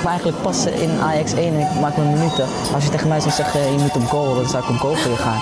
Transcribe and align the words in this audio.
Ik 0.00 0.06
ben 0.06 0.14
eigenlijk 0.14 0.42
passen 0.42 0.74
in 0.74 1.00
Ajax 1.00 1.32
1 1.32 1.54
en 1.54 1.60
ik 1.60 1.80
maak 1.80 1.96
mijn 1.96 2.12
minuten. 2.12 2.46
Als 2.74 2.84
je 2.84 2.90
tegen 2.90 3.08
mij 3.08 3.20
zou 3.20 3.32
zeggen, 3.32 3.72
je 3.72 3.78
moet 3.78 3.96
op 3.96 4.08
goal, 4.08 4.34
dan 4.34 4.48
zou 4.48 4.62
ik 4.62 4.68
op 4.68 4.76
goal 4.76 4.96
voor 4.96 5.10
je 5.10 5.16
gaan. 5.16 5.40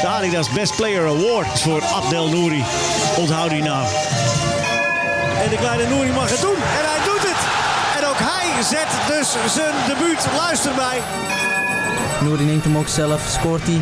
De 0.00 0.06
Adidas 0.08 0.50
Best 0.50 0.76
Player 0.76 1.06
Award 1.06 1.60
voor 1.60 1.82
Abdel 1.94 2.28
Nouri. 2.28 2.64
Onthoud 3.16 3.50
die 3.50 3.62
naam. 3.62 3.86
En 5.42 5.50
de 5.50 5.56
kleine 5.56 5.88
Nouri 5.88 6.12
mag 6.12 6.30
het 6.30 6.40
doen. 6.40 6.58
En 6.78 6.84
hij 6.92 7.00
doet 7.04 7.24
het. 7.30 7.40
En 7.98 8.08
ook 8.08 8.20
hij 8.30 8.62
zet 8.62 8.90
dus 9.16 9.54
zijn 9.54 9.74
debuut. 9.86 10.26
Luister 10.36 10.74
mij. 10.74 10.98
Nouri 12.20 12.44
neemt 12.44 12.64
hem 12.64 12.76
ook 12.76 12.88
zelf, 12.88 13.20
scoort 13.28 13.62
hij. 13.62 13.80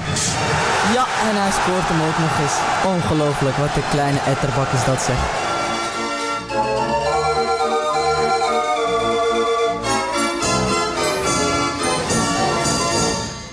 Ja, 0.97 1.05
en 1.29 1.35
hij 1.43 1.51
scoort 1.51 1.89
hem 1.91 2.01
ook 2.09 2.19
nog 2.19 2.35
eens. 2.43 2.57
Ongelooflijk, 2.95 3.57
wat 3.57 3.77
een 3.77 3.91
kleine 3.91 4.19
etterbak 4.27 4.73
is 4.73 4.85
dat 4.85 5.03
zeg. 5.03 5.49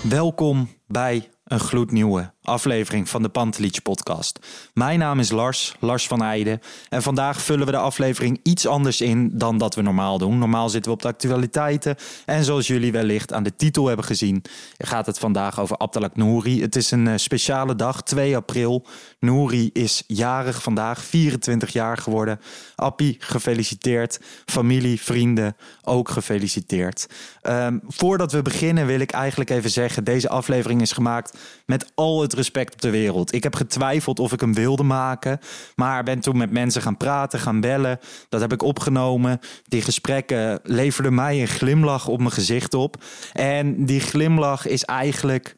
Welkom 0.10 0.70
bij 0.86 1.30
een 1.44 1.60
gloednieuwe 1.60 2.34
aflevering 2.48 3.10
van 3.10 3.22
de 3.22 3.30
Pantelich 3.30 3.82
podcast. 3.82 4.40
Mijn 4.74 5.00
naam 5.00 5.20
is 5.20 5.32
Lars, 5.32 5.76
Lars 5.80 6.08
van 6.08 6.24
Eijden. 6.24 6.62
En 6.90 7.02
vandaag 7.02 7.42
vullen 7.42 7.66
we 7.66 7.72
de 7.72 7.78
aflevering 7.78 8.40
iets 8.44 8.68
anders 8.68 9.02
in 9.02 9.30
dan 9.34 9.58
dat 9.58 9.76
we 9.76 9.82
normaal 9.82 10.18
doen. 10.18 10.38
Normaal 10.38 10.70
zitten 10.70 10.92
we 10.92 10.98
op 10.98 11.04
de 11.04 11.08
actualiteiten. 11.08 11.96
En 12.26 12.44
zoals 12.44 12.68
jullie 12.68 12.92
wellicht 12.92 13.34
aan 13.34 13.44
de 13.44 13.56
titel 13.56 13.88
hebben 13.88 14.06
gezien, 14.06 14.44
gaat 14.78 15.06
het 15.06 15.20
vandaag 15.20 15.60
over 15.60 15.78
Abdelak 15.78 16.16
Nouri. 16.16 16.62
Het 16.62 16.76
is 16.76 16.92
een 16.92 17.08
eh, 17.08 17.14
speciale 17.18 17.76
dag, 17.76 18.04
2 18.04 18.36
april. 18.36 18.86
Nouri 19.20 19.70
is 19.74 20.04
jarig 20.08 20.64
vandaag, 20.64 21.04
24 21.04 21.74
jaar 21.74 21.98
geworden. 21.98 22.40
Appie, 22.76 23.16
gefeliciteerd. 23.20 24.20
Familie, 24.46 25.02
vrienden, 25.02 25.56
ook 25.82 26.10
gefeliciteerd. 26.10 27.08
Um, 27.42 27.82
voordat 27.88 28.32
we 28.32 28.42
beginnen 28.42 28.86
wil 28.86 29.00
ik 29.00 29.12
eigenlijk 29.12 29.50
even 29.50 29.70
zeggen, 29.70 30.04
deze 30.04 30.30
aflevering 30.30 30.82
is 30.82 30.92
gemaakt 30.92 31.38
met 31.66 31.92
al 31.96 32.22
het 32.22 32.34
respect 32.38 32.74
op 32.74 32.82
de 32.82 32.90
wereld. 32.90 33.34
Ik 33.34 33.44
heb 33.44 33.56
getwijfeld 33.56 34.20
of 34.20 34.34
ik 34.34 34.40
hem 34.40 34.54
wilde 34.54 34.84
maken, 34.84 35.40
maar 35.76 36.04
ben 36.04 36.20
toen 36.20 36.38
met 36.38 36.52
mensen 36.52 36.82
gaan 36.82 36.98
praten, 36.98 37.40
gaan 37.40 37.62
bellen. 37.62 38.00
Dat 38.30 38.42
heb 38.42 38.54
ik 38.54 38.64
opgenomen. 38.64 39.40
Die 39.68 39.82
gesprekken 39.82 40.60
leverden 40.64 41.14
mij 41.14 41.42
een 41.42 41.48
glimlach 41.48 42.08
op 42.08 42.20
mijn 42.20 42.32
gezicht 42.32 42.74
op. 42.74 43.04
En 43.34 43.86
die 43.86 44.00
glimlach 44.00 44.68
is 44.68 44.84
eigenlijk 44.84 45.56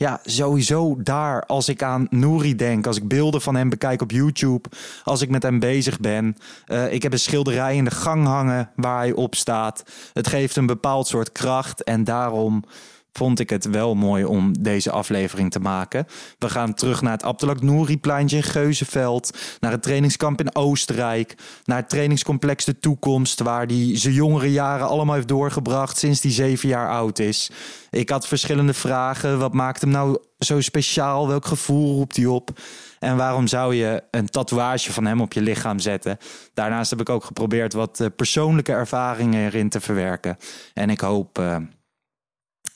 ja, 0.00 0.20
sowieso 0.24 0.96
daar 1.02 1.46
als 1.46 1.68
ik 1.68 1.82
aan 1.82 2.06
Nouri 2.10 2.56
denk, 2.56 2.86
als 2.86 2.96
ik 2.96 3.08
beelden 3.08 3.40
van 3.40 3.54
hem 3.54 3.68
bekijk 3.68 4.02
op 4.02 4.10
YouTube, 4.10 4.68
als 5.04 5.20
ik 5.20 5.28
met 5.28 5.42
hem 5.42 5.58
bezig 5.58 6.00
ben. 6.00 6.36
Uh, 6.66 6.92
ik 6.92 7.02
heb 7.02 7.12
een 7.12 7.18
schilderij 7.18 7.76
in 7.76 7.84
de 7.84 7.90
gang 7.90 8.26
hangen 8.26 8.70
waar 8.76 8.98
hij 8.98 9.12
op 9.12 9.34
staat. 9.34 9.82
Het 10.12 10.26
geeft 10.26 10.56
een 10.56 10.66
bepaald 10.66 11.06
soort 11.06 11.32
kracht 11.32 11.82
en 11.82 12.04
daarom 12.04 12.64
vond 13.12 13.40
ik 13.40 13.50
het 13.50 13.64
wel 13.64 13.94
mooi 13.94 14.24
om 14.24 14.62
deze 14.62 14.90
aflevering 14.90 15.50
te 15.50 15.60
maken. 15.60 16.06
We 16.38 16.48
gaan 16.48 16.74
terug 16.74 17.02
naar 17.02 17.12
het 17.12 17.22
Abdelak 17.22 17.62
Nouri 17.62 17.98
pleintje 17.98 18.36
in 18.36 18.42
Geuzenveld, 18.42 19.38
naar 19.60 19.72
het 19.72 19.82
trainingskamp 19.82 20.40
in 20.40 20.54
Oostenrijk, 20.54 21.34
naar 21.64 21.76
het 21.76 21.88
trainingscomplex 21.88 22.64
De 22.64 22.78
Toekomst, 22.78 23.40
waar 23.40 23.66
hij 23.66 23.90
zijn 23.92 24.14
jongere 24.14 24.52
jaren 24.52 24.88
allemaal 24.88 25.14
heeft 25.14 25.28
doorgebracht 25.28 25.98
sinds 25.98 26.22
hij 26.22 26.32
zeven 26.32 26.68
jaar 26.68 26.90
oud 26.90 27.18
is. 27.18 27.50
Ik 27.90 28.08
had 28.08 28.26
verschillende 28.26 28.74
vragen. 28.74 29.38
Wat 29.38 29.52
maakt 29.52 29.80
hem 29.80 29.90
nou 29.90 30.18
zo 30.38 30.60
speciaal? 30.60 31.28
Welk 31.28 31.46
gevoel 31.46 31.94
roept 31.96 32.16
hij 32.16 32.26
op? 32.26 32.50
En 32.98 33.16
waarom 33.16 33.46
zou 33.46 33.74
je 33.74 34.02
een 34.10 34.28
tatoeage 34.28 34.92
van 34.92 35.04
hem 35.04 35.20
op 35.20 35.32
je 35.32 35.40
lichaam 35.40 35.78
zetten? 35.78 36.18
Daarnaast 36.54 36.90
heb 36.90 37.00
ik 37.00 37.08
ook 37.08 37.24
geprobeerd 37.24 37.72
wat 37.72 38.00
eh, 38.00 38.06
persoonlijke 38.16 38.72
ervaringen 38.72 39.44
erin 39.44 39.68
te 39.68 39.80
verwerken. 39.80 40.36
En 40.74 40.90
ik 40.90 41.00
hoop 41.00 41.38
uh, 41.38 41.56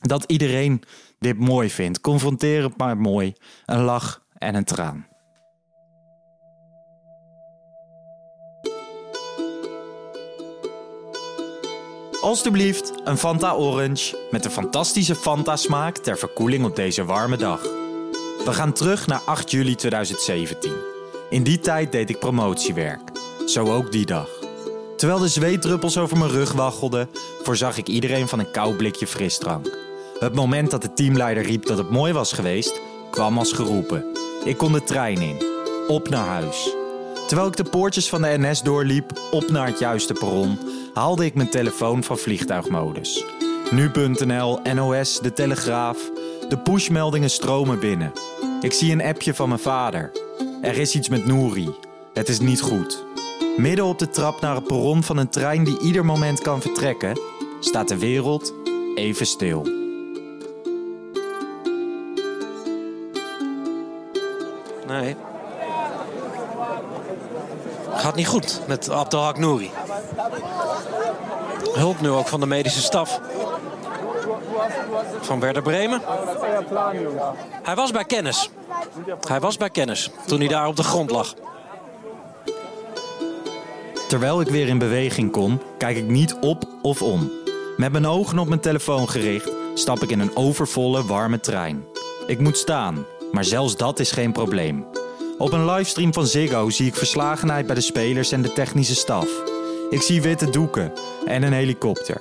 dat 0.09 0.25
iedereen 0.27 0.83
dit 1.19 1.39
mooi 1.39 1.71
vindt. 1.71 2.01
Confronterend 2.01 2.77
maar 2.77 2.97
mooi. 2.97 3.35
Een 3.67 3.83
lach 3.83 4.23
en 4.39 4.55
een 4.55 4.65
traan. 4.65 5.07
Alsjeblieft, 12.21 12.93
een 13.05 13.19
Fanta 13.19 13.55
Orange 13.55 14.29
met 14.31 14.45
een 14.45 14.51
fantastische 14.51 15.15
Fanta 15.15 15.57
smaak 15.57 15.99
ter 15.99 16.19
verkoeling 16.19 16.65
op 16.65 16.77
deze 16.77 17.05
warme 17.05 17.37
dag. 17.37 17.63
We 18.45 18.53
gaan 18.53 18.73
terug 18.73 19.07
naar 19.07 19.21
8 19.21 19.51
juli 19.51 19.75
2017. 19.75 20.73
In 21.31 21.43
die 21.43 21.59
tijd 21.59 21.93
deed 21.93 22.11
ik 22.11 22.19
promotiewerk. 22.19 23.01
Zo 23.47 23.75
ook 23.75 23.93
die 23.93 24.07
dag. 24.07 24.29
Terwijl 24.97 25.19
de 25.19 25.29
zweetdruppels 25.29 25.99
over 25.99 26.19
mijn 26.19 26.31
rug 26.31 26.53
waggelden, 26.53 27.09
voorzag 27.43 27.77
ik 27.77 27.89
iedereen 27.89 28.29
van 28.29 28.39
een 28.39 28.51
koud 28.51 28.77
blikje 28.77 29.07
frisdrank. 29.07 29.84
Het 30.25 30.35
moment 30.35 30.71
dat 30.71 30.83
de 30.83 30.93
teamleider 30.93 31.43
riep 31.43 31.67
dat 31.67 31.79
het 31.79 31.91
mooi 31.91 32.13
was 32.13 32.33
geweest, 32.33 32.81
kwam 33.11 33.39
als 33.39 33.53
geroepen. 33.53 34.05
Ik 34.45 34.57
kon 34.57 34.73
de 34.73 34.85
trein 34.85 35.21
in, 35.21 35.37
op 35.89 36.09
naar 36.09 36.27
huis. 36.27 36.75
Terwijl 37.27 37.49
ik 37.49 37.57
de 37.57 37.65
poortjes 37.65 38.09
van 38.09 38.23
de 38.23 38.35
NS 38.39 38.63
doorliep, 38.63 39.13
op 39.31 39.51
naar 39.51 39.67
het 39.67 39.79
juiste 39.79 40.13
perron, 40.13 40.59
haalde 40.95 41.25
ik 41.25 41.35
mijn 41.35 41.51
telefoon 41.51 42.03
van 42.03 42.19
vliegtuigmodus. 42.19 43.25
Nu.nl, 43.71 44.61
NOS, 44.75 45.21
De 45.21 45.33
Telegraaf. 45.33 45.99
De 46.49 46.59
pushmeldingen 46.59 47.31
stromen 47.31 47.81
binnen. 47.81 48.13
Ik 48.61 48.73
zie 48.73 48.93
een 48.93 49.03
appje 49.03 49.35
van 49.35 49.49
mijn 49.49 49.61
vader. 49.61 50.13
Er 50.63 50.79
is 50.79 50.95
iets 50.95 51.09
met 51.09 51.27
Nouri. 51.27 51.75
Het 52.13 52.29
is 52.29 52.41
niet 52.41 52.61
goed. 52.61 53.05
Midden 53.57 53.85
op 53.85 53.99
de 53.99 54.11
trap 54.11 54.41
naar 54.41 54.55
het 54.55 54.67
perron 54.67 55.03
van 55.03 55.17
een 55.17 55.29
trein 55.29 55.65
die 55.65 55.81
ieder 55.81 56.05
moment 56.05 56.41
kan 56.41 56.61
vertrekken, 56.61 57.19
staat 57.61 57.89
de 57.89 57.99
wereld 57.99 58.55
even 58.95 59.27
stil. 59.27 59.84
Niet 68.15 68.27
goed 68.27 68.61
met 68.67 68.91
Abdelhak 68.91 69.39
Nouri. 69.39 69.71
Hulp 71.73 72.01
nu 72.01 72.09
ook 72.09 72.29
van 72.29 72.41
de 72.41 72.47
medische 72.47 72.81
staf. 72.81 73.21
Van 75.21 75.41
Werder 75.41 75.63
Bremen. 75.63 76.01
Hij 77.63 77.75
was 77.75 77.91
bij 77.91 78.05
kennis. 78.05 78.51
Hij 79.29 79.41
was 79.41 79.57
bij 79.57 79.71
kennis 79.71 80.11
toen 80.27 80.39
hij 80.39 80.49
daar 80.49 80.67
op 80.67 80.77
de 80.77 80.83
grond 80.83 81.11
lag. 81.11 81.35
Terwijl 84.09 84.41
ik 84.41 84.49
weer 84.49 84.69
in 84.69 84.79
beweging 84.79 85.31
kom, 85.31 85.61
kijk 85.79 85.97
ik 85.97 86.09
niet 86.09 86.37
op 86.41 86.65
of 86.83 87.03
om. 87.03 87.31
Met 87.77 87.93
mijn 87.93 88.07
ogen 88.07 88.39
op 88.39 88.49
mijn 88.49 88.61
telefoon 88.61 89.09
gericht, 89.09 89.51
stap 89.75 90.03
ik 90.03 90.11
in 90.11 90.21
een 90.21 90.37
overvolle, 90.37 91.05
warme 91.05 91.41
trein. 91.41 91.85
Ik 92.27 92.39
moet 92.39 92.59
staan, 92.59 93.05
maar 93.33 93.45
zelfs 93.45 93.77
dat 93.77 94.01
is 94.01 94.11
geen 94.11 94.33
probleem. 94.33 94.87
Op 95.39 95.53
een 95.53 95.71
livestream 95.71 96.13
van 96.13 96.27
Ziggo 96.27 96.71
zie 96.71 96.87
ik 96.87 96.95
verslagenheid 96.95 97.67
bij 97.67 97.75
de 97.75 97.81
spelers 97.81 98.33
en 98.33 98.43
de 98.43 98.53
technische 98.53 98.95
staf. 98.95 99.29
Ik 99.91 100.03
zie 100.03 100.23
witte 100.23 100.51
doeken 100.51 100.93
en 101.25 101.43
een 101.43 101.53
helikopter. 101.53 102.21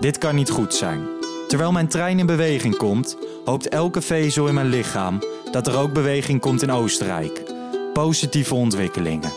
Dit 0.00 0.18
kan 0.18 0.34
niet 0.34 0.50
goed 0.50 0.74
zijn. 0.74 1.06
Terwijl 1.48 1.72
mijn 1.72 1.88
trein 1.88 2.18
in 2.18 2.26
beweging 2.26 2.76
komt, 2.76 3.16
hoopt 3.44 3.68
elke 3.68 4.00
vezel 4.00 4.46
in 4.46 4.54
mijn 4.54 4.68
lichaam 4.68 5.18
dat 5.52 5.66
er 5.66 5.78
ook 5.78 5.92
beweging 5.92 6.40
komt 6.40 6.62
in 6.62 6.72
Oostenrijk. 6.72 7.42
Positieve 7.92 8.54
ontwikkelingen. 8.54 9.32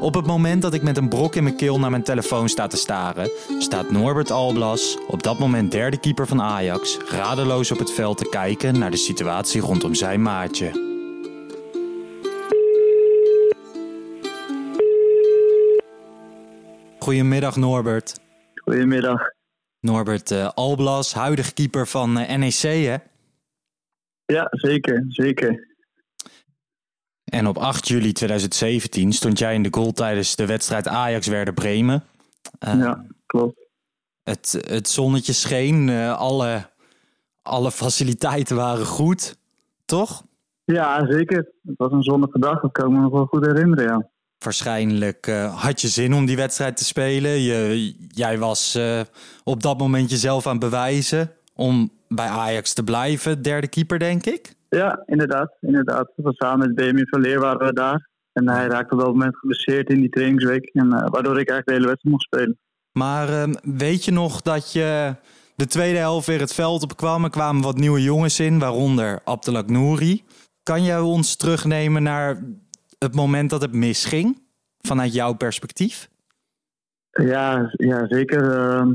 Op 0.00 0.14
het 0.14 0.26
moment 0.26 0.62
dat 0.62 0.74
ik 0.74 0.82
met 0.82 0.96
een 0.96 1.08
brok 1.08 1.34
in 1.34 1.42
mijn 1.42 1.56
keel 1.56 1.78
naar 1.78 1.90
mijn 1.90 2.02
telefoon 2.02 2.48
sta 2.48 2.66
te 2.66 2.76
staren, 2.76 3.30
staat 3.58 3.90
Norbert 3.90 4.30
Alblas, 4.30 4.98
op 5.06 5.22
dat 5.22 5.38
moment 5.38 5.70
derde 5.70 5.96
keeper 5.96 6.26
van 6.26 6.42
Ajax, 6.42 6.98
radeloos 7.08 7.70
op 7.70 7.78
het 7.78 7.92
veld 7.92 8.18
te 8.18 8.28
kijken 8.28 8.78
naar 8.78 8.90
de 8.90 8.96
situatie 8.96 9.60
rondom 9.60 9.94
zijn 9.94 10.22
maatje. 10.22 10.91
Goedemiddag 17.02 17.56
Norbert. 17.56 18.20
Goedemiddag. 18.54 19.20
Norbert 19.80 20.30
uh, 20.30 20.48
Alblas, 20.54 21.14
huidig 21.14 21.52
keeper 21.52 21.86
van 21.86 22.18
uh, 22.18 22.36
NEC 22.36 22.62
hè? 22.62 22.96
Ja, 24.24 24.48
zeker, 24.50 25.04
zeker. 25.08 25.76
En 27.24 27.46
op 27.46 27.56
8 27.56 27.88
juli 27.88 28.12
2017 28.12 29.12
stond 29.12 29.38
jij 29.38 29.54
in 29.54 29.62
de 29.62 29.68
goal 29.70 29.92
tijdens 29.92 30.36
de 30.36 30.46
wedstrijd 30.46 30.88
Ajax-Werder 30.88 31.54
Bremen. 31.54 32.04
Uh, 32.66 32.78
ja, 32.78 33.06
klopt. 33.26 33.68
Het, 34.22 34.64
het 34.66 34.88
zonnetje 34.88 35.32
scheen, 35.32 35.90
alle, 36.08 36.70
alle 37.42 37.70
faciliteiten 37.70 38.56
waren 38.56 38.86
goed, 38.86 39.38
toch? 39.84 40.24
Ja, 40.64 41.06
zeker. 41.06 41.52
Het 41.62 41.76
was 41.76 41.92
een 41.92 42.02
zonnige 42.02 42.38
dag, 42.38 42.60
dat 42.60 42.72
kan 42.72 42.86
ik 42.86 42.92
me 42.92 43.00
nog 43.00 43.12
wel 43.12 43.26
goed 43.26 43.46
herinneren, 43.46 43.84
ja. 43.84 44.10
Waarschijnlijk 44.44 45.26
uh, 45.26 45.62
had 45.62 45.80
je 45.80 45.88
zin 45.88 46.14
om 46.14 46.26
die 46.26 46.36
wedstrijd 46.36 46.76
te 46.76 46.84
spelen. 46.84 47.30
Je, 47.30 47.94
jij 48.08 48.38
was 48.38 48.78
op 49.44 49.62
dat 49.62 49.78
moment 49.78 50.10
jezelf 50.10 50.46
aan 50.46 50.52
het 50.52 50.60
bewijzen 50.60 51.30
om 51.54 51.90
bij 52.08 52.26
Ajax 52.26 52.72
te 52.72 52.84
blijven. 52.84 53.42
Derde 53.42 53.68
keeper, 53.68 53.98
denk 53.98 54.26
ik? 54.26 54.54
Ja, 54.68 55.02
inderdaad. 55.06 55.56
inderdaad. 55.60 56.12
We 56.16 56.32
samen 56.34 56.66
met 56.66 56.74
Benjamin 56.74 57.06
Verleer 57.06 57.40
waren 57.40 57.66
we 57.66 57.72
daar. 57.72 58.08
En 58.32 58.48
hij 58.48 58.66
raakte 58.66 58.94
op 58.94 59.00
dat 59.00 59.08
moment 59.08 59.36
geblesseerd 59.36 59.88
in 59.88 60.00
die 60.00 60.10
trainingsweek. 60.10 60.64
En, 60.64 60.86
uh, 60.86 60.90
waardoor 60.90 61.40
ik 61.40 61.48
eigenlijk 61.48 61.66
de 61.66 61.72
hele 61.72 61.86
wedstrijd 61.86 62.14
mocht 62.14 62.24
spelen. 62.24 62.58
Maar 62.92 63.28
uh, 63.28 63.54
weet 63.62 64.04
je 64.04 64.12
nog 64.12 64.42
dat 64.42 64.72
je 64.72 65.14
de 65.56 65.66
tweede 65.66 65.98
helft 65.98 66.26
weer 66.26 66.40
het 66.40 66.54
veld 66.54 66.82
op 66.82 66.96
kwam? 66.96 67.24
Er 67.24 67.30
kwamen 67.30 67.62
wat 67.62 67.76
nieuwe 67.76 68.02
jongens 68.02 68.40
in, 68.40 68.58
waaronder 68.58 69.20
Abdelak 69.24 69.70
Nouri. 69.70 70.24
Kan 70.62 70.84
jij 70.84 71.00
ons 71.00 71.36
terugnemen 71.36 72.02
naar 72.02 72.42
het 73.02 73.14
moment 73.14 73.50
dat 73.50 73.62
het 73.62 73.72
misging? 73.72 74.42
Vanuit 74.78 75.14
jouw 75.14 75.32
perspectief? 75.32 76.08
Ja, 77.10 77.72
ja 77.72 78.06
zeker. 78.06 78.42
Uh, 78.42 78.92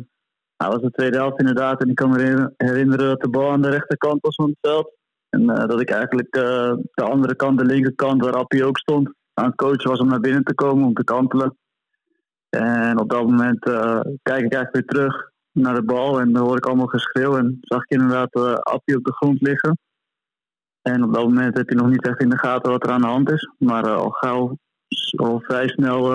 dat 0.57 0.73
was 0.73 0.81
de 0.81 0.91
tweede 0.91 1.17
helft 1.17 1.39
inderdaad. 1.39 1.81
En 1.81 1.89
ik 1.89 1.95
kan 1.95 2.09
me 2.09 2.53
herinneren 2.57 3.07
dat 3.07 3.21
de 3.21 3.29
bal 3.29 3.51
aan 3.51 3.61
de 3.61 3.69
rechterkant 3.69 4.21
was 4.21 4.35
van 4.35 4.49
het 4.49 4.57
veld. 4.61 4.95
En 5.29 5.41
uh, 5.41 5.55
dat 5.55 5.81
ik 5.81 5.89
eigenlijk 5.89 6.35
uh, 6.35 6.73
de 6.93 7.03
andere 7.03 7.35
kant, 7.35 7.57
de 7.57 7.65
linkerkant, 7.65 8.23
waar 8.23 8.33
Appie 8.33 8.65
ook 8.65 8.77
stond, 8.77 9.13
aan 9.33 9.45
het 9.45 9.55
coachen 9.55 9.89
was 9.89 9.99
om 9.99 10.07
naar 10.07 10.19
binnen 10.19 10.43
te 10.43 10.53
komen, 10.53 10.85
om 10.85 10.93
te 10.93 11.03
kantelen. 11.03 11.57
En 12.49 12.99
op 12.99 13.09
dat 13.09 13.23
moment 13.23 13.67
uh, 13.67 13.99
kijk 14.21 14.43
ik 14.43 14.53
eigenlijk 14.53 14.71
weer 14.73 14.85
terug 14.85 15.31
naar 15.51 15.75
de 15.75 15.83
bal 15.83 16.19
en 16.19 16.33
dan 16.33 16.45
hoor 16.45 16.57
ik 16.57 16.65
allemaal 16.65 16.87
geschreeuw. 16.87 17.37
En 17.37 17.57
zag 17.61 17.83
ik 17.83 17.89
inderdaad 17.89 18.33
Appie 18.63 18.97
op 18.97 19.03
de 19.03 19.13
grond 19.13 19.41
liggen. 19.41 19.77
En 20.87 21.03
op 21.03 21.13
dat 21.13 21.23
moment 21.23 21.57
heb 21.57 21.69
je 21.69 21.75
nog 21.75 21.89
niet 21.89 22.07
echt 22.07 22.21
in 22.21 22.29
de 22.29 22.37
gaten 22.37 22.71
wat 22.71 22.83
er 22.83 22.91
aan 22.91 23.01
de 23.01 23.07
hand 23.07 23.31
is. 23.31 23.51
Maar 23.57 23.89
al 23.89 24.09
gauw, 24.09 24.57
al 25.15 25.39
vrij 25.39 25.67
snel, 25.67 26.09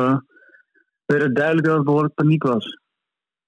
werd 1.05 1.23
het 1.23 1.35
duidelijk 1.35 1.67
dat 1.67 1.77
het 1.77 1.85
behoorlijk 1.85 2.15
paniek 2.15 2.43
was. 2.43 2.81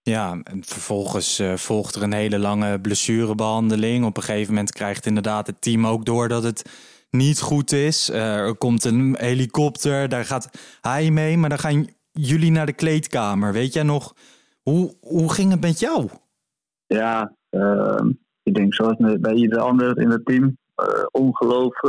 Ja, 0.02 0.40
en 0.42 0.64
vervolgens 0.64 1.40
uh, 1.40 1.54
volgt 1.54 1.94
er 1.94 2.02
een 2.02 2.12
hele 2.12 2.38
lange 2.38 2.80
blessurebehandeling. 2.80 4.04
Op 4.04 4.16
een 4.16 4.22
gegeven 4.22 4.54
moment 4.54 4.72
krijgt 4.72 5.06
inderdaad 5.06 5.46
het 5.46 5.60
team 5.60 5.86
ook 5.86 6.04
door 6.04 6.28
dat 6.28 6.42
het 6.42 6.70
niet 7.10 7.40
goed 7.40 7.72
is. 7.72 8.10
Er 8.10 8.56
komt 8.56 8.84
een 8.84 9.16
helikopter, 9.18 10.08
daar 10.08 10.24
gaat 10.24 10.78
hij 10.80 11.10
mee, 11.10 11.36
maar 11.36 11.48
dan 11.48 11.58
gaan 11.58 11.86
jullie 12.12 12.50
naar 12.50 12.66
de 12.66 12.72
kleedkamer. 12.72 13.52
Weet 13.52 13.72
jij 13.72 13.82
nog, 13.82 14.14
hoe, 14.62 14.94
hoe 15.00 15.32
ging 15.32 15.50
het 15.50 15.60
met 15.60 15.80
jou? 15.80 16.08
Ja, 16.86 17.34
uh, 17.50 18.00
ik 18.42 18.54
denk 18.54 18.74
zoals 18.74 18.96
bij 19.20 19.34
ieder 19.34 19.58
ander 19.58 19.98
in 19.98 20.10
het 20.10 20.24
team. 20.24 20.56
Ongeloof. 21.10 21.80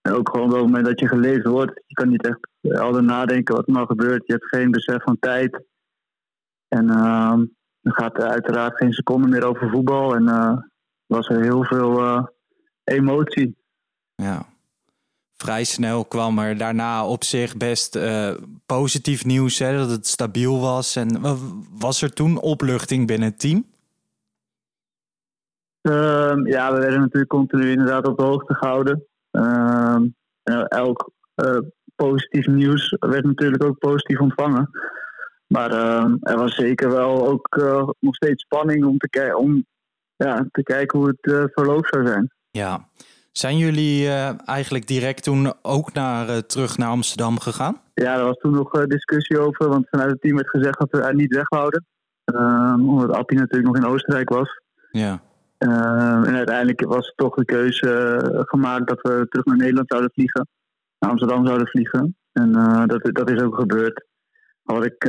en 0.00 0.12
ook 0.12 0.28
gewoon 0.28 0.46
op 0.46 0.52
het 0.52 0.62
moment 0.62 0.84
dat 0.84 1.00
je 1.00 1.08
gelezen 1.08 1.50
wordt. 1.50 1.82
Je 1.86 1.94
kan 1.94 2.08
niet 2.08 2.26
echt 2.26 2.38
altijd 2.80 3.04
nadenken 3.04 3.54
wat 3.54 3.66
er 3.66 3.72
nou 3.72 3.86
gebeurt. 3.86 4.26
Je 4.26 4.32
hebt 4.32 4.48
geen 4.48 4.70
besef 4.70 5.02
van 5.02 5.16
tijd. 5.20 5.64
En 6.68 6.84
uh, 6.88 7.34
er 7.80 7.92
gaat 7.92 8.18
uiteraard 8.18 8.76
geen 8.76 8.92
seconde 8.92 9.28
meer 9.28 9.44
over 9.44 9.70
voetbal. 9.70 10.14
En 10.14 10.24
was 11.06 11.28
er 11.28 11.42
heel 11.42 11.64
veel 11.64 12.28
emotie. 12.84 13.56
Ja. 14.14 14.46
Vrij 15.36 15.64
snel 15.64 16.04
kwam 16.04 16.38
er 16.38 16.56
daarna 16.56 17.06
op 17.06 17.24
zich 17.24 17.56
best 17.56 17.98
positief 18.66 19.24
nieuws. 19.24 19.58
Hè, 19.58 19.76
dat 19.76 19.90
het 19.90 20.06
stabiel 20.06 20.60
was. 20.60 20.96
En 20.96 21.20
was 21.70 22.02
er 22.02 22.12
toen 22.12 22.40
opluchting 22.40 23.06
binnen 23.06 23.28
het 23.28 23.38
team? 23.38 23.64
Ehm, 25.80 26.46
ja, 26.46 26.72
we 26.72 26.78
werden 26.80 27.00
natuurlijk 27.00 27.30
continu 27.30 27.70
inderdaad 27.70 28.06
op 28.06 28.18
de 28.18 28.24
hoogte 28.24 28.54
gehouden. 28.54 29.06
Ehm, 29.30 30.06
elk 30.68 31.10
positief 31.94 32.46
nieuws 32.46 32.96
werd 32.98 33.24
natuurlijk 33.24 33.64
ook 33.64 33.78
positief 33.78 34.20
ontvangen. 34.20 34.70
Maar 35.46 35.72
uh, 35.72 36.14
er 36.20 36.36
was 36.36 36.54
zeker 36.54 36.90
wel 36.90 37.26
ook 37.28 37.56
uh, 37.60 37.88
nog 38.00 38.14
steeds 38.14 38.42
spanning 38.42 38.84
om 38.84 38.98
te, 38.98 39.36
om, 39.36 39.66
ja, 40.16 40.46
te 40.50 40.62
kijken 40.62 40.98
hoe 40.98 41.08
het 41.08 41.32
uh, 41.32 41.44
verloop 41.52 41.86
zou 41.86 42.06
zijn. 42.06 42.30
Ja. 42.50 42.88
Zijn 43.32 43.56
jullie 43.56 44.08
eigenlijk 44.44 44.86
direct 44.86 45.22
toen 45.22 45.52
ook 45.62 45.92
naar, 45.92 46.46
terug 46.46 46.76
naar 46.76 46.88
Amsterdam 46.88 47.38
gegaan? 47.38 47.80
Ja, 47.94 48.18
er 48.18 48.24
was 48.24 48.36
toen 48.36 48.52
nog 48.52 48.86
discussie 48.86 49.38
over. 49.38 49.68
Want 49.68 49.88
vanuit 49.88 50.10
het 50.10 50.20
team 50.20 50.36
werd 50.36 50.48
gezegd 50.48 50.78
dat 50.78 50.90
we 50.90 51.00
er 51.00 51.14
niet 51.14 51.34
weghouden. 51.34 51.86
Ehm, 52.24 52.88
omdat 52.88 53.16
Appie 53.16 53.38
natuurlijk 53.38 53.72
nog 53.72 53.76
in 53.76 53.92
Oostenrijk 53.92 54.28
was. 54.28 54.60
Ja. 54.90 55.20
Ehm, 55.60 56.24
en 56.24 56.34
uiteindelijk 56.34 56.84
was 56.84 57.12
toch 57.16 57.34
de 57.34 57.44
keuze 57.44 58.20
gemaakt 58.46 58.88
dat 58.88 59.00
we 59.00 59.26
terug 59.28 59.44
naar 59.44 59.56
Nederland 59.56 59.88
zouden 59.88 60.10
vliegen. 60.12 60.48
Naar 60.98 61.10
Amsterdam 61.10 61.46
zouden 61.46 61.66
vliegen. 61.66 62.16
En 62.32 62.52
dat, 62.86 63.08
dat 63.12 63.30
is 63.30 63.42
ook 63.42 63.54
gebeurd. 63.54 64.06
Wat 64.62 64.84
ik 64.84 65.04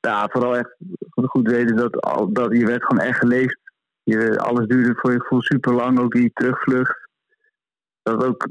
ja, 0.00 0.28
vooral 0.28 0.56
echt 0.56 0.76
goed 1.14 1.48
weet 1.48 1.70
is 1.70 1.76
dat, 1.76 1.92
dat 2.32 2.56
je 2.56 2.66
werd 2.66 2.84
gewoon 2.84 3.04
echt 3.04 3.18
geleefd. 3.18 3.58
Je, 4.02 4.38
alles 4.38 4.66
duurde 4.66 4.94
voor 4.94 5.12
je 5.12 5.20
gevoel 5.20 5.42
super 5.42 5.74
lang, 5.74 5.98
ook 5.98 6.12
die 6.12 6.30
terugvlucht. 6.32 7.08
Dat 8.02 8.24
ook 8.24 8.48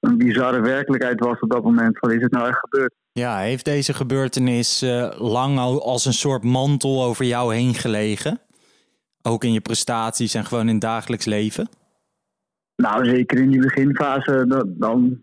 een 0.00 0.18
bizarre 0.18 0.60
werkelijkheid 0.60 1.20
was 1.20 1.40
op 1.40 1.50
dat 1.50 1.62
moment. 1.62 1.98
Van 1.98 2.12
is 2.12 2.22
het 2.22 2.32
nou 2.32 2.48
echt 2.48 2.58
gebeurd? 2.58 2.94
Ja, 3.12 3.38
heeft 3.38 3.64
deze 3.64 3.94
gebeurtenis 3.94 4.80
lang 5.16 5.58
al 5.58 5.82
als 5.82 6.04
een 6.04 6.12
soort 6.12 6.44
mantel 6.44 7.02
over 7.02 7.24
jou 7.24 7.54
heen 7.54 7.74
gelegen? 7.74 8.40
Ook 9.22 9.44
in 9.44 9.52
je 9.52 9.60
prestaties 9.60 10.34
en 10.34 10.44
gewoon 10.44 10.66
in 10.66 10.72
het 10.72 10.80
dagelijks 10.80 11.24
leven? 11.24 11.68
Nou, 12.76 13.04
zeker 13.04 13.38
in 13.38 13.50
die 13.50 13.60
beginfase 13.60 14.46
dat, 14.46 14.66
dan, 14.68 15.22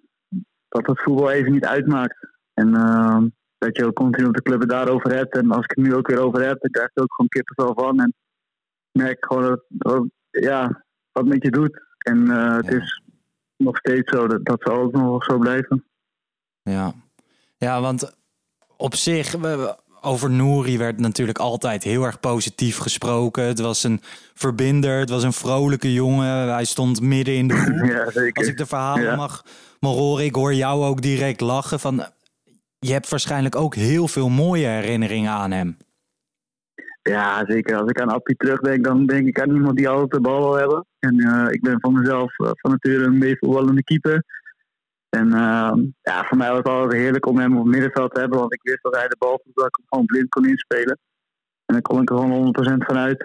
dat 0.67 0.85
het 0.87 1.01
voetbal 1.01 1.31
even 1.31 1.51
niet 1.51 1.65
uitmaakt. 1.65 2.27
En 2.53 2.67
uh, 2.67 3.21
dat 3.57 3.77
je 3.77 3.85
ook 3.85 3.93
continu 3.93 4.27
op 4.27 4.33
de 4.33 4.41
club 4.41 4.69
daarover 4.69 5.13
hebt. 5.13 5.37
En 5.37 5.51
als 5.51 5.63
ik 5.63 5.71
het 5.75 5.85
nu 5.85 5.95
ook 5.95 6.07
weer 6.07 6.19
over 6.19 6.41
heb, 6.41 6.61
dan 6.61 6.71
krijg 6.71 6.89
je 6.93 7.01
ook 7.01 7.13
gewoon 7.13 7.29
kippenvel 7.29 7.73
van. 7.73 7.99
En 7.99 8.13
merk 8.91 9.25
gewoon 9.25 9.43
dat, 9.43 9.63
dat 9.67 10.05
ja, 10.29 10.83
wat 11.11 11.25
met 11.25 11.43
je 11.43 11.51
doet. 11.51 11.81
En 11.97 12.17
uh, 12.17 12.55
het 12.55 12.71
is 12.71 13.01
nog 13.57 13.77
steeds 13.77 14.11
zo, 14.11 14.27
dat, 14.27 14.45
dat 14.45 14.61
zal 14.61 14.77
ook 14.77 14.91
nog 14.91 15.23
zo 15.23 15.37
blijven. 15.37 15.85
Ja, 16.61 16.93
ja 17.57 17.81
want 17.81 18.17
op 18.77 18.95
zich, 18.95 19.31
over 20.05 20.31
Nouri 20.31 20.77
werd 20.77 20.99
natuurlijk 20.99 21.37
altijd 21.37 21.83
heel 21.83 22.03
erg 22.03 22.19
positief 22.19 22.77
gesproken. 22.77 23.43
Het 23.43 23.59
was 23.59 23.83
een 23.83 24.01
verbinder, 24.33 24.99
het 24.99 25.09
was 25.09 25.23
een 25.23 25.33
vrolijke 25.33 25.93
jongen. 25.93 26.53
Hij 26.53 26.65
stond 26.65 27.01
midden 27.01 27.35
in 27.35 27.47
de 27.47 27.55
groep. 27.61 27.89
Ja. 27.89 28.03
Als 28.33 28.47
ik 28.47 28.57
de 28.57 28.65
verhalen 28.65 29.03
ja. 29.03 29.15
mag, 29.15 29.43
mag 29.79 29.93
horen, 29.93 30.25
ik 30.25 30.35
hoor 30.35 30.53
jou 30.53 30.83
ook 30.83 31.01
direct 31.01 31.41
lachen 31.41 31.79
van 31.79 32.05
je 32.79 32.91
hebt 32.91 33.09
waarschijnlijk 33.09 33.55
ook 33.55 33.75
heel 33.75 34.07
veel 34.07 34.29
mooie 34.29 34.67
herinneringen 34.67 35.31
aan 35.31 35.51
hem. 35.51 35.77
Ja, 37.01 37.45
zeker. 37.47 37.77
Als 37.77 37.89
ik 37.89 38.01
aan 38.01 38.09
Appie 38.09 38.35
terugdenk, 38.35 38.83
dan 38.83 39.05
denk 39.05 39.27
ik 39.27 39.39
aan 39.41 39.53
iemand 39.53 39.77
die 39.77 39.89
altijd 39.89 40.11
de 40.11 40.21
bal 40.21 40.39
wil 40.39 40.57
hebben. 40.57 40.85
En 40.99 41.15
uh, 41.19 41.45
ik 41.49 41.61
ben 41.61 41.79
van 41.79 41.93
mezelf 41.93 42.39
uh, 42.39 42.49
van 42.53 42.71
nature 42.71 43.03
een 43.03 43.17
meevoetballende 43.17 43.83
keeper. 43.83 44.23
En 45.15 45.27
uh, 45.27 45.73
ja, 46.01 46.23
voor 46.23 46.37
mij 46.37 46.49
was 46.49 46.57
het 46.57 46.67
altijd 46.67 47.01
heerlijk 47.01 47.25
om 47.25 47.37
hem 47.37 47.57
op 47.57 47.63
het 47.63 47.71
middenveld 47.71 48.13
te 48.13 48.19
hebben. 48.19 48.39
Want 48.39 48.53
ik 48.53 48.61
wist 48.63 48.83
dat 48.83 48.95
hij 48.95 49.07
de 49.07 49.15
bal 49.19 49.41
dat 49.53 49.65
ik 49.65 49.75
hem 49.75 49.85
gewoon 49.89 50.05
blind 50.05 50.29
kon 50.29 50.47
inspelen. 50.47 50.99
En 51.65 51.73
dan 51.73 51.81
kon 51.81 52.01
ik 52.01 52.09
er 52.09 52.17
gewoon 52.17 52.55
100% 52.81 52.85
vanuit 52.85 53.21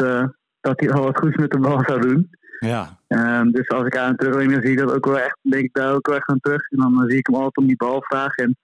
dat 0.60 0.80
hij 0.80 0.92
al 0.92 1.02
wat 1.02 1.18
goeds 1.18 1.36
met 1.36 1.50
de 1.50 1.58
bal 1.58 1.82
zou 1.86 2.00
doen. 2.00 2.30
Ja. 2.58 2.98
Ehm, 3.06 3.50
dus 3.50 3.68
als 3.68 3.86
ik 3.86 3.96
aan 3.96 4.06
hem 4.06 4.16
terugdenk, 4.16 4.50
dan 4.50 4.62
zie 4.62 4.70
ik 4.70 4.78
dat 4.78 4.94
ook 4.94 5.06
wel 5.06 5.18
echt, 5.18 5.38
denk 5.42 5.64
ik 5.64 5.74
daar 5.74 5.94
ook 5.94 6.06
wel 6.06 6.16
echt 6.16 6.28
aan 6.28 6.40
terug. 6.40 6.68
En 6.68 6.78
dan 6.78 7.04
zie 7.08 7.18
ik 7.18 7.26
hem 7.26 7.34
altijd 7.34 7.56
om 7.56 7.66
die 7.66 7.76
bal 7.76 8.02
vragen. 8.02 8.44
En 8.44 8.56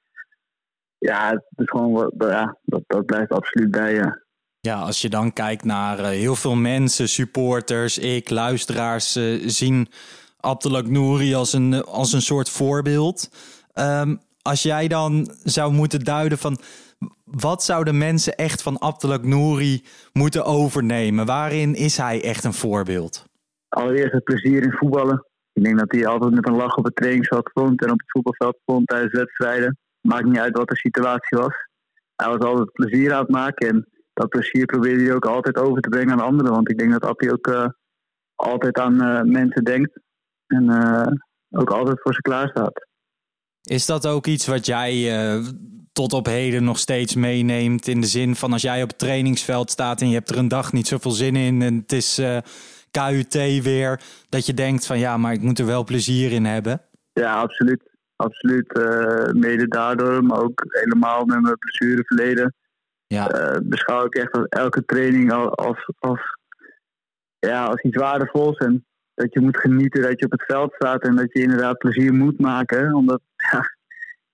ja, 0.99 1.30
het 1.30 1.42
is 1.56 1.68
gewoon, 1.68 2.12
ja, 2.18 2.56
dat, 2.62 2.83
dat 2.87 3.06
blijft 3.06 3.30
absoluut 3.30 3.71
bij 3.71 3.95
je. 3.95 4.25
Ja, 4.61 4.80
als 4.80 5.00
je 5.00 5.09
dan 5.09 5.33
kijkt 5.33 5.64
naar 5.64 5.99
uh, 5.99 6.06
heel 6.06 6.35
veel 6.35 6.54
mensen, 6.54 7.09
supporters, 7.09 7.99
ik, 7.99 8.30
luisteraars, 8.30 9.16
uh, 9.16 9.49
zien 9.49 9.88
Abdelak 10.36 10.86
Nouri 10.86 11.34
als 11.34 11.52
een, 11.52 11.84
als 11.84 12.12
een 12.12 12.22
soort 12.22 12.50
voorbeeld. 12.50 13.30
Um, 13.74 14.20
als 14.42 14.62
jij 14.62 14.88
dan 14.88 15.30
zou 15.44 15.72
moeten 15.72 16.00
duiden 16.00 16.38
van 16.38 16.58
wat 17.24 17.64
zouden 17.64 17.98
mensen 17.98 18.34
echt 18.36 18.62
van 18.62 18.80
Abdelak 18.80 19.24
Nouri 19.24 19.84
moeten 20.12 20.44
overnemen? 20.44 21.26
Waarin 21.26 21.74
is 21.74 21.96
hij 21.96 22.22
echt 22.22 22.44
een 22.44 22.52
voorbeeld? 22.52 23.24
Allereerst 23.68 24.12
het 24.12 24.24
plezier 24.24 24.62
in 24.62 24.72
voetballen. 24.72 25.26
Ik 25.52 25.64
denk 25.64 25.78
dat 25.78 25.92
hij 25.92 26.06
altijd 26.06 26.34
met 26.34 26.48
een 26.48 26.56
lach 26.56 26.76
op 26.76 26.84
het 26.84 26.96
trainingsveld 26.96 27.48
stond 27.48 27.84
en 27.84 27.90
op 27.90 27.98
het 27.98 28.10
voetbalveld 28.10 28.58
stond 28.62 28.86
tijdens 28.86 29.12
wedstrijden 29.12 29.78
maakt 30.00 30.24
niet 30.24 30.38
uit 30.38 30.56
wat 30.56 30.68
de 30.68 30.76
situatie 30.76 31.38
was. 31.38 31.54
Hij 32.16 32.28
was 32.28 32.38
altijd 32.38 32.72
plezier 32.72 33.12
aan 33.12 33.20
het 33.20 33.30
maken 33.30 33.68
en 33.68 33.86
dat 34.12 34.28
plezier 34.28 34.64
probeerde 34.64 35.04
hij 35.04 35.14
ook 35.14 35.26
altijd 35.26 35.56
over 35.58 35.82
te 35.82 35.88
brengen 35.88 36.12
aan 36.12 36.26
anderen. 36.26 36.52
Want 36.52 36.70
ik 36.70 36.78
denk 36.78 36.92
dat 36.92 37.04
Appie 37.04 37.32
ook 37.32 37.46
uh, 37.46 37.66
altijd 38.34 38.78
aan 38.78 38.94
uh, 38.94 39.22
mensen 39.22 39.64
denkt 39.64 40.00
en 40.46 40.64
uh, 40.64 41.06
ook 41.50 41.70
altijd 41.70 42.00
voor 42.02 42.14
ze 42.14 42.20
klaar 42.20 42.48
staat. 42.48 42.86
Is 43.62 43.86
dat 43.86 44.06
ook 44.06 44.26
iets 44.26 44.46
wat 44.46 44.66
jij 44.66 44.94
uh, 44.94 45.46
tot 45.92 46.12
op 46.12 46.26
heden 46.26 46.64
nog 46.64 46.78
steeds 46.78 47.14
meeneemt? 47.14 47.86
In 47.88 48.00
de 48.00 48.06
zin 48.06 48.36
van 48.36 48.52
als 48.52 48.62
jij 48.62 48.82
op 48.82 48.88
het 48.88 48.98
trainingsveld 48.98 49.70
staat 49.70 50.00
en 50.00 50.08
je 50.08 50.14
hebt 50.14 50.30
er 50.30 50.38
een 50.38 50.48
dag 50.48 50.72
niet 50.72 50.86
zoveel 50.86 51.10
zin 51.10 51.36
in 51.36 51.62
en 51.62 51.76
het 51.76 51.92
is 51.92 52.18
uh, 52.18 52.38
KUT 52.90 53.62
weer, 53.62 54.00
dat 54.28 54.46
je 54.46 54.54
denkt 54.54 54.86
van 54.86 54.98
ja, 54.98 55.16
maar 55.16 55.32
ik 55.32 55.40
moet 55.40 55.58
er 55.58 55.66
wel 55.66 55.84
plezier 55.84 56.32
in 56.32 56.44
hebben? 56.44 56.82
Ja, 57.12 57.40
absoluut. 57.40 57.94
Absoluut. 58.16 58.78
Uh, 58.78 59.32
mede 59.32 59.68
daardoor, 59.68 60.24
maar 60.24 60.40
ook 60.40 60.62
helemaal 60.66 61.24
met 61.24 61.40
mijn 61.40 61.58
blessureverleden. 61.58 62.54
Ja. 63.06 63.60
beschouw 63.62 64.04
ik 64.04 64.14
echt 64.14 64.48
elke 64.48 64.84
training 64.84 65.32
als, 65.32 65.90
als, 65.98 66.20
ja, 67.38 67.64
als 67.64 67.80
iets 67.80 67.96
waardevols. 67.96 68.56
En 68.56 68.86
dat 69.16 69.32
je 69.32 69.40
moet 69.40 69.56
genieten 69.56 70.02
dat 70.02 70.18
je 70.18 70.25
op 70.25 70.30
het 70.30 70.44
veld 70.44 70.73
staat 70.75 71.02
en 71.02 71.16
dat 71.16 71.32
je 71.32 71.42
inderdaad 71.42 71.78
plezier 71.78 72.14
moet 72.14 72.40
maken. 72.40 72.94
Omdat 72.94 73.20
ja, 73.37 73.58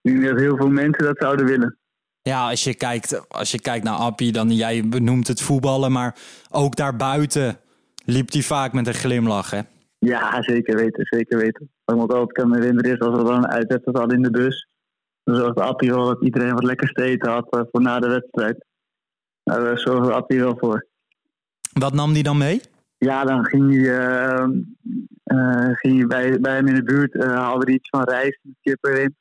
ik 0.01 0.13
denk 0.13 0.25
dat 0.25 0.39
heel 0.39 0.57
veel 0.57 0.69
mensen 0.69 1.05
dat 1.05 1.19
zouden 1.19 1.47
willen. 1.47 1.77
Ja, 2.23 2.49
als 2.49 2.65
je 2.65 2.75
kijkt, 2.75 3.29
als 3.29 3.51
je 3.51 3.61
kijkt 3.61 3.85
naar 3.85 3.95
Appie, 3.95 4.33
dan 4.33 4.51
jij 4.51 4.89
benoemt 4.89 5.29
het 5.29 5.43
voetballen, 5.43 5.93
maar 5.93 6.17
ook 6.51 6.77
daarbuiten 6.77 7.59
liep 8.05 8.33
hij 8.33 8.43
vaak 8.43 8.73
met 8.73 8.87
een 8.87 8.95
glimlach, 8.95 9.51
hè? 9.51 9.61
Ja, 9.99 10.43
zeker 10.43 10.77
weten, 10.77 11.05
zeker 11.05 11.39
weten. 11.39 11.71
Me 11.85 12.01
altijd 12.01 12.33
kan 12.33 12.55
herinneren 12.55 12.93
is 12.93 13.01
als 13.01 13.17
we 13.17 13.25
dan 13.25 13.37
een 13.37 13.51
uitwedstrijd 13.51 13.99
hadden 13.99 14.17
in 14.17 14.23
de 14.23 14.31
bus. 14.31 14.69
Dan 15.25 15.37
zorgde 15.37 15.63
Appie 15.63 15.91
wel 15.91 16.07
dat 16.07 16.23
iedereen 16.23 16.55
wat 16.55 16.65
lekker 16.65 16.93
te 16.93 17.29
had 17.29 17.55
uh, 17.55 17.61
voor 17.71 17.83
na 17.83 18.01
de 18.01 18.09
wedstrijd. 18.09 18.65
Daar 19.43 19.71
uh, 19.73 19.77
zorgde 19.77 20.13
Appie 20.13 20.41
wel 20.41 20.57
voor. 20.59 20.87
Wat 21.73 21.93
nam 21.93 22.13
die 22.13 22.23
dan 22.23 22.39
mee? 22.39 22.61
Ja, 23.05 23.25
dan 23.25 23.45
ging 23.45 23.75
hij, 23.75 23.81
uh, 25.25 25.69
ging 25.73 25.97
hij 25.99 26.07
bij, 26.07 26.41
bij 26.41 26.55
hem 26.55 26.67
in 26.67 26.75
de 26.75 26.83
buurt, 26.83 27.15
uh, 27.15 27.23
haalde 27.23 27.65
hij 27.65 27.75
iets 27.75 27.89
van 27.89 28.03
rijst 28.03 28.39
met 28.43 28.55
kip 28.61 28.85
erin. 28.85 29.17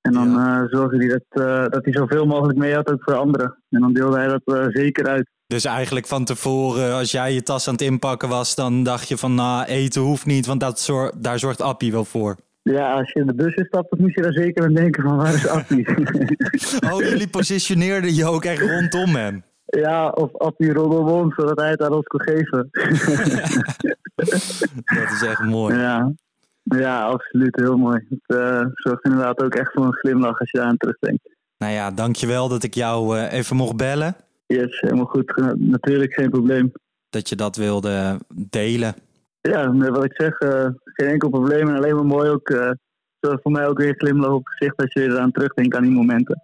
En 0.00 0.12
dan 0.12 0.30
ja. 0.30 0.68
zorgde 0.68 0.96
hij 0.96 1.08
dat, 1.08 1.42
dat 1.72 1.84
hij 1.84 1.92
zoveel 1.92 2.26
mogelijk 2.26 2.58
mee 2.58 2.74
had 2.74 2.92
ook 2.92 3.02
voor 3.02 3.14
anderen. 3.14 3.56
En 3.70 3.80
dan 3.80 3.92
deelde 3.92 4.16
hij 4.16 4.26
dat 4.26 4.72
zeker 4.72 5.06
uit. 5.06 5.28
Dus 5.46 5.64
eigenlijk 5.64 6.06
van 6.06 6.24
tevoren, 6.24 6.94
als 6.94 7.10
jij 7.10 7.32
je 7.32 7.42
tas 7.42 7.66
aan 7.66 7.72
het 7.72 7.82
inpakken 7.82 8.28
was, 8.28 8.54
dan 8.54 8.82
dacht 8.82 9.08
je 9.08 9.16
van 9.16 9.34
nou, 9.34 9.64
eten 9.64 10.02
hoeft 10.02 10.26
niet, 10.26 10.46
want 10.46 10.60
dat 10.60 10.80
zor 10.80 11.12
daar 11.18 11.38
zorgt 11.38 11.60
Appie 11.60 11.92
wel 11.92 12.04
voor. 12.04 12.36
Ja, 12.62 12.92
als 12.92 13.12
je 13.12 13.20
in 13.20 13.26
de 13.26 13.34
bus 13.34 13.52
stapt, 13.52 13.90
dan 13.90 14.00
moet 14.00 14.14
je 14.14 14.22
daar 14.22 14.32
zeker 14.32 14.64
aan 14.64 14.74
denken 14.74 15.02
van 15.02 15.16
waar 15.16 15.34
is 15.34 15.48
Appie? 15.48 15.86
oh, 16.92 17.00
jullie 17.00 17.28
positioneerden 17.28 18.14
je 18.14 18.24
ook 18.24 18.44
echt 18.44 18.60
rondom 18.60 19.14
hem? 19.14 19.44
Ja, 19.66 20.08
of 20.08 20.34
Appie 20.36 20.72
Roddelwon, 20.72 21.32
zodat 21.36 21.60
hij 21.60 21.70
het 21.70 21.82
aan 21.82 21.92
ons 21.92 22.06
kon 22.06 22.20
geven. 22.20 22.68
dat 24.98 25.10
is 25.12 25.22
echt 25.22 25.44
mooi. 25.44 25.76
Ja, 25.76 26.12
ja 26.62 27.02
absoluut. 27.02 27.56
Heel 27.56 27.76
mooi. 27.76 28.06
Het 28.08 28.38
uh, 28.38 28.64
zorgt 28.74 29.04
inderdaad 29.04 29.42
ook 29.42 29.54
echt 29.54 29.72
voor 29.72 29.84
een 29.84 29.92
glimlach 29.92 30.40
als 30.40 30.50
je 30.50 30.58
daar 30.58 30.66
aan 30.66 30.76
terugdenkt. 30.76 31.34
Nou 31.58 31.72
ja, 31.72 31.90
dankjewel 31.90 32.48
dat 32.48 32.62
ik 32.62 32.74
jou 32.74 33.16
uh, 33.16 33.32
even 33.32 33.56
mocht 33.56 33.76
bellen. 33.76 34.16
Yes, 34.46 34.80
helemaal 34.80 35.04
goed. 35.04 35.38
Uh, 35.38 35.50
natuurlijk 35.56 36.14
geen 36.14 36.30
probleem. 36.30 36.72
Dat 37.10 37.28
je 37.28 37.36
dat 37.36 37.56
wilde 37.56 38.18
delen. 38.34 38.94
Ja, 39.40 39.72
wat 39.72 40.04
ik 40.04 40.14
zeg, 40.16 40.36
geen 40.82 41.08
enkel 41.08 41.28
probleem. 41.28 41.68
En 41.68 41.76
alleen 41.76 41.94
maar 41.94 42.06
mooi 42.06 42.30
ook. 42.30 42.48
zorgt 43.20 43.42
voor 43.42 43.52
mij 43.52 43.66
ook 43.66 43.78
weer 43.78 43.88
een 43.88 43.98
glimlach 43.98 44.30
op 44.30 44.44
het 44.44 44.54
gezicht 44.54 44.76
als 44.76 44.92
je 44.92 45.02
eraan 45.02 45.32
terugdenkt 45.32 45.76
aan 45.76 45.82
die 45.82 45.92
momenten. 45.92 46.42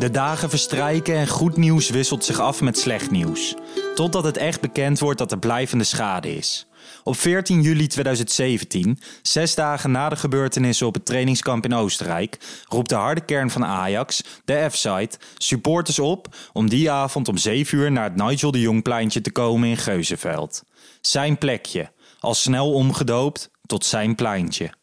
De 0.00 0.10
dagen 0.10 0.50
verstrijken 0.50 1.14
en 1.14 1.28
goed 1.28 1.56
nieuws 1.56 1.90
wisselt 1.90 2.24
zich 2.24 2.38
af 2.38 2.60
met 2.60 2.78
slecht 2.78 3.10
nieuws. 3.10 3.54
Totdat 3.94 4.24
het 4.24 4.36
echt 4.36 4.60
bekend 4.60 4.98
wordt 4.98 5.18
dat 5.18 5.32
er 5.32 5.38
blijvende 5.38 5.84
schade 5.84 6.36
is. 6.36 6.66
Op 7.04 7.16
14 7.16 7.62
juli 7.62 7.86
2017, 7.86 8.98
zes 9.22 9.54
dagen 9.54 9.90
na 9.90 10.08
de 10.08 10.16
gebeurtenissen 10.16 10.86
op 10.86 10.94
het 10.94 11.04
trainingskamp 11.06 11.64
in 11.64 11.74
Oostenrijk, 11.74 12.38
roept 12.68 12.88
de 12.88 12.94
harde 12.94 13.24
kern 13.24 13.50
van 13.50 13.64
Ajax, 13.64 14.22
de 14.44 14.66
F-site, 14.70 15.18
supporters 15.38 15.98
op 15.98 16.36
om 16.52 16.68
die 16.68 16.90
avond 16.90 17.28
om 17.28 17.36
7 17.36 17.78
uur 17.78 17.92
naar 17.92 18.04
het 18.04 18.16
Nigel 18.16 18.50
de 18.50 18.60
Jongpleintje 18.60 19.20
te 19.20 19.32
komen 19.32 19.68
in 19.68 19.76
Geuzenveld. 19.76 20.62
Zijn 21.00 21.38
plekje, 21.38 21.92
al 22.20 22.34
snel 22.34 22.72
omgedoopt 22.72 23.50
tot 23.66 23.84
zijn 23.84 24.14
pleintje. 24.14 24.78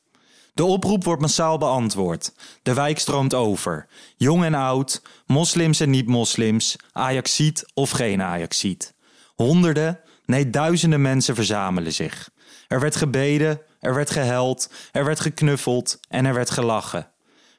De 0.57 0.65
oproep 0.65 1.03
wordt 1.03 1.21
massaal 1.21 1.57
beantwoord. 1.57 2.33
De 2.63 2.73
wijk 2.73 2.99
stroomt 2.99 3.33
over. 3.33 3.87
Jong 4.15 4.43
en 4.43 4.53
oud, 4.53 5.01
moslims 5.25 5.79
en 5.79 5.89
niet-moslims, 5.89 6.75
Ajaxiet 6.91 7.65
of 7.73 7.89
geen 7.89 8.21
Ajaxiet. 8.21 8.93
Honderden, 9.35 9.99
nee 10.25 10.49
duizenden 10.49 11.01
mensen 11.01 11.35
verzamelen 11.35 11.93
zich. 11.93 12.29
Er 12.67 12.79
werd 12.79 12.95
gebeden, 12.95 13.61
er 13.79 13.93
werd 13.93 14.09
gehuild, 14.09 14.69
er 14.91 15.05
werd 15.05 15.19
geknuffeld 15.19 15.99
en 16.09 16.25
er 16.25 16.33
werd 16.33 16.49
gelachen. 16.49 17.11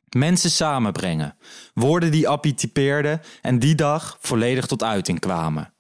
Mensen 0.09 0.50
samenbrengen, 0.50 1.37
woorden 1.75 2.11
die 2.11 2.28
Appie 2.28 2.73
en 3.43 3.59
die 3.59 3.75
dag 3.75 4.19
volledig 4.21 4.67
tot 4.67 4.83
uiting 4.83 5.21
kwamen. 5.21 5.73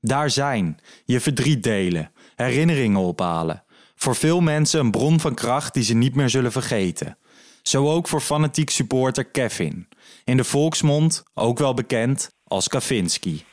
Daar 0.00 0.30
zijn, 0.30 0.78
je 1.04 1.20
verdriet 1.20 1.62
delen, 1.62 2.10
herinneringen 2.34 3.00
ophalen, 3.00 3.64
voor 3.96 4.14
veel 4.14 4.40
mensen 4.40 4.80
een 4.80 4.90
bron 4.90 5.20
van 5.20 5.34
kracht 5.34 5.74
die 5.74 5.82
ze 5.82 5.94
niet 5.94 6.14
meer 6.14 6.28
zullen 6.28 6.52
vergeten. 6.52 7.18
Zo 7.62 7.90
ook 7.90 8.08
voor 8.08 8.20
fanatiek 8.20 8.70
supporter 8.70 9.24
Kevin. 9.24 9.88
In 10.24 10.36
de 10.36 10.44
volksmond 10.44 11.22
ook 11.34 11.58
wel 11.58 11.74
bekend 11.74 12.30
als 12.44 12.68
Kavinski. 12.68 13.44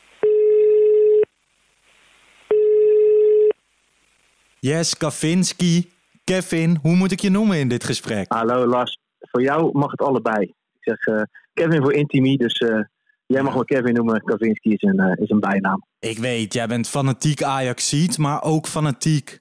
Yes, 4.60 4.98
Kavinski. 4.98 5.92
Kevin, 6.24 6.78
hoe 6.82 6.96
moet 6.96 7.12
ik 7.12 7.20
je 7.20 7.30
noemen 7.30 7.60
in 7.60 7.68
dit 7.68 7.84
gesprek? 7.84 8.26
Hallo 8.28 8.66
Lars, 8.66 8.98
voor 9.20 9.42
jou 9.42 9.70
mag 9.78 9.92
het 9.92 10.02
allebei. 10.02 10.44
Ik 10.44 10.80
zeg 10.80 11.08
uh, 11.08 11.22
Kevin 11.54 11.82
voor 11.82 11.94
Intimi, 11.94 12.38
dus 12.38 12.60
uh, 12.60 12.80
jij 13.26 13.42
mag 13.42 13.56
me 13.56 13.66
Kevin 13.66 13.94
noemen. 13.94 14.24
Kavinski 14.24 14.74
is 14.74 14.82
een, 14.82 15.02
uh, 15.02 15.12
is 15.16 15.30
een 15.30 15.40
bijnaam. 15.40 15.86
Ik 16.00 16.18
weet, 16.18 16.54
jij 16.54 16.68
bent 16.68 16.88
fanatiek 16.88 17.44
Ajaxiet, 17.44 18.18
maar 18.18 18.44
ook 18.44 18.68
fanatiek 18.68 19.40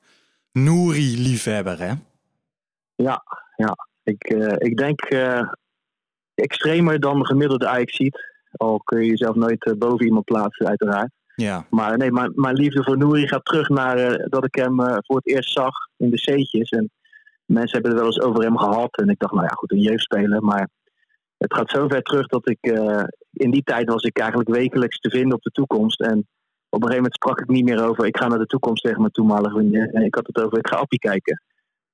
Nouri-liefhebber, 0.52 1.78
hè? 1.78 1.92
Ja, 2.94 3.23
ja. 3.56 3.76
Ik, 4.02 4.30
uh, 4.30 4.54
ik 4.59 4.76
denk 4.76 5.11
uh, 5.11 5.42
extremer 6.35 7.00
dan 7.00 7.18
de 7.18 7.26
gemiddelde 7.26 7.68
Ajax-ziet. 7.68 8.21
Al 8.52 8.80
kun 8.85 9.00
je 9.00 9.06
jezelf 9.06 9.35
nooit 9.35 9.66
uh, 9.66 9.75
boven 9.75 10.06
iemand 10.06 10.25
plaatsen, 10.25 10.66
uiteraard. 10.66 11.11
Ja. 11.35 11.66
Maar 11.71 11.97
nee, 11.97 12.12
mijn, 12.12 12.32
mijn 12.35 12.54
liefde 12.54 12.82
voor 12.82 12.99
Nouri 12.99 13.28
gaat 13.28 13.44
terug 13.44 13.68
naar 13.68 14.28
dat 14.28 14.44
ik 14.44 14.54
hem 14.54 14.76
voor 14.76 15.16
het 15.16 15.28
eerst 15.28 15.52
zag 15.52 15.75
in 15.97 16.11
de 16.11 16.16
C'tjes. 16.16 16.71
En 16.71 16.90
mensen 17.44 17.73
hebben 17.73 17.90
er 17.90 17.97
wel 17.97 18.06
eens 18.06 18.21
over 18.21 18.42
hem 18.42 18.59
gehad. 18.59 18.97
En 18.97 19.09
ik 19.09 19.18
dacht, 19.18 19.32
nou 19.32 19.44
ja, 19.44 19.52
goed, 19.54 19.73
een 19.73 19.80
jeugdspeler. 19.80 20.42
Maar 20.42 20.68
het 21.38 21.54
gaat 21.54 21.71
zo 21.71 21.88
ver 21.88 22.02
terug 22.02 22.26
dat 22.26 22.49
ik... 22.49 22.59
in 23.32 23.50
die 23.50 23.62
tijd 23.62 23.88
was 23.88 24.02
ik 24.02 24.18
eigenlijk 24.18 24.50
wekelijks 24.50 24.99
te 24.99 25.11
vinden 25.11 25.35
op 25.35 25.42
de 25.42 25.50
toekomst. 25.50 26.00
En 26.00 26.28
op 26.75 26.83
een 26.83 26.88
gegeven 26.88 26.97
moment 26.97 27.14
sprak 27.14 27.41
ik 27.41 27.49
niet 27.49 27.64
meer 27.64 27.85
over 27.85 28.07
ik 28.07 28.17
ga 28.17 28.26
naar 28.26 28.38
de 28.38 28.47
toekomst 28.47 28.83
tegen 28.83 29.00
mijn 29.00 29.12
toenmalige 29.12 29.55
vriendin. 29.55 30.05
Ik 30.05 30.14
had 30.14 30.26
het 30.26 30.45
over 30.45 30.59
ik 30.59 30.69
ga 30.69 30.76
Appie 30.76 30.99
kijken. 30.99 31.43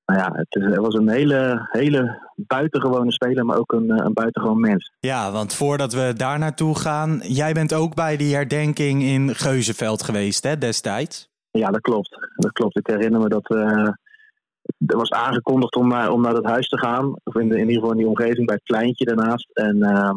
Nou 0.05 0.21
ja, 0.21 0.33
het, 0.33 0.77
was 0.77 0.95
een 0.95 1.09
hele, 1.09 1.69
hele 1.71 2.31
buitengewone 2.37 3.13
speler, 3.13 3.45
maar 3.45 3.59
ook 3.59 3.73
een, 3.73 3.91
een 3.91 4.13
buitengewoon 4.13 4.61
mens. 4.61 4.93
Ja, 5.01 5.33
want 5.33 5.55
voordat 5.55 5.93
we 5.93 6.13
daar 6.17 6.39
naartoe 6.39 6.79
gaan, 6.79 7.21
jij 7.23 7.53
bent 7.53 7.75
ook 7.75 7.95
bij 7.95 8.17
die 8.17 8.35
herdenking 8.35 9.03
in 9.03 9.35
Geuzenveld 9.35 10.03
geweest 10.03 10.45
hè, 10.45 10.59
destijds? 10.59 11.29
Ja, 11.51 11.71
dat 11.71 11.81
klopt. 11.81 12.31
Dat 12.37 12.53
klopt. 12.53 12.79
Ik 12.79 12.87
herinner 12.87 13.21
me 13.21 13.29
dat 13.29 13.51
uh, 13.51 13.89
er 14.87 14.97
was 14.97 15.11
aangekondigd 15.11 15.77
om, 15.77 15.93
uh, 15.93 16.09
om 16.13 16.21
naar 16.21 16.35
dat 16.35 16.45
huis 16.45 16.69
te 16.69 16.79
gaan. 16.79 17.15
Of 17.25 17.35
in, 17.35 17.49
de, 17.49 17.55
in 17.55 17.61
ieder 17.61 17.75
geval 17.75 17.91
in 17.91 17.99
die 17.99 18.09
omgeving, 18.09 18.47
bij 18.47 18.55
het 18.55 18.65
pleintje 18.65 19.05
daarnaast. 19.05 19.51
En 19.53 19.77
uh, 19.77 20.11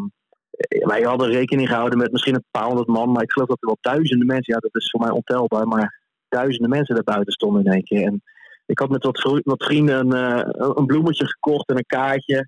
wij 0.67 1.01
hadden 1.01 1.29
rekening 1.29 1.67
gehouden 1.67 1.97
met 1.97 2.11
misschien 2.11 2.35
een 2.35 2.45
paar 2.51 2.65
honderd 2.65 2.87
man, 2.87 3.11
maar 3.11 3.23
ik 3.23 3.31
geloof 3.31 3.47
dat 3.47 3.61
er 3.61 3.67
wel 3.67 3.93
duizenden 3.93 4.27
mensen, 4.27 4.53
ja, 4.53 4.59
dat 4.59 4.75
is 4.75 4.89
voor 4.89 4.99
mij 4.99 5.09
ontelbaar, 5.09 5.67
maar 5.67 6.01
duizenden 6.29 6.69
mensen 6.69 6.95
daar 6.95 7.03
buiten 7.03 7.33
stonden 7.33 7.65
in 7.65 7.71
één 7.71 7.83
keer. 7.83 8.05
En 8.05 8.23
ik 8.65 8.79
had 8.79 8.89
met 8.89 9.03
wat, 9.03 9.41
wat 9.43 9.63
vrienden 9.63 10.11
een, 10.11 10.37
uh, 10.37 10.69
een 10.75 10.85
bloemetje 10.85 11.27
gekocht 11.27 11.69
en 11.69 11.77
een 11.77 11.85
kaartje 11.85 12.47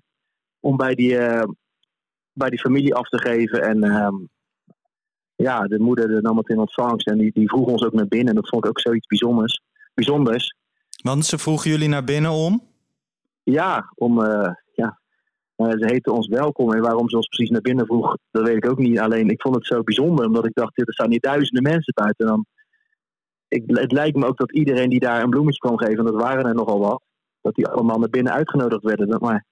om 0.60 0.76
bij 0.76 0.94
die, 0.94 1.12
uh, 1.12 1.42
bij 2.32 2.50
die 2.50 2.60
familie 2.60 2.94
af 2.94 3.08
te 3.08 3.18
geven. 3.18 3.62
En 3.62 3.84
uh, 3.84 4.08
ja, 5.34 5.66
de 5.66 5.78
moeder 5.78 6.22
nam 6.22 6.36
het 6.36 6.48
in 6.48 6.58
ontvangst 6.58 7.06
en 7.06 7.18
die, 7.18 7.32
die 7.32 7.48
vroeg 7.48 7.66
ons 7.66 7.84
ook 7.84 7.92
naar 7.92 8.08
binnen. 8.08 8.28
En 8.28 8.34
dat 8.34 8.48
vond 8.48 8.64
ik 8.64 8.70
ook 8.70 8.80
zoiets 8.80 9.06
bijzonders. 9.06 9.60
bijzonders. 9.94 10.56
Want 11.02 11.24
ze 11.24 11.38
vroegen 11.38 11.70
jullie 11.70 11.88
naar 11.88 12.04
binnen 12.04 12.30
om? 12.30 12.62
Ja, 13.42 13.92
om 13.94 14.18
uh, 15.56 15.70
ze 15.70 15.84
heten 15.86 16.12
ons 16.12 16.28
welkom 16.28 16.72
en 16.72 16.82
waarom 16.82 17.08
ze 17.08 17.16
ons 17.16 17.26
precies 17.26 17.50
naar 17.50 17.60
binnen 17.60 17.86
vroeg, 17.86 18.16
dat 18.30 18.46
weet 18.46 18.56
ik 18.56 18.70
ook 18.70 18.78
niet. 18.78 18.98
Alleen 18.98 19.28
ik 19.28 19.40
vond 19.40 19.54
het 19.54 19.66
zo 19.66 19.82
bijzonder, 19.82 20.26
omdat 20.26 20.46
ik 20.46 20.54
dacht, 20.54 20.78
er 20.78 20.92
staan 20.92 21.10
hier 21.10 21.20
duizenden 21.20 21.62
mensen 21.62 21.94
buiten. 21.94 22.26
dan, 22.26 22.46
ik, 23.48 23.62
het 23.66 23.92
lijkt 23.92 24.16
me 24.16 24.26
ook 24.26 24.38
dat 24.38 24.52
iedereen 24.52 24.88
die 24.88 25.00
daar 25.00 25.22
een 25.22 25.30
bloemetje 25.30 25.60
kwam 25.60 25.78
geven, 25.78 25.98
en 25.98 26.04
dat 26.04 26.22
waren 26.22 26.46
er 26.46 26.54
nogal 26.54 26.78
wat, 26.78 27.02
dat 27.40 27.54
die 27.54 27.66
allemaal 27.66 27.98
naar 27.98 28.08
binnen 28.08 28.32
uitgenodigd 28.32 28.82
werden. 28.82 29.20
Maar 29.20 29.44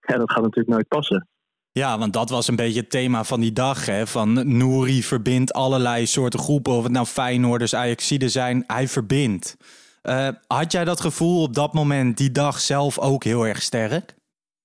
ja, 0.00 0.16
dat 0.16 0.30
gaat 0.30 0.42
natuurlijk 0.42 0.74
nooit 0.74 0.88
passen. 0.88 1.28
Ja, 1.72 1.98
want 1.98 2.12
dat 2.12 2.30
was 2.30 2.48
een 2.48 2.56
beetje 2.56 2.80
het 2.80 2.90
thema 2.90 3.24
van 3.24 3.40
die 3.40 3.52
dag. 3.52 3.86
Hè? 3.86 4.06
Van 4.06 4.56
Nouri 4.56 5.02
verbindt 5.02 5.52
allerlei 5.52 6.06
soorten 6.06 6.40
groepen. 6.40 6.72
Of 6.72 6.82
het 6.82 6.92
nou 6.92 7.06
Feyenoorders, 7.06 7.74
Ajaxiden 7.74 8.30
zijn. 8.30 8.64
Hij 8.66 8.88
verbindt. 8.88 9.56
Uh, 10.02 10.28
had 10.46 10.72
jij 10.72 10.84
dat 10.84 11.00
gevoel 11.00 11.42
op 11.42 11.54
dat 11.54 11.72
moment, 11.72 12.16
die 12.16 12.30
dag 12.30 12.60
zelf 12.60 12.98
ook 12.98 13.24
heel 13.24 13.46
erg 13.46 13.62
sterk? 13.62 14.14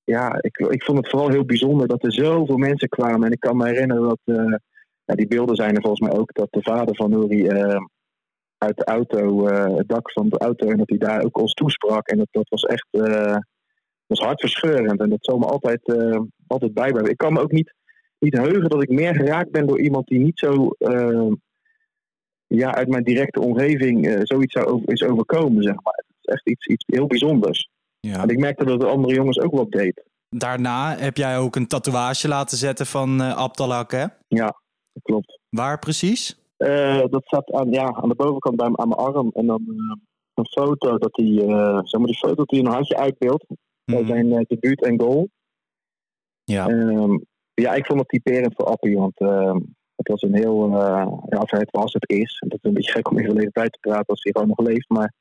Ja, 0.05 0.37
ik, 0.41 0.57
ik 0.57 0.83
vond 0.83 0.97
het 0.97 1.09
vooral 1.09 1.29
heel 1.29 1.45
bijzonder 1.45 1.87
dat 1.87 2.03
er 2.03 2.13
zoveel 2.13 2.57
mensen 2.57 2.89
kwamen. 2.89 3.23
En 3.23 3.31
ik 3.31 3.39
kan 3.39 3.57
me 3.57 3.67
herinneren 3.67 4.03
dat, 4.03 4.19
uh, 4.25 4.55
ja, 5.05 5.15
die 5.15 5.27
beelden 5.27 5.55
zijn 5.55 5.75
er 5.75 5.81
volgens 5.81 6.09
mij 6.09 6.19
ook, 6.19 6.33
dat 6.33 6.47
de 6.49 6.61
vader 6.61 6.95
van 6.95 7.09
Nouri 7.09 7.41
uh, 7.41 7.85
uit 8.57 8.77
de 8.77 8.83
auto, 8.83 9.47
uh, 9.47 9.77
het 9.77 9.87
dak 9.87 10.11
van 10.11 10.29
de 10.29 10.37
auto, 10.37 10.67
en 10.67 10.77
dat 10.77 10.89
hij 10.89 10.97
daar 10.97 11.23
ook 11.23 11.37
ons 11.37 11.53
toesprak. 11.53 12.07
En 12.07 12.17
dat, 12.17 12.27
dat 12.31 12.49
was 12.49 12.63
echt 12.63 12.87
was 14.05 14.19
hartverscheurend. 14.19 14.99
En 14.99 15.09
dat 15.09 15.25
zal 15.25 15.37
me 15.37 15.45
altijd, 15.45 15.81
altijd 16.47 16.73
bijblijven. 16.73 17.11
Ik 17.11 17.17
kan 17.17 17.33
me 17.33 17.41
ook 17.41 17.51
niet, 17.51 17.73
niet 18.19 18.37
heugen 18.37 18.69
dat 18.69 18.83
ik 18.83 18.89
meer 18.89 19.15
geraakt 19.15 19.51
ben 19.51 19.67
door 19.67 19.79
iemand 19.79 20.07
die 20.07 20.19
niet 20.19 20.39
zo 20.39 20.69
ja, 22.47 22.75
uit 22.75 22.87
mijn 22.87 23.03
directe 23.03 23.41
omgeving 23.41 24.19
zoiets 24.23 24.53
zou 24.53 24.81
is 24.85 25.03
overkomen, 25.03 25.63
zeg 25.63 25.75
maar. 25.83 26.03
Het 26.07 26.15
is 26.21 26.33
echt 26.33 26.49
iets, 26.49 26.65
iets 26.65 26.83
heel 26.87 27.07
bijzonders. 27.07 27.69
Ja. 28.05 28.21
En 28.21 28.29
ik 28.29 28.39
merkte 28.39 28.65
dat 28.65 28.79
de 28.79 28.87
andere 28.87 29.13
jongens 29.13 29.39
ook 29.39 29.51
wat 29.51 29.71
deed. 29.71 30.03
Daarna 30.29 30.97
heb 30.97 31.17
jij 31.17 31.37
ook 31.37 31.55
een 31.55 31.67
tatoeage 31.67 32.27
laten 32.27 32.57
zetten 32.57 32.85
van 32.85 33.21
uh, 33.21 33.37
Abdalak, 33.37 33.91
hè? 33.91 34.05
Ja, 34.27 34.61
dat 34.93 35.03
klopt. 35.03 35.39
Waar 35.49 35.79
precies? 35.79 36.39
Uh, 36.57 37.03
dat 37.09 37.23
zat 37.25 37.51
aan, 37.51 37.71
ja, 37.71 37.93
aan 37.93 38.09
de 38.09 38.15
bovenkant 38.15 38.55
bij, 38.55 38.65
aan 38.65 38.87
mijn 38.87 38.99
arm. 38.99 39.31
En 39.33 39.45
dan 39.45 39.61
uh, 39.67 39.95
een 40.33 40.47
foto 40.47 40.97
dat 40.97 41.15
hij, 41.15 41.33
zeg 41.83 41.99
maar 41.99 42.07
die 42.07 42.17
foto 42.17 42.35
dat 42.35 42.51
hij 42.51 42.59
een 42.59 42.73
handje 42.73 42.97
uitbeeldt. 42.97 43.45
Mm. 43.85 43.95
Bij 43.95 44.05
zijn 44.05 44.45
debuut 44.47 44.83
en 44.83 44.99
goal. 44.99 45.29
Ja. 46.43 46.67
Um, 46.67 47.25
ja, 47.53 47.73
ik 47.73 47.85
vond 47.85 47.99
het 47.99 48.09
typerend 48.09 48.53
voor 48.55 48.65
Appie, 48.65 48.97
want 48.97 49.19
ehm, 49.19 49.59
het 49.95 50.07
was 50.07 50.21
een 50.21 50.35
heel, 50.35 50.69
ja, 51.29 51.43
het 51.45 51.71
was, 51.71 51.93
het 51.93 52.09
is. 52.09 52.39
En 52.39 52.49
dat 52.49 52.57
is 52.61 52.69
een 52.69 52.73
beetje 52.73 52.91
gek 52.91 53.09
om 53.09 53.17
in 53.17 53.25
verleden 53.25 53.51
tijd 53.51 53.71
te 53.71 53.79
praten 53.79 54.07
als 54.07 54.23
hij 54.23 54.31
gewoon 54.31 54.47
nog 54.47 54.67
leeft, 54.67 54.89
maar 54.89 55.13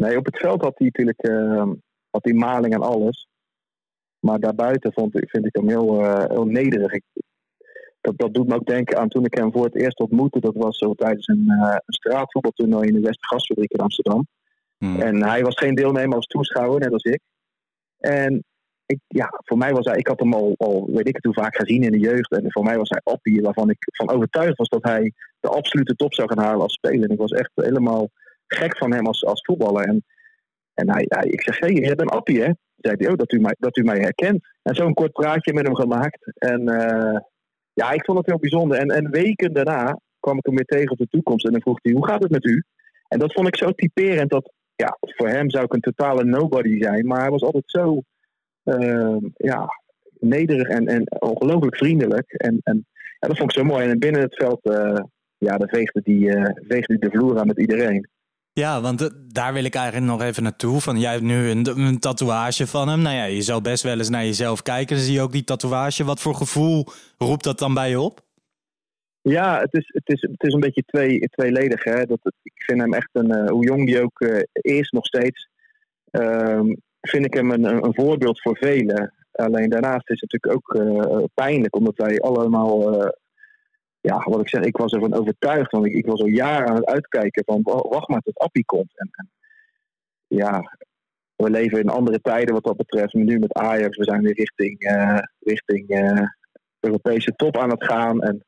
Nee, 0.00 0.16
op 0.16 0.24
het 0.24 0.38
veld 0.38 0.62
had 0.62 0.78
hij 0.78 0.86
natuurlijk 0.86 1.28
uh, 1.28 1.70
had 2.10 2.24
hij 2.24 2.32
maling 2.32 2.74
en 2.74 2.82
alles. 2.82 3.28
Maar 4.18 4.40
daarbuiten 4.40 4.92
vond 4.92 5.16
ik, 5.22 5.30
vind 5.30 5.46
ik 5.46 5.54
hem 5.56 5.68
heel, 5.68 6.00
uh, 6.00 6.24
heel 6.24 6.44
nederig. 6.44 6.92
Ik, 6.92 7.02
dat, 8.00 8.18
dat 8.18 8.34
doet 8.34 8.48
me 8.48 8.54
ook 8.54 8.66
denken 8.66 8.98
aan 8.98 9.08
toen 9.08 9.24
ik 9.24 9.34
hem 9.34 9.52
voor 9.52 9.64
het 9.64 9.76
eerst 9.76 10.00
ontmoette. 10.00 10.40
Dat 10.40 10.54
was 10.54 10.78
zo 10.78 10.94
tijdens 10.94 11.26
een, 11.26 11.44
uh, 11.46 11.72
een 11.72 11.94
straatvoetbaltoernooi 11.94 12.88
in 12.88 12.94
de 12.94 13.00
Westgasfabriek 13.00 13.70
in 13.70 13.80
Amsterdam. 13.80 14.26
Hmm. 14.78 15.00
En 15.00 15.22
hij 15.22 15.42
was 15.42 15.58
geen 15.58 15.74
deelnemer 15.74 16.16
als 16.16 16.26
toeschouwer, 16.26 16.80
net 16.80 16.92
als 16.92 17.04
ik. 17.04 17.20
En 17.98 18.44
ik, 18.86 18.98
ja, 19.08 19.40
voor 19.44 19.58
mij 19.58 19.72
was 19.72 19.84
hij, 19.84 19.96
ik 19.96 20.06
had 20.06 20.20
hem 20.20 20.34
al, 20.34 20.54
al, 20.58 20.86
weet 20.92 21.08
ik 21.08 21.16
het 21.16 21.24
hoe 21.24 21.42
vaak 21.42 21.56
gezien 21.56 21.82
in 21.82 21.92
de 21.92 21.98
jeugd. 21.98 22.32
En 22.32 22.52
voor 22.52 22.64
mij 22.64 22.76
was 22.76 22.88
hij 22.88 23.00
appie, 23.04 23.42
waarvan 23.42 23.70
ik 23.70 23.78
van 23.80 24.10
overtuigd 24.10 24.56
was 24.56 24.68
dat 24.68 24.82
hij 24.82 25.12
de 25.40 25.48
absolute 25.48 25.94
top 25.94 26.14
zou 26.14 26.28
gaan 26.28 26.44
halen 26.44 26.62
als 26.62 26.74
speler. 26.74 27.02
En 27.02 27.14
ik 27.14 27.18
was 27.18 27.32
echt 27.32 27.50
helemaal 27.54 28.10
gek 28.54 28.76
van 28.76 28.92
hem 28.92 29.06
als, 29.06 29.24
als 29.24 29.40
voetballer. 29.44 29.84
En, 29.84 30.04
en 30.74 30.90
hij, 30.90 31.04
hij, 31.08 31.24
ik 31.24 31.42
zeg, 31.42 31.58
hey, 31.58 31.72
je 31.72 31.94
bent 31.94 32.10
Appie, 32.10 32.42
hè? 32.42 32.50
Zei 32.76 32.94
hij, 32.98 33.08
oh, 33.08 33.16
dat 33.16 33.32
u 33.32 33.40
mij, 33.40 33.56
dat 33.58 33.76
u 33.76 33.82
mij 33.82 33.98
herkent. 33.98 34.48
En 34.62 34.74
zo'n 34.74 34.94
kort 34.94 35.12
praatje 35.12 35.52
met 35.52 35.66
hem 35.66 35.74
gemaakt. 35.74 36.32
En 36.34 36.60
uh, 36.60 37.18
ja, 37.72 37.90
ik 37.90 38.04
vond 38.04 38.18
het 38.18 38.26
heel 38.26 38.38
bijzonder. 38.38 38.78
En, 38.78 38.88
en 38.88 39.10
weken 39.10 39.52
daarna 39.52 40.00
kwam 40.20 40.38
ik 40.38 40.46
hem 40.46 40.54
weer 40.54 40.64
tegen 40.64 40.90
op 40.90 40.98
de 40.98 41.08
toekomst. 41.10 41.46
En 41.46 41.52
dan 41.52 41.60
vroeg 41.60 41.78
hij, 41.82 41.92
hoe 41.92 42.06
gaat 42.06 42.22
het 42.22 42.30
met 42.30 42.44
u? 42.44 42.64
En 43.08 43.18
dat 43.18 43.32
vond 43.32 43.46
ik 43.48 43.56
zo 43.56 43.70
typerend 43.70 44.30
dat, 44.30 44.52
ja, 44.74 44.96
voor 45.00 45.28
hem 45.28 45.50
zou 45.50 45.64
ik 45.64 45.72
een 45.72 45.80
totale 45.80 46.24
nobody 46.24 46.82
zijn. 46.82 47.06
Maar 47.06 47.20
hij 47.20 47.30
was 47.30 47.42
altijd 47.42 47.64
zo, 47.66 48.02
uh, 48.64 49.16
ja, 49.36 49.68
nederig 50.18 50.68
en, 50.68 50.86
en 50.86 51.20
ongelooflijk 51.20 51.76
vriendelijk. 51.76 52.32
En, 52.32 52.60
en 52.62 52.86
ja, 53.18 53.28
dat 53.28 53.36
vond 53.38 53.52
ik 53.52 53.58
zo 53.58 53.64
mooi. 53.64 53.88
En 53.88 53.98
binnen 53.98 54.20
het 54.20 54.34
veld, 54.34 54.66
uh, 54.66 55.00
ja, 55.38 55.56
dan 55.56 55.68
veegde 55.68 56.02
uh, 56.04 56.44
veegde 56.54 56.98
die 56.98 57.10
de 57.10 57.16
vloer 57.18 57.38
aan 57.38 57.46
met 57.46 57.60
iedereen. 57.60 58.08
Ja, 58.60 58.80
want 58.80 59.10
daar 59.34 59.52
wil 59.52 59.64
ik 59.64 59.74
eigenlijk 59.74 60.06
nog 60.06 60.22
even 60.22 60.42
naartoe. 60.42 60.80
Van 60.80 60.98
jij 60.98 61.12
hebt 61.12 61.24
nu 61.24 61.48
een, 61.50 61.98
tatoeage 61.98 62.66
van 62.66 62.88
hem. 62.88 63.02
Nou 63.02 63.16
ja, 63.16 63.24
je 63.24 63.42
zou 63.42 63.62
best 63.62 63.82
wel 63.82 63.98
eens 63.98 64.08
naar 64.08 64.24
jezelf 64.24 64.62
kijken. 64.62 64.96
Dan 64.96 65.04
zie 65.04 65.14
je 65.14 65.20
ook 65.20 65.32
die 65.32 65.44
tatoeage. 65.44 66.04
Wat 66.04 66.20
voor 66.20 66.34
gevoel 66.34 66.86
roept 67.18 67.44
dat 67.44 67.58
dan 67.58 67.74
bij 67.74 67.90
je 67.90 68.00
op? 68.00 68.20
Ja, 69.22 69.60
het 69.60 69.74
is, 69.74 69.90
het 69.92 70.08
is, 70.08 70.20
het 70.20 70.42
is 70.42 70.52
een 70.52 70.60
beetje 70.60 70.82
twee, 70.86 71.18
tweeledig. 71.18 71.84
Hè? 71.84 72.04
Dat 72.04 72.18
ik 72.42 72.52
vind 72.56 72.80
hem 72.80 72.94
echt 72.94 73.08
een, 73.12 73.30
uh, 73.30 73.48
hoe 73.48 73.64
jong 73.64 73.86
die 73.86 74.02
ook 74.02 74.20
uh, 74.20 74.40
is, 74.52 74.90
nog 74.90 75.06
steeds. 75.06 75.48
Um, 76.10 76.76
vind 77.00 77.24
ik 77.24 77.34
hem 77.34 77.50
een, 77.50 77.64
een 77.64 77.94
voorbeeld 77.94 78.40
voor 78.40 78.56
velen. 78.56 79.14
Alleen 79.32 79.70
daarnaast 79.70 80.10
is 80.10 80.20
het 80.20 80.32
natuurlijk 80.32 80.54
ook 80.54 80.80
uh, 80.80 81.24
pijnlijk, 81.34 81.76
omdat 81.76 81.96
wij 81.96 82.20
allemaal 82.20 83.12
ja, 84.00 84.22
wat 84.24 84.40
ik 84.40 84.48
zeg, 84.48 84.62
ik 84.62 84.76
was 84.76 84.92
ervan 84.92 85.14
overtuigd. 85.14 85.70
Want 85.70 85.86
ik, 85.86 85.92
ik 85.92 86.06
was 86.06 86.20
al 86.20 86.26
jaren 86.26 86.68
aan 86.68 86.74
het 86.74 86.86
uitkijken 86.86 87.44
van 87.44 87.62
wacht 87.62 88.08
maar 88.08 88.20
tot 88.20 88.38
Appie 88.38 88.64
komt. 88.64 88.98
En, 88.98 89.08
en, 89.12 89.30
ja, 90.26 90.78
we 91.36 91.50
leven 91.50 91.80
in 91.80 91.88
andere 91.88 92.20
tijden 92.20 92.54
wat 92.54 92.64
dat 92.64 92.76
betreft. 92.76 93.14
Nu 93.14 93.38
met 93.38 93.52
Ajax, 93.52 93.96
we 93.96 94.04
zijn 94.04 94.22
weer 94.22 94.34
richting, 94.34 94.82
uh, 94.92 95.18
richting 95.40 95.90
uh, 95.90 96.28
Europese 96.80 97.32
top 97.36 97.56
aan 97.56 97.70
het 97.70 97.84
gaan. 97.84 98.22
En 98.22 98.44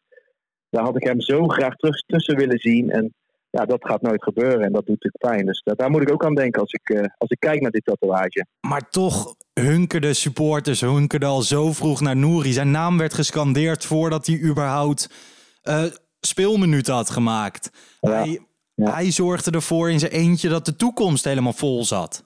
daar 0.71 0.85
had 0.85 0.97
ik 0.97 1.05
hem 1.05 1.21
zo 1.21 1.47
graag 1.47 1.77
terug, 1.77 1.97
tussen 1.97 2.37
willen 2.37 2.59
zien. 2.59 2.91
En 2.91 3.15
ja, 3.51 3.65
dat 3.65 3.87
gaat 3.87 4.03
nooit 4.03 4.23
gebeuren 4.23 4.61
en 4.61 4.73
dat 4.73 4.87
doet 4.87 5.03
natuurlijk 5.03 5.35
pijn. 5.35 5.47
Dus 5.47 5.63
dat, 5.65 5.79
daar 5.79 5.91
moet 5.91 6.03
ik 6.03 6.13
ook 6.13 6.25
aan 6.25 6.35
denken 6.35 6.61
als 6.61 6.73
ik, 6.73 6.89
uh, 6.89 7.05
als 7.19 7.31
ik 7.31 7.41
kijk 7.41 7.61
naar 7.61 7.71
dit 7.71 7.85
tatoeage. 7.85 8.47
Maar 8.61 8.89
toch 8.91 9.35
hunkerden 9.53 10.15
supporters 10.15 10.81
hunkerden 10.81 11.29
al 11.29 11.43
zo 11.43 11.73
vroeg 11.73 12.01
naar 12.01 12.17
Nouri. 12.17 12.53
Zijn 12.53 12.71
naam 12.71 12.99
werd 12.99 13.15
gescandeerd 13.15 13.85
voordat 13.85 14.27
hij 14.27 14.41
überhaupt 14.41 15.32
uh, 15.69 15.85
speelminuten 16.21 16.95
had 16.95 17.11
gemaakt. 17.11 17.71
Hij, 18.01 18.41
hij 18.75 19.11
zorgde 19.11 19.51
ervoor 19.51 19.91
in 19.91 19.99
zijn 19.99 20.13
eentje 20.13 20.49
dat 20.49 20.65
de 20.65 20.77
toekomst 20.77 21.25
helemaal 21.25 21.53
vol 21.53 21.85
zat. 21.85 22.25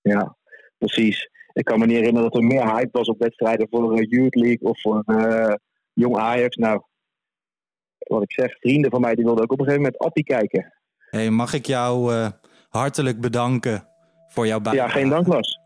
Ja, 0.00 0.36
precies. 0.78 1.30
Ik 1.52 1.64
kan 1.64 1.78
me 1.78 1.86
niet 1.86 1.96
herinneren 1.96 2.30
dat 2.30 2.40
er 2.40 2.46
meer 2.46 2.74
hype 2.74 2.98
was 2.98 3.08
op 3.08 3.18
wedstrijden 3.18 3.66
voor 3.70 3.98
uh, 3.98 4.10
Youth 4.10 4.34
League 4.34 4.68
of 4.68 4.80
voor 4.80 5.02
uh, 5.06 5.54
Jong 5.92 6.16
Ajax. 6.16 6.56
Nou, 6.56 6.82
wat 7.98 8.22
ik 8.22 8.32
zeg, 8.32 8.58
vrienden 8.58 8.90
van 8.90 9.00
mij 9.00 9.14
die 9.14 9.24
wilden 9.24 9.44
ook 9.44 9.52
op 9.52 9.58
een 9.58 9.64
gegeven 9.64 9.84
moment 9.84 10.02
Appie 10.02 10.24
kijken. 10.24 10.72
Hey, 11.10 11.30
mag 11.30 11.52
ik 11.52 11.66
jou 11.66 12.12
uh, 12.12 12.28
hartelijk 12.68 13.20
bedanken 13.20 13.88
voor 14.28 14.46
jouw 14.46 14.60
bijdrage? 14.60 14.88
Ja, 14.88 14.94
geen 14.94 15.08
dank 15.08 15.26
Lars. 15.26 15.58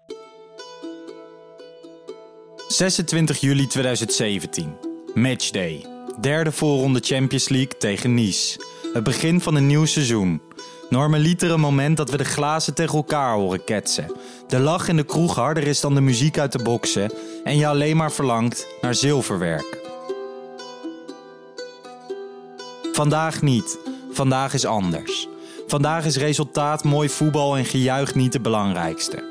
26 2.68 3.40
juli 3.40 3.66
2017, 3.66 4.76
Matchday. 5.14 5.99
Derde 6.20 6.52
voorronde 6.52 7.00
Champions 7.02 7.48
League 7.48 7.76
tegen 7.78 8.14
Nice. 8.14 8.60
Het 8.92 9.04
begin 9.04 9.40
van 9.40 9.54
een 9.54 9.66
nieuw 9.66 9.84
seizoen. 9.84 10.42
Normaliter 10.90 11.50
een 11.50 11.60
moment 11.60 11.96
dat 11.96 12.10
we 12.10 12.16
de 12.16 12.24
glazen 12.24 12.74
tegen 12.74 12.96
elkaar 12.96 13.34
horen 13.34 13.64
ketsen. 13.64 14.12
De 14.48 14.58
lach 14.58 14.88
in 14.88 14.96
de 14.96 15.04
kroeg 15.04 15.34
harder 15.34 15.66
is 15.66 15.80
dan 15.80 15.94
de 15.94 16.00
muziek 16.00 16.38
uit 16.38 16.52
de 16.52 16.62
boksen. 16.62 17.12
En 17.44 17.56
je 17.56 17.66
alleen 17.66 17.96
maar 17.96 18.12
verlangt 18.12 18.66
naar 18.80 18.94
zilverwerk. 18.94 19.78
Vandaag 22.92 23.42
niet. 23.42 23.78
Vandaag 24.12 24.54
is 24.54 24.64
anders. 24.64 25.28
Vandaag 25.66 26.04
is 26.04 26.16
resultaat, 26.16 26.84
mooi 26.84 27.08
voetbal 27.08 27.56
en 27.56 27.64
gejuich 27.64 28.14
niet 28.14 28.32
het 28.32 28.42
belangrijkste. 28.42 29.24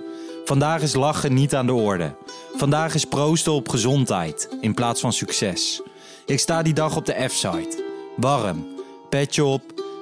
Vandaag 0.45 0.81
is 0.81 0.93
lachen 0.93 1.33
niet 1.33 1.55
aan 1.55 1.65
de 1.65 1.73
orde. 1.73 2.15
Vandaag 2.55 2.93
is 2.93 3.05
proosten 3.05 3.51
op 3.51 3.69
gezondheid 3.69 4.49
in 4.61 4.73
plaats 4.73 5.01
van 5.01 5.13
succes. 5.13 5.81
Ik 6.29 6.39
sta 6.39 6.61
die 6.61 6.73
dag 6.73 6.95
op 6.95 7.05
de 7.05 7.25
F-site. 7.29 7.83
Warm, 8.15 8.67
petje 9.09 9.45
op, 9.45 9.61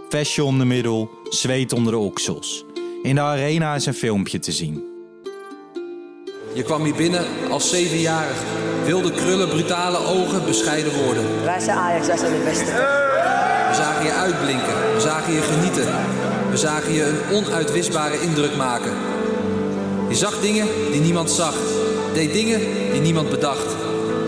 vestje 0.09 0.43
om 0.43 0.57
de 0.57 0.65
middel, 0.65 1.09
zweet 1.29 1.73
onder 1.73 1.91
de 1.91 1.97
oksels. 1.97 2.65
In 3.03 3.15
de 3.15 3.21
arena 3.21 3.75
is 3.75 3.85
een 3.85 3.93
filmpje 3.93 4.39
te 4.39 4.51
zien. 4.51 4.83
Je 6.53 6.63
kwam 6.63 6.83
hier 6.83 6.95
binnen 6.95 7.25
als 7.49 7.69
zevenjarige. 7.69 8.43
Wilde 8.85 9.11
krullen, 9.11 9.49
brutale 9.49 9.97
ogen, 9.97 10.45
bescheiden 10.45 11.03
woorden. 11.03 11.43
Wij 11.43 11.59
zijn 11.59 11.77
Ajax, 11.77 12.07
wij 12.07 12.17
zijn 12.17 12.31
de 12.31 12.43
beste. 12.43 12.71
We 13.69 13.73
zagen 13.75 14.05
je 14.05 14.13
uitblinken, 14.13 14.93
we 14.93 14.99
zagen 14.99 15.33
je 15.33 15.41
genieten. 15.41 15.85
We 16.49 16.57
zagen 16.57 16.93
je 16.93 17.03
een 17.03 17.35
onuitwisbare 17.35 18.21
indruk 18.21 18.55
maken. 18.55 18.91
Je 20.09 20.15
zag 20.15 20.39
dingen 20.39 20.67
die 20.91 21.01
niemand 21.01 21.31
zag. 21.31 21.55
Deed 22.13 22.33
dingen 22.33 22.59
die 22.91 23.01
niemand 23.01 23.29
bedacht. 23.29 23.75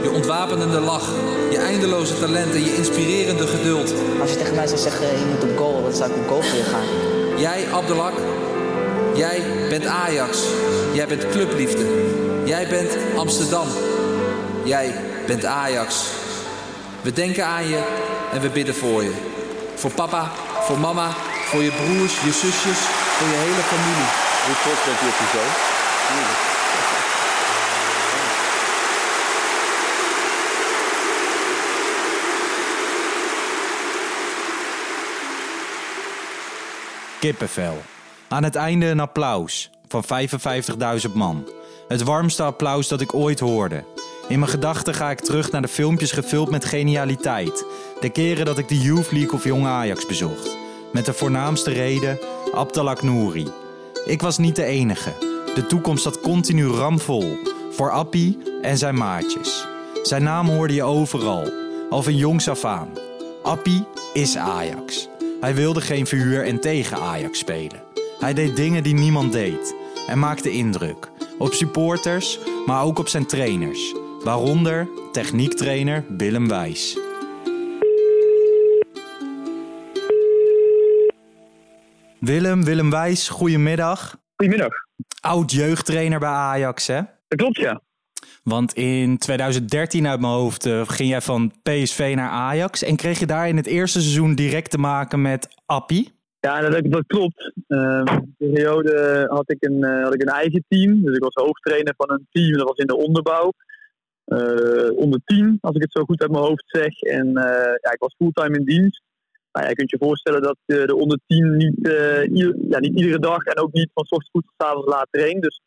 Je 0.03 0.11
ontwapenende 0.11 0.79
lach, 0.79 1.09
je 1.49 1.57
eindeloze 1.57 2.19
talenten, 2.19 2.63
je 2.63 2.75
inspirerende 2.75 3.47
geduld. 3.47 3.93
Als 4.21 4.31
je 4.31 4.37
tegen 4.37 4.55
mij 4.55 4.67
zou 4.67 4.79
zeggen, 4.79 5.07
je 5.07 5.25
moet 5.25 5.51
op 5.51 5.57
goal, 5.57 5.83
dan 5.83 5.93
zou 5.93 6.11
ik 6.11 6.17
op 6.17 6.27
goal 6.27 6.41
voor 6.41 6.57
je 6.57 6.63
gaan. 6.63 6.85
Jij, 7.37 7.65
Abdelak, 7.73 8.13
jij 9.15 9.41
bent 9.69 9.85
Ajax. 9.85 10.37
Jij 10.93 11.07
bent 11.07 11.29
clubliefde. 11.29 11.85
Jij 12.45 12.67
bent 12.67 12.97
Amsterdam. 13.15 13.67
Jij 14.63 14.93
bent 15.25 15.45
Ajax. 15.45 16.05
We 17.01 17.13
denken 17.13 17.45
aan 17.45 17.67
je 17.67 17.81
en 18.33 18.41
we 18.41 18.49
bidden 18.49 18.75
voor 18.75 19.03
je. 19.03 19.11
Voor 19.75 19.91
papa, 19.91 20.31
voor 20.61 20.79
mama, 20.79 21.09
voor 21.45 21.63
je 21.63 21.71
broers, 21.71 22.13
je 22.13 22.31
zusjes, 22.31 22.79
voor 23.17 23.27
je 23.27 23.37
hele 23.45 23.63
familie. 23.71 24.09
Hoe 24.45 24.55
trots 24.63 24.85
bent 24.85 25.01
u 25.01 25.07
op 25.07 25.17
je 25.19 25.37
zoon? 25.37 26.48
Kippenvel. 37.19 37.77
Aan 38.27 38.43
het 38.43 38.55
einde 38.55 38.85
een 38.85 38.99
applaus 38.99 39.69
van 39.87 40.03
55.000 41.07 41.13
man. 41.13 41.49
Het 41.87 42.03
warmste 42.03 42.43
applaus 42.43 42.87
dat 42.87 43.01
ik 43.01 43.13
ooit 43.13 43.39
hoorde. 43.39 43.83
In 44.27 44.39
mijn 44.39 44.51
gedachten 44.51 44.93
ga 44.93 45.11
ik 45.11 45.19
terug 45.19 45.51
naar 45.51 45.61
de 45.61 45.67
filmpjes 45.67 46.11
gevuld 46.11 46.49
met 46.49 46.65
genialiteit. 46.65 47.65
De 47.99 48.09
keren 48.09 48.45
dat 48.45 48.57
ik 48.57 48.67
de 48.67 48.77
Youth 48.77 49.11
League 49.11 49.31
of 49.33 49.43
Jong 49.43 49.65
Ajax 49.65 50.05
bezocht. 50.05 50.57
Met 50.93 51.05
de 51.05 51.13
voornaamste 51.13 51.71
reden 51.71 52.19
Abdelak 52.53 53.01
Nouri. 53.01 53.47
Ik 54.05 54.21
was 54.21 54.37
niet 54.37 54.55
de 54.55 54.63
enige. 54.63 55.13
De 55.55 55.65
toekomst 55.67 56.03
zat 56.03 56.19
continu 56.19 56.67
ramvol. 56.67 57.37
Voor 57.71 57.91
Appie 57.91 58.37
en 58.61 58.77
zijn 58.77 58.95
maatjes. 58.95 59.67
Zijn 60.03 60.23
naam 60.23 60.49
hoorde 60.49 60.73
je 60.73 60.83
overal. 60.83 61.51
Al 61.89 62.03
van 62.03 62.15
jongs 62.15 62.49
af 62.49 62.65
aan. 62.65 62.89
Appie 63.43 63.85
is 64.13 64.37
Ajax. 64.37 65.08
Hij 65.39 65.55
wilde 65.55 65.81
geen 65.81 66.07
verhuur 66.07 66.45
en 66.45 66.59
tegen 66.59 66.97
Ajax 66.97 67.39
spelen. 67.39 67.83
Hij 68.19 68.33
deed 68.33 68.55
dingen 68.55 68.83
die 68.83 68.93
niemand 68.93 69.31
deed. 69.31 69.75
En 70.07 70.19
maakte 70.19 70.51
indruk. 70.51 71.11
Op 71.37 71.53
supporters, 71.53 72.39
maar 72.65 72.83
ook 72.83 72.99
op 72.99 73.07
zijn 73.07 73.25
trainers. 73.25 73.93
Waaronder 74.23 74.87
techniektrainer 75.11 76.05
Willem 76.17 76.47
Wijs. 76.47 76.99
Willem, 82.19 82.63
Willem 82.63 82.89
Wijs, 82.89 83.29
goedemiddag. 83.29 84.17
Goedemiddag. 84.35 84.73
Oud 85.21 85.51
jeugdtrainer 85.51 86.19
bij 86.19 86.29
Ajax, 86.29 86.87
hè? 86.87 87.01
Dat 87.27 87.37
klopt, 87.37 87.57
ja. 87.57 87.81
Want 88.43 88.73
in 88.73 89.17
2013 89.17 90.07
uit 90.07 90.19
mijn 90.19 90.33
hoofd 90.33 90.65
uh, 90.65 90.87
ging 90.87 91.09
jij 91.09 91.21
van 91.21 91.51
PSV 91.63 92.13
naar 92.15 92.29
Ajax. 92.29 92.83
En 92.83 92.95
kreeg 92.95 93.19
je 93.19 93.25
daar 93.25 93.47
in 93.47 93.57
het 93.57 93.65
eerste 93.65 94.01
seizoen 94.01 94.35
direct 94.35 94.71
te 94.71 94.77
maken 94.77 95.21
met 95.21 95.47
Appie? 95.65 96.11
Ja, 96.39 96.69
dat, 96.69 97.03
klopt. 97.07 97.53
Uh, 97.67 98.03
die 98.37 98.49
periode 98.51 99.25
had 99.29 99.51
ik, 99.51 99.57
een, 99.59 99.77
uh, 99.77 100.03
had 100.03 100.13
ik 100.13 100.21
een 100.21 100.33
eigen 100.33 100.65
team. 100.67 101.03
Dus 101.03 101.15
ik 101.15 101.23
was 101.23 101.33
hoofdtrainer 101.33 101.93
van 101.97 102.11
een 102.11 102.27
team. 102.31 102.57
Dat 102.57 102.67
was 102.67 102.77
in 102.77 102.87
de 102.87 102.97
onderbouw. 102.97 103.51
Uh, 104.25 104.97
onder 104.97 105.21
10, 105.25 105.57
als 105.61 105.75
ik 105.75 105.81
het 105.81 105.91
zo 105.91 106.03
goed 106.03 106.21
uit 106.21 106.31
mijn 106.31 106.43
hoofd 106.43 106.63
zeg. 106.67 107.01
En 107.01 107.31
ja, 107.81 107.91
ik 107.91 107.99
was 107.99 108.15
fulltime 108.17 108.57
in 108.57 108.65
dienst. 108.65 109.01
Nou, 109.51 109.65
ja, 109.65 109.69
je 109.69 109.75
kunt 109.75 109.89
je 109.89 109.97
voorstellen 109.97 110.41
dat 110.41 110.57
de 110.65 110.95
onder 110.95 111.19
10 111.27 111.57
niet, 111.57 111.75
ja, 112.69 112.79
niet 112.79 112.95
iedere 112.95 113.19
dag 113.19 113.43
en 113.43 113.57
ook 113.57 113.73
niet 113.73 113.89
van 113.93 114.03
ochtends 114.03 114.29
goed 114.29 114.45
tot 114.45 114.67
avonds 114.67 114.87
laat 114.87 115.07
traint. 115.11 115.41
Dus 115.41 115.61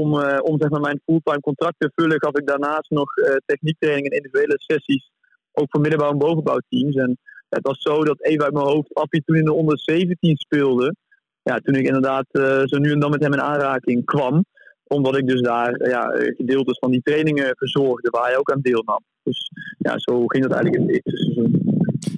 om, 0.00 0.12
om 0.40 0.60
zeg 0.60 0.70
maar, 0.70 0.80
mijn 0.80 1.00
fulltime 1.04 1.40
contract 1.40 1.74
te 1.78 1.90
vullen, 1.94 2.22
gaf 2.22 2.36
ik 2.36 2.46
daarnaast 2.46 2.90
nog 2.90 3.12
techniektraining 3.46 4.06
en 4.06 4.16
individuele 4.16 4.54
sessies. 4.56 5.10
Ook 5.52 5.66
voor 5.70 5.80
middenbouw- 5.80 6.10
en 6.10 6.18
bovenbouwteams. 6.18 6.94
En 6.94 7.18
het 7.48 7.66
was 7.66 7.82
zo 7.82 8.04
dat 8.04 8.24
even 8.24 8.44
uit 8.44 8.52
mijn 8.52 8.66
hoofd 8.66 8.94
Appie 8.94 9.22
toen 9.24 9.36
in 9.36 9.44
de 9.44 9.52
onder 9.52 9.78
17 9.78 10.36
speelde. 10.36 10.94
Ja, 11.42 11.58
toen 11.58 11.74
ik 11.74 11.86
inderdaad 11.86 12.26
uh, 12.32 12.62
zo 12.64 12.78
nu 12.78 12.92
en 12.92 13.00
dan 13.00 13.10
met 13.10 13.22
hem 13.22 13.32
in 13.32 13.40
aanraking 13.40 14.04
kwam. 14.04 14.44
Omdat 14.86 15.16
ik 15.16 15.26
dus 15.26 15.40
daar 15.40 15.88
ja, 15.88 16.06
gedeeltes 16.36 16.78
van 16.78 16.90
die 16.90 17.02
trainingen 17.02 17.56
verzorgde 17.56 18.10
waar 18.10 18.24
hij 18.24 18.36
ook 18.36 18.50
aan 18.50 18.60
deelnam. 18.60 19.00
Dus 19.22 19.50
ja, 19.78 19.98
zo 19.98 20.26
ging 20.26 20.42
dat 20.44 20.52
eigenlijk 20.52 20.82
in 20.82 20.88
het 20.88 21.04
eerste 21.04 21.24
seizoen. 21.24 21.60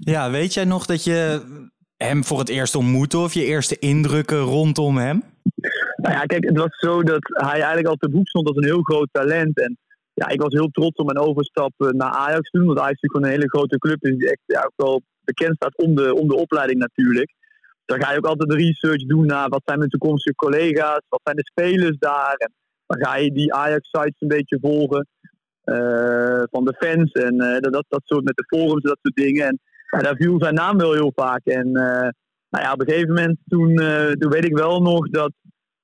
Ja, 0.01 0.31
weet 0.31 0.55
jij 0.55 0.65
nog 0.65 0.87
dat 0.87 1.05
je 1.05 1.41
hem 1.97 2.25
voor 2.25 2.39
het 2.39 2.49
eerst 2.49 2.75
ontmoette 2.75 3.19
of 3.19 3.35
je 3.35 3.45
eerste 3.45 3.79
indrukken 3.79 4.39
rondom 4.39 4.97
hem? 4.97 5.23
Nou 6.09 6.21
ja, 6.21 6.27
kijk, 6.27 6.45
het 6.45 6.59
was 6.59 6.79
zo 6.79 7.03
dat 7.03 7.19
hij 7.23 7.61
eigenlijk 7.61 7.87
al 7.87 7.97
te 7.97 8.09
boek 8.09 8.29
stond 8.29 8.49
als 8.49 8.57
een 8.57 8.65
heel 8.65 8.83
groot 8.83 9.09
talent. 9.13 9.61
En 9.61 9.79
ja, 10.15 10.29
ik 10.29 10.41
was 10.41 10.53
heel 10.53 10.69
trots 10.69 10.97
op 10.97 11.07
mijn 11.07 11.27
overstap 11.27 11.73
naar 11.77 12.11
Ajax 12.11 12.51
toen. 12.51 12.67
Want 12.67 12.79
Ajax 12.79 12.93
is 12.95 13.01
natuurlijk 13.01 13.25
een 13.25 13.39
hele 13.39 13.49
grote 13.49 13.79
club 13.79 14.01
die 14.01 14.31
echt 14.31 14.43
ja, 14.47 14.63
ook 14.63 14.73
wel 14.77 15.03
bekend 15.25 15.55
staat 15.57 15.77
om 15.77 15.95
de, 15.95 16.15
om 16.15 16.29
de 16.29 16.37
opleiding 16.37 16.79
natuurlijk. 16.79 17.35
Dan 17.85 18.03
ga 18.03 18.11
je 18.13 18.19
ook 18.19 18.27
altijd 18.27 18.51
de 18.51 18.57
research 18.57 19.07
doen 19.07 19.27
naar 19.27 19.49
wat 19.49 19.63
zijn 19.65 19.79
mijn 19.79 19.91
toekomstige 19.91 20.37
collega's, 20.37 21.01
wat 21.09 21.21
zijn 21.25 21.37
de 21.37 21.51
spelers 21.53 21.99
daar. 21.99 22.35
En 22.37 22.53
dan 22.87 23.07
ga 23.07 23.17
je 23.17 23.33
die 23.33 23.55
Ajax-sites 23.55 24.21
een 24.21 24.29
beetje 24.29 24.59
volgen 24.61 25.07
uh, 25.65 26.43
van 26.51 26.65
de 26.65 26.75
fans 26.79 27.13
en 27.13 27.35
uh, 27.35 27.59
dat, 27.59 27.85
dat 27.89 28.03
soort 28.05 28.25
met 28.25 28.37
de 28.37 28.47
forums 28.47 28.83
en 28.83 28.89
dat 28.89 28.99
soort 29.03 29.17
dingen. 29.27 29.59
En 29.91 30.03
daar 30.03 30.17
viel 30.17 30.39
zijn 30.39 30.55
naam 30.55 30.79
wel 30.79 30.93
heel 30.93 31.13
vaak. 31.15 31.45
En 31.45 31.73
nou 32.51 32.65
ja, 32.65 32.73
op 32.73 32.81
een 32.81 32.89
gegeven 32.89 33.15
moment 33.15 33.39
toen, 33.49 33.77
toen 34.19 34.31
weet 34.31 34.45
ik 34.45 34.57
wel 34.57 34.83
nog 34.83 35.09
dat 35.09 35.33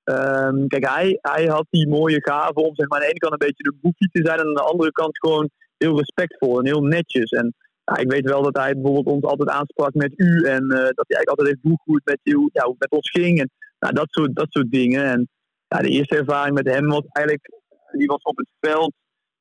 Um, 0.04 0.68
kijk, 0.68 0.88
hij, 1.20 1.46
had 1.46 1.66
die 1.70 1.88
mooie 1.88 2.22
gave 2.22 2.54
om 2.54 2.74
zeg 2.74 2.88
maar, 2.88 2.98
aan 2.98 3.04
de 3.04 3.10
ene 3.10 3.18
kant 3.18 3.32
een 3.32 3.46
beetje 3.46 3.62
de 3.62 3.76
boefie 3.80 4.08
te 4.12 4.24
zijn 4.24 4.38
en 4.38 4.46
aan 4.46 4.54
de 4.54 4.60
andere 4.60 4.92
kant 4.92 5.18
gewoon 5.18 5.50
heel 5.76 5.96
respectvol 5.96 6.58
en 6.58 6.66
heel 6.66 6.82
netjes. 6.82 7.30
En 7.30 7.54
ja, 7.84 7.96
ik 7.96 8.10
weet 8.10 8.24
wel 8.24 8.42
dat 8.42 8.56
hij 8.56 8.74
bijvoorbeeld 8.74 9.06
ons 9.06 9.24
altijd 9.24 9.48
aansprak 9.48 9.94
met 9.94 10.12
u 10.16 10.44
en 10.44 10.62
uh, 10.62 10.76
dat 10.78 11.04
hij 11.06 11.16
eigenlijk 11.16 11.28
altijd 11.28 11.48
heeft 11.48 11.62
begroet 11.62 12.04
met, 12.04 12.18
ja, 12.52 12.74
met 12.78 12.90
ons 12.90 13.10
ging 13.10 13.40
en 13.40 13.50
nou, 13.78 13.94
dat, 13.94 14.06
soort, 14.10 14.34
dat 14.34 14.46
soort 14.50 14.70
dingen. 14.70 15.04
En 15.04 15.28
ja, 15.68 15.78
de 15.78 15.88
eerste 15.88 16.16
ervaring 16.16 16.54
met 16.54 16.68
hem 16.68 16.88
was 16.88 17.04
eigenlijk, 17.06 17.50
die 17.92 18.06
was 18.06 18.22
op 18.22 18.36
het 18.36 18.48
veld 18.60 18.92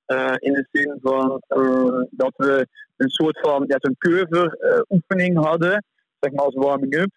uh, 0.08 0.34
in 0.38 0.54
de 0.54 0.68
zin 0.72 0.98
van 1.02 1.42
uh, 1.50 2.02
dat 2.12 2.34
we 2.36 2.68
een 2.98 3.10
soort 3.10 3.40
van 3.40 3.64
ja, 3.68 3.76
zo'n 3.80 3.96
curver 3.98 4.58
oefening 4.90 5.38
hadden, 5.38 5.86
zeg 6.20 6.32
maar 6.32 6.46
als 6.46 6.56
warming-up. 6.56 7.12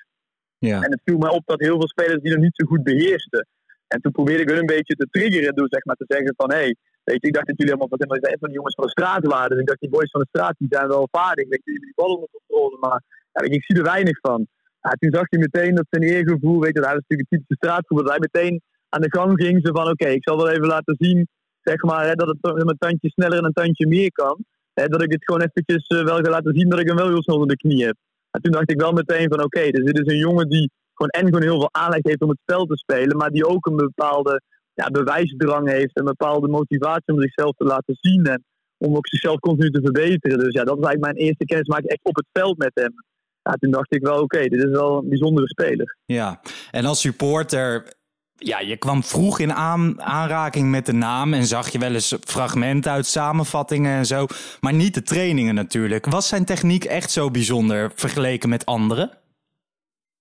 Ja. 0.58 0.82
En 0.82 0.90
het 0.90 1.00
viel 1.04 1.18
mij 1.18 1.30
op 1.30 1.42
dat 1.46 1.60
heel 1.60 1.78
veel 1.78 1.88
spelers 1.88 2.22
die 2.22 2.32
nog 2.32 2.42
niet 2.42 2.56
zo 2.56 2.66
goed 2.66 2.82
beheersten. 2.82 3.46
En 3.86 4.00
toen 4.00 4.12
probeerde 4.12 4.42
ik 4.42 4.48
hun 4.48 4.58
een 4.58 4.74
beetje 4.76 4.94
te 4.94 5.08
triggeren 5.10 5.54
door 5.54 5.66
zeg 5.70 5.84
maar, 5.84 5.96
te 5.96 6.04
zeggen 6.08 6.34
van 6.36 6.50
hé, 6.50 6.56
hey, 6.56 6.76
weet 7.04 7.20
je, 7.20 7.26
ik 7.28 7.34
dacht 7.34 7.46
dat 7.46 7.56
jullie 7.58 7.72
allemaal 7.72 7.98
van, 7.98 8.18
van 8.38 8.48
die 8.48 8.56
jongens 8.56 8.74
van 8.74 8.84
de 8.84 8.90
straat 8.90 9.26
waren. 9.26 9.50
Dus 9.50 9.60
ik 9.60 9.66
dacht 9.66 9.80
die 9.80 9.90
boys 9.90 10.10
van 10.10 10.20
de 10.20 10.32
straat 10.32 10.54
die 10.58 10.68
zijn 10.70 10.88
wel 10.88 11.08
vaardig. 11.10 11.48
Weet 11.48 11.64
die 11.64 11.92
ballen 11.94 12.14
onder 12.14 12.30
controle, 12.30 12.76
maar 12.80 13.02
ja, 13.32 13.42
ik, 13.42 13.52
ik 13.52 13.64
zie 13.64 13.76
er 13.76 13.82
weinig 13.82 14.18
van. 14.20 14.46
Ja, 14.80 14.90
toen 14.90 15.14
zag 15.14 15.26
hij 15.28 15.38
meteen 15.38 15.74
dat 15.74 15.86
zijn 15.90 16.02
eergevoel, 16.02 16.60
weet 16.60 16.74
je, 16.74 16.80
hij 16.80 16.94
was 16.94 17.04
natuurlijk 17.06 17.28
een 17.30 17.38
typische 17.38 17.66
straatvoer, 17.66 18.02
dat 18.02 18.10
hij 18.10 18.26
meteen 18.28 18.62
aan 18.88 19.00
de 19.00 19.16
gang 19.16 19.32
ging. 19.42 19.66
Ze 19.66 19.72
van 19.72 19.90
oké, 19.90 20.08
ik 20.08 20.28
zal 20.28 20.36
wel 20.36 20.50
even 20.50 20.66
laten 20.66 20.96
zien, 20.98 21.28
zeg 21.62 21.82
maar, 21.82 22.06
hè, 22.06 22.14
dat 22.14 22.28
het 22.28 22.38
met 22.42 22.70
een 22.70 22.78
tandje 22.78 23.08
sneller 23.08 23.38
en 23.38 23.44
een 23.44 23.52
tandje 23.52 23.86
meer 23.86 24.12
kan. 24.12 24.44
Hè, 24.74 24.86
dat 24.86 25.02
ik 25.02 25.12
het 25.12 25.24
gewoon 25.24 25.40
eventjes 25.40 25.98
uh, 25.98 26.04
wel 26.04 26.16
ga 26.16 26.30
laten 26.30 26.54
zien 26.54 26.68
dat 26.68 26.80
ik 26.80 26.86
hem 26.86 26.96
wel 26.96 27.08
heel 27.08 27.22
snel 27.22 27.42
in 27.42 27.48
de 27.48 27.56
knie 27.56 27.84
heb. 27.84 27.96
En 28.36 28.42
toen 28.42 28.52
dacht 28.52 28.70
ik 28.70 28.80
wel 28.80 28.92
meteen 28.92 29.28
van 29.28 29.44
oké, 29.44 29.70
dus 29.70 29.84
dit 29.84 29.98
is 29.98 30.12
een 30.12 30.18
jongen 30.18 30.48
die 30.48 30.70
gewoon 30.94 31.10
en 31.10 31.24
gewoon 31.24 31.42
heel 31.42 31.60
veel 31.60 31.72
aanleg 31.72 32.02
heeft 32.02 32.20
om 32.20 32.28
het 32.28 32.38
spel 32.42 32.64
te 32.66 32.76
spelen, 32.76 33.16
maar 33.16 33.30
die 33.30 33.46
ook 33.46 33.66
een 33.66 33.76
bepaalde 33.76 34.42
ja, 34.74 34.90
bewijsdrang 34.90 35.68
heeft, 35.68 35.98
een 35.98 36.04
bepaalde 36.04 36.48
motivatie 36.48 37.14
om 37.14 37.20
zichzelf 37.20 37.56
te 37.56 37.64
laten 37.64 37.96
zien 38.00 38.24
en 38.24 38.44
om 38.78 38.96
ook 38.96 39.08
zichzelf 39.08 39.38
continu 39.38 39.70
te 39.70 39.80
verbeteren. 39.80 40.38
Dus 40.38 40.52
ja, 40.52 40.64
dat 40.64 40.78
was 40.78 40.86
eigenlijk 40.86 41.14
mijn 41.14 41.26
eerste 41.26 41.44
kennismaking 41.44 41.88
echt 41.88 42.04
op 42.04 42.16
het 42.16 42.26
veld 42.32 42.58
met 42.58 42.70
hem. 42.74 42.94
Ja, 43.42 43.52
toen 43.52 43.70
dacht 43.70 43.94
ik 43.94 44.02
wel, 44.02 44.22
oké, 44.22 44.42
dit 44.42 44.64
is 44.64 44.70
wel 44.70 44.98
een 44.98 45.08
bijzondere 45.08 45.48
speler. 45.48 45.96
Ja, 46.04 46.40
en 46.70 46.84
als 46.84 47.00
supporter 47.00 47.94
ja, 48.36 48.60
je 48.60 48.76
kwam 48.76 49.02
vroeg 49.02 49.38
in 49.38 49.52
aan, 49.52 50.02
aanraking 50.02 50.70
met 50.70 50.86
de 50.86 50.92
naam 50.92 51.34
en 51.34 51.44
zag 51.44 51.68
je 51.68 51.78
wel 51.78 51.92
eens 51.92 52.16
fragmenten 52.20 52.92
uit 52.92 53.06
samenvattingen 53.06 53.96
en 53.96 54.06
zo. 54.06 54.26
Maar 54.60 54.74
niet 54.74 54.94
de 54.94 55.02
trainingen 55.02 55.54
natuurlijk. 55.54 56.06
Was 56.06 56.28
zijn 56.28 56.44
techniek 56.44 56.84
echt 56.84 57.10
zo 57.10 57.30
bijzonder 57.30 57.90
vergeleken 57.94 58.48
met 58.48 58.66
anderen? 58.66 59.10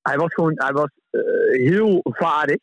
Hij 0.02 0.18
was 0.18 0.34
gewoon 0.34 0.54
hij 0.56 0.72
was, 0.72 0.90
uh, 1.12 1.22
heel 1.68 2.00
vaardig. 2.04 2.58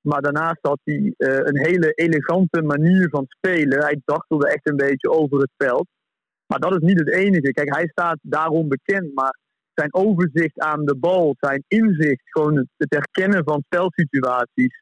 Maar 0.00 0.22
daarnaast 0.22 0.58
had 0.60 0.78
hij 0.84 0.96
uh, 0.96 1.12
een 1.18 1.58
hele 1.58 1.92
elegante 1.92 2.62
manier 2.62 3.08
van 3.08 3.24
spelen. 3.28 3.82
Hij 3.82 4.00
dachtelde 4.04 4.48
echt 4.48 4.68
een 4.68 4.76
beetje 4.76 5.10
over 5.10 5.40
het 5.40 5.52
veld. 5.56 5.86
Maar 6.46 6.58
dat 6.58 6.72
is 6.72 6.88
niet 6.88 6.98
het 6.98 7.10
enige. 7.10 7.52
Kijk, 7.52 7.74
hij 7.74 7.88
staat 7.88 8.18
daarom 8.22 8.68
bekend. 8.68 9.14
Maar 9.14 9.38
zijn 9.74 9.94
overzicht 9.94 10.58
aan 10.60 10.84
de 10.84 10.96
bal, 10.96 11.34
zijn 11.38 11.64
inzicht, 11.68 12.22
gewoon 12.24 12.56
het 12.76 12.90
herkennen 12.90 13.44
van 13.44 13.62
spelsituaties. 13.66 14.81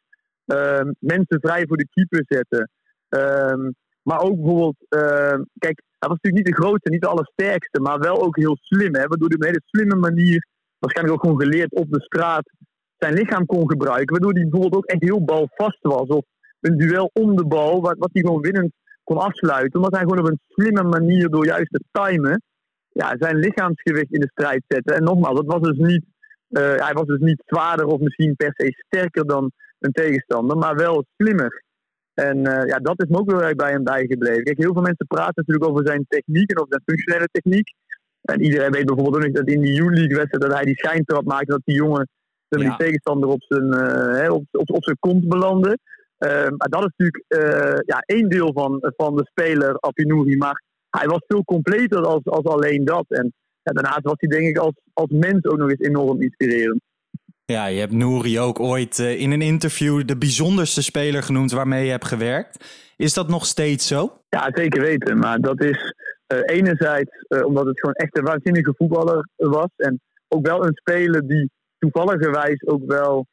Um, 0.53 0.95
mensen 0.99 1.41
vrij 1.41 1.65
voor 1.67 1.77
de 1.77 1.89
keeper 1.91 2.25
zetten. 2.27 2.71
Um, 3.09 3.75
maar 4.03 4.21
ook 4.21 4.37
bijvoorbeeld, 4.37 4.77
uh, 4.89 5.41
kijk, 5.59 5.83
hij 5.99 6.09
was 6.09 6.19
natuurlijk 6.21 6.47
niet 6.47 6.57
de 6.57 6.63
grootste, 6.63 6.91
niet 6.91 7.01
de 7.01 7.07
allersterkste, 7.07 7.81
maar 7.81 7.99
wel 7.99 8.23
ook 8.23 8.37
heel 8.37 8.57
slim. 8.61 8.95
Hè, 8.95 9.07
waardoor 9.07 9.29
hij 9.29 9.37
op 9.37 9.43
een 9.43 9.49
hele 9.49 9.63
slimme 9.65 9.97
manier, 9.97 10.47
waarschijnlijk 10.79 11.17
ook 11.17 11.25
gewoon 11.25 11.41
geleerd 11.41 11.73
op 11.73 11.91
de 11.91 12.01
straat, 12.01 12.51
zijn 12.97 13.15
lichaam 13.15 13.47
kon 13.47 13.71
gebruiken. 13.71 14.11
Waardoor 14.11 14.33
hij 14.33 14.43
bijvoorbeeld 14.43 14.75
ook 14.75 14.91
echt 14.91 15.03
heel 15.03 15.25
balvast 15.25 15.83
was. 15.83 16.09
Of 16.09 16.25
een 16.61 16.77
duel 16.77 17.11
om 17.13 17.37
de 17.37 17.47
bal, 17.47 17.81
wat, 17.81 17.99
wat 17.99 18.11
hij 18.13 18.23
gewoon 18.23 18.41
winnend 18.41 18.73
kon 19.05 19.19
afsluiten. 19.19 19.75
Omdat 19.75 19.95
hij 19.95 20.03
gewoon 20.03 20.19
op 20.19 20.29
een 20.29 20.41
slimme 20.49 20.83
manier, 20.83 21.29
door 21.29 21.47
juist 21.47 21.71
te 21.71 21.83
timen, 21.91 22.43
ja, 22.89 23.17
zijn 23.19 23.37
lichaamsgewicht 23.37 24.13
in 24.13 24.21
de 24.21 24.31
strijd 24.31 24.65
zette. 24.69 24.95
En 24.95 25.05
nogmaals, 25.05 25.37
dat 25.37 25.47
was 25.47 25.61
dus 25.61 25.79
niet, 25.79 26.05
uh, 26.49 26.75
hij 26.75 26.93
was 26.93 27.07
dus 27.07 27.21
niet 27.21 27.43
zwaarder 27.47 27.87
of 27.87 28.01
misschien 28.01 28.37
per 28.37 28.53
se 28.57 28.85
sterker 28.87 29.27
dan 29.27 29.53
een 29.81 29.93
tegenstander, 29.93 30.57
maar 30.57 30.77
wel 30.77 31.05
slimmer. 31.17 31.63
En 32.15 32.39
uh, 32.39 32.67
ja, 32.67 32.79
dat 32.79 33.03
is 33.03 33.09
me 33.09 33.19
ook 33.19 33.31
heel 33.31 33.43
erg 33.43 33.55
bij 33.55 33.71
hem 33.71 33.85
bijgebleven. 33.85 34.43
Kijk, 34.43 34.59
heel 34.59 34.73
veel 34.73 34.83
mensen 34.83 35.07
praten 35.07 35.33
natuurlijk 35.35 35.71
over 35.71 35.87
zijn 35.87 36.05
techniek 36.09 36.51
en 36.51 36.59
over 36.59 36.73
zijn 36.73 36.83
functionele 36.85 37.29
techniek. 37.33 37.73
En 38.21 38.43
iedereen 38.43 38.71
weet 38.71 38.87
bijvoorbeeld 38.87 39.27
ook 39.27 39.35
dat 39.35 39.49
in 39.49 39.61
die 39.61 39.81
U-League 39.81 40.17
wedstrijd 40.17 40.43
dat 40.43 40.53
hij 40.53 40.65
die 40.65 40.79
schijntrap 40.79 41.25
maakte, 41.25 41.53
dat 41.53 41.61
die 41.65 41.75
jongen 41.77 42.09
ja. 42.49 42.59
die 42.59 42.77
tegenstander 42.77 43.29
op 43.29 43.43
zijn, 43.43 43.67
uh, 44.25 44.33
op, 44.33 44.45
op, 44.51 44.71
op 44.71 44.85
zijn 44.85 44.97
kont 44.99 45.29
belandde. 45.29 45.79
Uh, 46.19 46.31
maar 46.31 46.69
dat 46.69 46.81
is 46.81 46.93
natuurlijk 46.97 47.25
ja, 47.87 48.01
één 48.07 48.29
deel 48.29 48.53
van, 48.53 48.93
van 48.97 49.17
de 49.17 49.27
speler 49.27 49.81
Apinouri. 49.81 50.37
Maar 50.37 50.63
hij 50.91 51.07
was 51.07 51.25
veel 51.27 51.45
completer 51.45 52.07
als, 52.07 52.25
als 52.25 52.45
alleen 52.45 52.85
dat. 52.85 53.05
En 53.09 53.33
ja, 53.63 53.73
daarnaast 53.73 54.03
was 54.03 54.15
hij 54.17 54.29
denk 54.29 54.49
ik 54.49 54.59
als, 54.59 54.75
als 54.93 55.11
mens 55.11 55.45
ook 55.45 55.59
nog 55.59 55.71
eens 55.71 55.89
enorm 55.89 56.23
inspirerend. 56.23 56.81
Ja, 57.51 57.67
je 57.67 57.81
hebt 57.81 57.93
Nouri 57.93 58.41
ook 58.41 58.61
ooit 58.61 58.99
uh, 58.99 59.21
in 59.21 59.31
een 59.31 59.43
interview 59.43 60.05
de 60.05 60.17
bijzonderste 60.17 60.83
speler 60.83 61.23
genoemd 61.23 61.53
waarmee 61.53 61.85
je 61.85 61.91
hebt 61.91 62.05
gewerkt. 62.07 62.65
Is 62.97 63.15
dat 63.15 63.29
nog 63.29 63.47
steeds 63.47 63.87
zo? 63.87 64.21
Ja, 64.29 64.51
zeker 64.55 64.81
weten. 64.81 65.19
Maar 65.19 65.41
dat 65.41 65.63
is 65.63 65.95
uh, 66.35 66.39
enerzijds 66.45 67.25
uh, 67.29 67.45
omdat 67.47 67.67
het 67.67 67.81
gewoon 67.81 67.95
echt 67.95 68.19
een 68.19 68.25
waanzinnige 68.25 68.75
voetballer 68.77 69.29
was. 69.37 69.69
En 69.77 70.01
ook 70.29 70.47
wel 70.47 70.65
een 70.65 70.75
speler 70.75 71.27
die 71.27 71.51
toevalligerwijs 71.79 72.67
ook 72.67 72.83
wel 72.87 73.27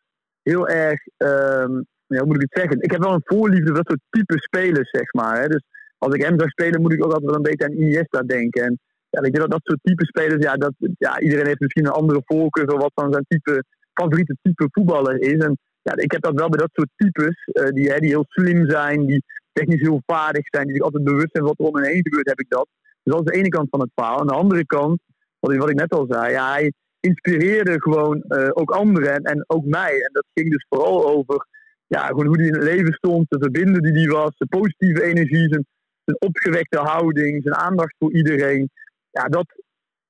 heel 0.44 0.68
erg, 0.68 1.00
um, 1.18 1.86
ja, 2.08 2.18
hoe 2.18 2.26
moet 2.26 2.42
ik 2.42 2.48
het 2.50 2.60
zeggen? 2.62 2.82
Ik 2.82 2.92
heb 2.92 3.02
wel 3.02 3.14
een 3.14 3.26
voorliefde 3.26 3.68
voor 3.68 3.76
dat 3.76 3.88
soort 3.88 4.02
type 4.10 4.40
spelers, 4.40 4.90
zeg 4.90 5.14
maar. 5.14 5.42
Hè. 5.42 5.48
Dus 5.48 5.64
als 5.98 6.14
ik 6.14 6.22
hem 6.22 6.38
zou 6.38 6.50
spelen, 6.50 6.82
moet 6.82 6.94
ik 6.94 7.06
ook 7.06 7.12
altijd 7.12 7.30
wel 7.30 7.36
een 7.36 7.50
beetje 7.50 7.66
aan 7.66 7.82
Iniesta 7.82 8.22
denken. 8.22 8.64
En 9.10 9.22
weet 9.22 9.34
je, 9.34 9.40
dat, 9.40 9.52
dat 9.52 9.62
soort 9.64 9.80
type 9.84 10.06
spelers, 10.06 10.44
ja, 10.44 10.54
dat, 10.56 10.74
ja, 10.98 11.20
iedereen 11.20 11.46
heeft 11.46 11.60
misschien 11.60 11.86
een 11.86 11.92
andere 11.92 12.22
voorkeur 12.26 12.66
voor 12.70 12.80
wat 12.80 12.92
dan 12.94 13.12
zijn 13.12 13.26
type, 13.28 13.64
favoriete 14.02 14.38
type 14.42 14.68
voetballer 14.72 15.22
is. 15.22 15.38
En 15.38 15.58
ja, 15.82 15.96
ik 15.96 16.12
heb 16.12 16.22
dat 16.22 16.34
wel 16.34 16.50
bij 16.50 16.60
dat 16.60 16.70
soort 16.74 16.90
types, 16.96 17.48
uh, 17.54 17.70
die, 17.70 17.90
hè, 17.92 18.00
die 18.00 18.10
heel 18.10 18.26
slim 18.28 18.70
zijn, 18.70 19.06
die 19.06 19.24
technisch 19.52 19.82
heel 19.82 20.02
vaardig 20.06 20.48
zijn, 20.48 20.66
die 20.66 20.76
zich 20.76 20.84
altijd 20.84 21.04
bewust 21.04 21.32
zijn 21.32 21.44
wat 21.44 21.60
er 21.60 21.66
om 21.66 21.76
hen 21.76 21.92
heen 21.92 22.02
gebeurt, 22.02 22.28
heb 22.28 22.40
ik 22.40 22.50
dat. 22.50 22.68
Dus 23.04 23.14
dat 23.14 23.26
is 23.26 23.32
de 23.32 23.38
ene 23.38 23.50
kant 23.50 23.70
van 23.70 23.80
het 23.80 23.92
verhaal. 23.96 24.20
Aan 24.20 24.28
de 24.28 24.34
andere 24.34 24.66
kant, 24.66 25.00
wat 25.40 25.70
ik, 25.70 25.74
net 25.74 25.94
al 25.94 26.06
zei, 26.10 26.32
ja, 26.32 26.52
hij 26.52 26.74
inspireerde 27.00 27.82
gewoon 27.82 28.24
uh, 28.28 28.50
ook 28.54 28.72
anderen 28.72 29.16
en, 29.16 29.24
en 29.24 29.44
ook 29.48 29.66
mij. 29.66 29.94
En 29.94 30.10
dat 30.12 30.26
ging 30.34 30.52
dus 30.52 30.66
vooral 30.70 31.08
over 31.08 31.48
ja, 31.88 32.06
gewoon 32.08 32.26
hoe 32.26 32.38
hij 32.38 32.46
in 32.46 32.54
het 32.54 32.64
leven 32.64 32.94
stond, 32.94 33.26
de 33.30 33.40
verbinden 33.40 33.82
die 33.82 33.94
hij 33.94 34.08
was, 34.08 34.38
de 34.38 34.46
positieve 34.46 35.04
energie, 35.04 35.50
zijn, 35.50 35.66
zijn 36.06 36.20
opgewekte 36.20 36.80
houding, 36.80 37.44
zijn 37.44 37.56
aandacht 37.56 37.96
voor 38.00 38.14
iedereen. 38.14 38.70
Ja, 39.12 39.24
dat, 39.24 39.46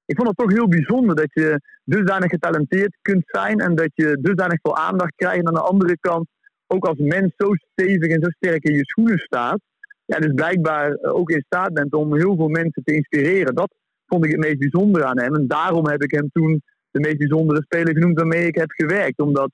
ik 0.07 0.15
vond 0.15 0.27
het 0.27 0.37
toch 0.37 0.53
heel 0.53 0.67
bijzonder 0.67 1.15
dat 1.15 1.33
je 1.33 1.61
dusdanig 1.83 2.29
getalenteerd 2.29 2.97
kunt 3.01 3.23
zijn 3.25 3.59
en 3.59 3.75
dat 3.75 3.89
je 3.93 4.17
dusdanig 4.21 4.59
veel 4.61 4.77
aandacht 4.77 5.15
krijgt. 5.15 5.39
En 5.39 5.47
aan 5.47 5.53
de 5.53 5.69
andere 5.71 5.97
kant 5.99 6.27
ook 6.67 6.85
als 6.85 6.97
mens 6.97 7.33
zo 7.37 7.53
stevig 7.71 8.11
en 8.11 8.21
zo 8.21 8.29
sterk 8.29 8.63
in 8.63 8.75
je 8.75 8.85
schoenen 8.85 9.17
staat. 9.17 9.59
Ja, 10.05 10.19
dus 10.19 10.33
blijkbaar 10.33 10.97
ook 11.01 11.29
in 11.29 11.43
staat 11.45 11.73
bent 11.73 11.93
om 11.93 12.15
heel 12.15 12.35
veel 12.35 12.47
mensen 12.47 12.83
te 12.83 12.93
inspireren. 12.93 13.55
Dat 13.55 13.73
vond 14.05 14.25
ik 14.25 14.31
het 14.31 14.39
meest 14.39 14.57
bijzondere 14.57 15.05
aan 15.05 15.19
hem. 15.19 15.35
En 15.35 15.47
daarom 15.47 15.87
heb 15.87 16.03
ik 16.03 16.11
hem 16.11 16.29
toen 16.31 16.61
de 16.91 16.99
meest 16.99 17.17
bijzondere 17.17 17.61
speler 17.63 17.93
genoemd 17.93 18.17
waarmee 18.17 18.47
ik 18.47 18.55
heb 18.55 18.71
gewerkt. 18.71 19.19
Omdat, 19.19 19.51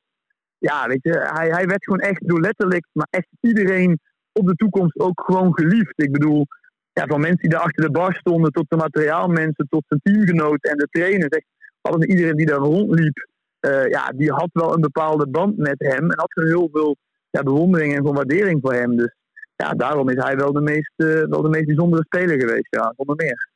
ja, 0.58 0.88
weet 0.88 1.04
je, 1.04 1.30
hij, 1.34 1.50
hij 1.50 1.66
werd 1.66 1.84
gewoon 1.84 2.00
echt 2.00 2.28
door 2.28 2.40
letterlijk, 2.40 2.86
maar 2.92 3.08
echt 3.10 3.28
iedereen 3.40 4.00
op 4.32 4.48
de 4.48 4.56
toekomst 4.56 5.00
ook 5.00 5.22
gewoon 5.26 5.54
geliefd. 5.54 5.94
Ik 6.02 6.12
bedoel, 6.12 6.46
ja, 6.94 7.06
van 7.06 7.22
mensen 7.22 7.42
die 7.42 7.50
daar 7.50 7.62
achter 7.62 7.84
de 7.84 7.92
bar 7.92 8.14
stonden, 8.14 8.52
tot 8.52 8.66
de 8.68 8.76
materiaalmensen, 8.76 9.68
tot 9.70 9.84
zijn 9.88 10.00
teamgenoten 10.04 10.72
en 10.72 10.78
de 10.78 10.88
trainers. 10.92 11.30
Echt, 11.30 11.46
alles 11.82 12.06
iedereen 12.06 12.36
die 12.36 12.46
daar 12.46 12.58
rondliep, 12.58 13.28
uh, 13.62 13.88
ja, 13.88 14.12
die 14.16 14.32
had 14.32 14.50
wel 14.54 14.74
een 14.74 14.82
bepaalde 14.82 15.28
band 15.28 15.58
met 15.58 15.76
hem. 15.78 16.12
En 16.12 16.20
had 16.20 16.32
heel 16.34 16.70
veel 16.72 16.98
ja, 17.30 17.44
bewondering 17.44 17.96
en 17.96 18.04
waardering 18.04 18.60
voor 18.62 18.74
hem. 18.74 18.98
Dus 18.98 19.16
ja, 19.56 19.72
daarom 19.72 20.10
is 20.10 20.24
hij 20.24 20.36
wel 20.36 20.54
de 20.54 20.62
meest, 20.62 20.94
uh, 20.98 21.24
wel 21.30 21.42
de 21.42 21.50
meest 21.50 21.66
bijzondere 21.66 22.04
speler 22.04 22.40
geweest, 22.40 22.68
ja, 22.70 22.94
zonder 22.98 23.16
meer. 23.16 23.52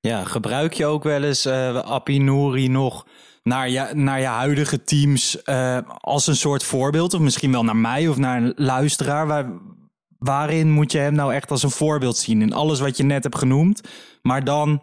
Ja, 0.00 0.24
gebruik 0.24 0.72
je 0.72 0.86
ook 0.86 1.02
wel 1.02 1.22
eens 1.22 1.46
uh, 1.46 2.04
Nouri 2.04 2.68
nog 2.68 3.06
naar 3.42 3.68
je, 3.68 3.90
naar 3.92 4.20
je 4.20 4.26
huidige 4.26 4.84
teams 4.84 5.46
als 5.86 6.26
een 6.26 6.36
soort 6.36 6.62
voorbeeld? 6.62 7.14
Of 7.14 7.20
misschien 7.20 7.52
wel 7.52 7.64
naar 7.64 7.76
mij 7.76 8.08
of 8.08 8.16
naar 8.16 8.42
een 8.42 8.52
luisteraar? 8.56 9.26
Waar, 9.26 9.46
waarin 10.22 10.70
moet 10.70 10.92
je 10.92 10.98
hem 10.98 11.14
nou 11.14 11.34
echt 11.34 11.50
als 11.50 11.62
een 11.62 11.70
voorbeeld 11.70 12.16
zien? 12.16 12.42
In 12.42 12.52
alles 12.52 12.80
wat 12.80 12.96
je 12.96 13.02
net 13.02 13.22
hebt 13.22 13.38
genoemd, 13.38 13.88
maar 14.22 14.44
dan 14.44 14.82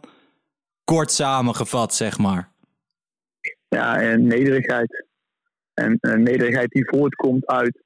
kort 0.84 1.12
samengevat, 1.12 1.93
zeg 1.93 2.17
maar. 2.17 2.52
Ja, 3.67 4.02
en 4.02 4.28
nederigheid. 4.28 5.06
En, 5.73 5.97
en 5.99 6.23
nederigheid 6.23 6.69
die 6.69 6.89
voortkomt 6.89 7.47
uit. 7.47 7.82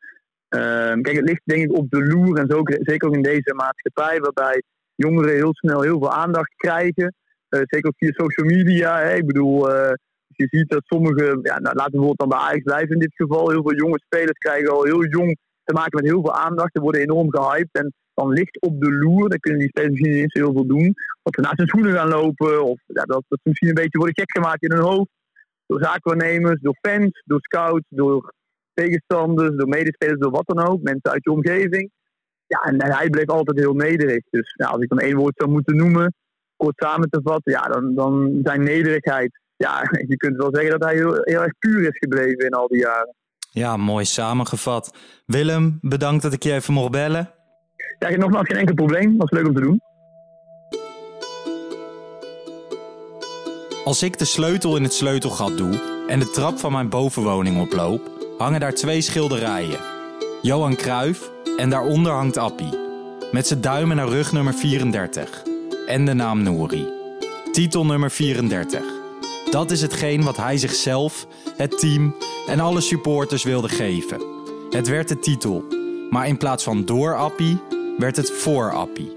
Uh, 0.49 1.01
kijk, 1.01 1.15
het 1.15 1.27
ligt 1.27 1.41
denk 1.43 1.63
ik 1.63 1.77
op 1.77 1.89
de 1.89 2.05
loer 2.05 2.37
en 2.37 2.47
zo, 2.49 2.61
zeker 2.65 3.07
ook 3.07 3.15
in 3.15 3.21
deze 3.21 3.53
maatschappij, 3.53 4.19
waarbij 4.19 4.63
jongeren 4.95 5.33
heel 5.33 5.53
snel 5.53 5.81
heel 5.81 5.99
veel 5.99 6.11
aandacht 6.11 6.53
krijgen. 6.55 7.15
Uh, 7.49 7.61
zeker 7.63 7.87
ook 7.87 7.97
via 7.97 8.11
social 8.11 8.47
media. 8.47 8.99
Hè. 8.99 9.15
Ik 9.15 9.25
bedoel, 9.25 9.69
uh, 9.69 9.91
je 10.27 10.47
ziet 10.49 10.69
dat 10.69 10.83
sommige, 10.85 11.39
ja, 11.41 11.59
nou, 11.59 11.75
laten 11.75 11.83
we 11.83 11.89
bijvoorbeeld 11.91 12.19
dan 12.19 12.29
bij 12.29 12.37
Ajax 12.37 12.63
blijven 12.63 12.93
in 12.93 12.99
dit 12.99 13.15
geval. 13.15 13.49
Heel 13.49 13.61
veel 13.61 13.75
jonge 13.75 13.99
spelers 14.05 14.37
krijgen 14.37 14.71
al 14.71 14.83
heel 14.83 15.05
jong 15.05 15.37
te 15.63 15.73
maken 15.73 16.01
met 16.01 16.11
heel 16.11 16.21
veel 16.21 16.35
aandacht. 16.35 16.69
Ze 16.73 16.81
worden 16.81 17.01
enorm 17.01 17.31
gehyped 17.31 17.71
en 17.71 17.93
dan 18.13 18.29
ligt 18.29 18.61
op 18.61 18.81
de 18.81 18.91
loer. 18.91 19.29
Dan 19.29 19.39
kunnen 19.39 19.59
die 19.59 19.69
spelers 19.69 19.91
misschien 19.91 20.13
niet 20.13 20.33
heel 20.33 20.53
veel 20.53 20.67
doen. 20.67 20.93
Dat 21.23 21.33
ze 21.33 21.41
naast 21.41 21.57
hun 21.57 21.67
schoenen 21.67 21.93
gaan 21.93 22.09
lopen. 22.09 22.63
Of 22.63 22.79
ja, 22.85 23.03
dat, 23.03 23.23
ze 23.27 23.37
misschien 23.43 23.67
een 23.67 23.81
beetje 23.83 23.97
worden 23.97 24.15
gek 24.15 24.31
gemaakt 24.31 24.63
in 24.63 24.71
hun 24.71 24.83
hoofd. 24.83 25.09
Door 25.65 25.83
zaakwaarnemers, 25.83 26.61
door 26.61 26.77
fans, 26.81 27.21
door 27.25 27.39
scouts, 27.41 27.85
door 27.89 28.33
tegenstanders, 28.73 29.55
door 29.55 29.67
medespelers, 29.67 30.19
door 30.19 30.31
wat 30.31 30.47
dan 30.47 30.67
ook. 30.67 30.81
Mensen 30.81 31.11
uit 31.11 31.23
je 31.23 31.31
omgeving. 31.31 31.91
Ja, 32.47 32.59
en, 32.59 32.83
hij 32.83 33.09
bleef 33.09 33.27
altijd 33.27 33.59
heel 33.59 33.73
nederig. 33.73 34.23
Dus 34.29 34.55
als 34.57 34.81
ik 34.81 34.89
dan 34.89 34.99
één 34.99 35.17
woord 35.17 35.33
zou 35.37 35.49
moeten 35.49 35.75
noemen, 35.75 36.13
kort 36.55 36.77
samen 36.77 37.09
te 37.09 37.21
vatten, 37.23 37.51
ja, 37.51 37.61
dan, 37.61 37.95
dan 37.95 38.39
zijn 38.43 38.63
nederigheid. 38.63 39.39
Ja, 39.55 39.81
je 40.11 40.17
kunt 40.17 40.37
wel 40.37 40.55
zeggen 40.55 40.79
dat 40.79 40.83
hij 40.89 40.95
heel, 40.95 41.13
heel 41.21 41.41
erg 41.41 41.57
puur 41.59 41.81
is 41.81 41.97
gebleven 41.97 42.45
in 42.45 42.53
al 42.53 42.67
die 42.67 42.79
jaren. 42.79 43.15
Ja, 43.53 43.77
mooi 43.77 44.05
samengevat. 44.05 44.93
Willem, 45.25 45.77
bedankt 45.81 46.23
dat 46.23 46.33
ik 46.33 46.43
je 46.43 46.53
even 46.53 46.73
mocht 46.73 46.91
bellen. 46.91 47.31
Ja, 47.99 48.09
nogmaals 48.09 48.47
geen 48.47 48.57
enkel 48.57 48.75
probleem. 48.75 49.17
Was 49.17 49.31
leuk 49.31 49.47
om 49.47 49.53
te 49.53 49.61
doen. 49.61 49.81
Als 53.85 54.03
ik 54.03 54.17
de 54.17 54.25
sleutel 54.25 54.75
in 54.75 54.83
het 54.83 54.93
sleutelgat 54.93 55.57
doe 55.57 56.03
en 56.07 56.19
de 56.19 56.29
trap 56.29 56.57
van 56.57 56.71
mijn 56.71 56.89
bovenwoning 56.89 57.61
oploop, 57.61 58.11
hangen 58.37 58.59
daar 58.59 58.73
twee 58.73 59.01
schilderijen. 59.01 59.79
Johan 60.41 60.75
Cruijff 60.75 61.31
en 61.57 61.69
daaronder 61.69 62.11
hangt 62.11 62.37
Appie. 62.37 62.77
Met 63.31 63.47
zijn 63.47 63.61
duimen 63.61 63.95
naar 63.95 64.07
rug 64.07 64.31
nummer 64.31 64.53
34. 64.53 65.43
En 65.87 66.05
de 66.05 66.13
naam 66.13 66.43
Nouri. 66.43 66.87
Titel 67.51 67.85
nummer 67.85 68.11
34. 68.11 68.92
Dat 69.53 69.71
is 69.71 69.81
hetgeen 69.81 70.23
wat 70.23 70.37
hij 70.37 70.57
zichzelf, 70.57 71.27
het 71.57 71.79
team 71.79 72.15
en 72.47 72.59
alle 72.59 72.81
supporters 72.81 73.43
wilde 73.43 73.69
geven. 73.69 74.21
Het 74.69 74.87
werd 74.87 75.07
de 75.07 75.19
titel, 75.19 75.63
maar 76.09 76.27
in 76.27 76.37
plaats 76.37 76.63
van 76.63 76.85
door 76.85 77.15
Appie 77.15 77.57
werd 77.97 78.15
het 78.15 78.31
voor 78.31 78.71
Appie. 78.71 79.15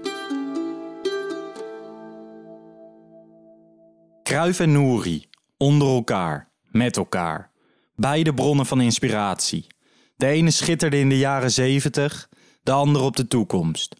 Kruif 4.23 4.59
en 4.59 4.71
Nouri, 4.71 5.25
onder 5.57 5.87
elkaar, 5.87 6.51
met 6.71 6.97
elkaar. 6.97 7.51
Beide 7.95 8.33
bronnen 8.33 8.65
van 8.65 8.81
inspiratie. 8.81 9.67
De 10.15 10.27
ene 10.27 10.51
schitterde 10.51 10.99
in 10.99 11.09
de 11.09 11.17
jaren 11.17 11.51
70, 11.51 12.29
de 12.63 12.71
andere 12.71 13.05
op 13.05 13.15
de 13.15 13.27
toekomst. 13.27 13.95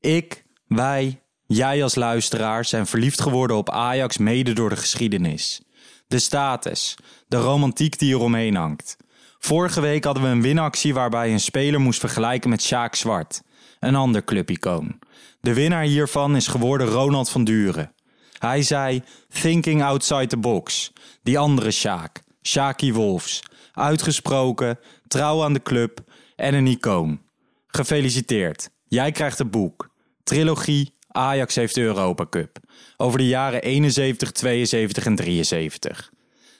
Ik, 0.00 0.44
wij, 0.66 1.20
jij 1.46 1.82
als 1.82 1.94
luisteraar 1.94 2.64
zijn 2.64 2.86
verliefd 2.86 3.20
geworden 3.20 3.56
op 3.56 3.70
Ajax 3.70 4.18
mede 4.18 4.52
door 4.52 4.68
de 4.68 4.76
geschiedenis. 4.76 5.62
De 6.08 6.18
status, 6.18 6.96
de 7.26 7.36
romantiek 7.36 7.98
die 7.98 8.14
eromheen 8.14 8.54
hangt. 8.54 8.96
Vorige 9.38 9.80
week 9.80 10.04
hadden 10.04 10.22
we 10.22 10.28
een 10.28 10.42
winactie 10.42 10.94
waarbij 10.94 11.32
een 11.32 11.40
speler 11.40 11.80
moest 11.80 12.00
vergelijken 12.00 12.50
met 12.50 12.62
Sjaak 12.62 12.94
Zwart, 12.94 13.42
een 13.80 13.94
ander 13.94 14.24
clubicoon. 14.24 14.98
De 15.40 15.54
winnaar 15.54 15.82
hiervan 15.82 16.36
is 16.36 16.46
geworden 16.46 16.86
Ronald 16.86 17.30
van 17.30 17.44
Duren. 17.44 17.92
Hij 18.38 18.62
zei 18.62 19.02
thinking 19.40 19.82
outside 19.82 20.26
the 20.26 20.36
box. 20.36 20.92
Die 21.22 21.38
andere 21.38 21.70
Sjaak, 21.70 22.22
Sjaakie 22.42 22.94
Wolfs. 22.94 23.42
Uitgesproken, 23.72 24.78
trouw 25.08 25.44
aan 25.44 25.52
de 25.52 25.62
club 25.62 26.00
en 26.36 26.54
een 26.54 26.66
icoon. 26.66 27.20
Gefeliciteerd, 27.66 28.70
jij 28.86 29.12
krijgt 29.12 29.38
een 29.38 29.50
boek. 29.50 29.88
Trilogie 30.22 30.94
Ajax 31.18 31.54
heeft 31.54 31.74
de 31.74 31.80
Europa 31.80 32.26
Cup. 32.30 32.58
Over 32.96 33.18
de 33.18 33.26
jaren 33.26 33.62
71, 33.62 34.32
72 34.32 35.06
en 35.06 35.14
73. 35.16 36.12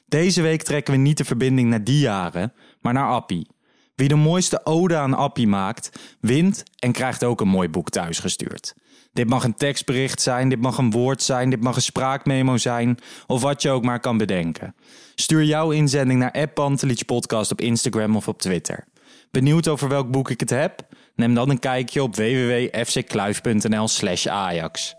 Deze 0.06 0.42
week 0.42 0.62
trekken 0.62 0.94
we 0.94 1.00
niet 1.00 1.16
de 1.16 1.24
verbinding 1.24 1.68
naar 1.68 1.84
die 1.84 2.00
jaren, 2.00 2.52
maar 2.80 2.92
naar 2.92 3.08
Appie. 3.08 3.48
Wie 3.94 4.08
de 4.08 4.14
mooiste 4.14 4.60
ode 4.64 4.96
aan 4.96 5.14
Appie 5.14 5.46
maakt, 5.46 6.16
wint 6.20 6.62
en 6.78 6.92
krijgt 6.92 7.24
ook 7.24 7.40
een 7.40 7.48
mooi 7.48 7.68
boek 7.68 7.90
thuisgestuurd. 7.90 8.74
Dit 9.12 9.28
mag 9.28 9.44
een 9.44 9.54
tekstbericht 9.54 10.20
zijn, 10.20 10.48
dit 10.48 10.60
mag 10.60 10.78
een 10.78 10.90
woord 10.90 11.22
zijn, 11.22 11.50
dit 11.50 11.62
mag 11.62 11.76
een 11.76 11.82
spraakmemo 11.82 12.56
zijn 12.56 12.98
of 13.26 13.42
wat 13.42 13.62
je 13.62 13.70
ook 13.70 13.84
maar 13.84 14.00
kan 14.00 14.18
bedenken. 14.18 14.74
Stuur 15.14 15.44
jouw 15.44 15.70
inzending 15.70 16.18
naar 16.20 16.48
Pantelich 16.48 17.04
Podcast 17.04 17.50
op 17.50 17.60
Instagram 17.60 18.16
of 18.16 18.28
op 18.28 18.40
Twitter. 18.40 18.86
Benieuwd 19.30 19.68
over 19.68 19.88
welk 19.88 20.10
boek 20.10 20.30
ik 20.30 20.40
het 20.40 20.50
heb? 20.50 20.86
Neem 21.18 21.34
dan 21.34 21.50
een 21.50 21.58
kijkje 21.58 22.02
op 22.02 22.16
www.fckluif.nl 22.16 23.88
slash 23.88 24.26
Ajax. 24.26 24.96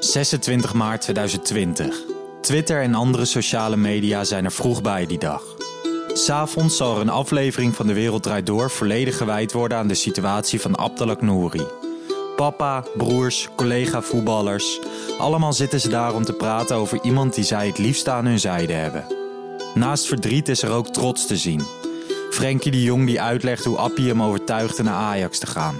26 0.00 0.74
maart 0.74 1.00
2020. 1.00 2.02
Twitter 2.40 2.82
en 2.82 2.94
andere 2.94 3.24
sociale 3.24 3.76
media 3.76 4.24
zijn 4.24 4.44
er 4.44 4.52
vroeg 4.52 4.82
bij 4.82 5.06
die 5.06 5.18
dag. 5.18 5.42
S'avonds 6.12 6.76
zal 6.76 6.94
er 6.94 7.00
een 7.00 7.08
aflevering 7.08 7.74
van 7.74 7.86
De 7.86 7.92
Wereld 7.92 8.22
Draait 8.22 8.46
Door 8.46 8.70
volledig 8.70 9.16
gewijd 9.16 9.52
worden 9.52 9.78
aan 9.78 9.88
de 9.88 9.94
situatie 9.94 10.60
van 10.60 10.78
Abdelak 10.78 11.22
Nouri. 11.22 11.66
Papa, 12.36 12.84
broers, 12.96 13.48
collega 13.56 14.02
voetballers, 14.02 14.80
allemaal 15.18 15.52
zitten 15.52 15.80
ze 15.80 15.88
daar 15.88 16.14
om 16.14 16.24
te 16.24 16.32
praten 16.32 16.76
over 16.76 16.98
iemand 17.02 17.34
die 17.34 17.44
zij 17.44 17.66
het 17.66 17.78
liefst 17.78 18.08
aan 18.08 18.26
hun 18.26 18.40
zijde 18.40 18.72
hebben. 18.72 19.04
Naast 19.74 20.06
verdriet 20.06 20.48
is 20.48 20.62
er 20.62 20.70
ook 20.70 20.88
trots 20.88 21.26
te 21.26 21.36
zien. 21.36 21.85
Frenkie 22.36 22.70
de 22.70 22.82
Jong 22.82 23.06
die 23.06 23.20
uitlegt 23.20 23.64
hoe 23.64 23.76
Appie 23.76 24.08
hem 24.08 24.22
overtuigde 24.22 24.82
naar 24.82 24.94
Ajax 24.94 25.38
te 25.38 25.46
gaan. 25.46 25.76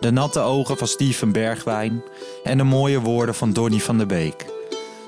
De 0.00 0.10
natte 0.10 0.40
ogen 0.40 0.76
van 0.78 0.86
Steven 0.86 1.32
Bergwijn 1.32 2.02
en 2.44 2.58
de 2.58 2.64
mooie 2.64 3.00
woorden 3.00 3.34
van 3.34 3.52
Donny 3.52 3.80
van 3.80 3.96
der 3.98 4.06
Beek. 4.06 4.46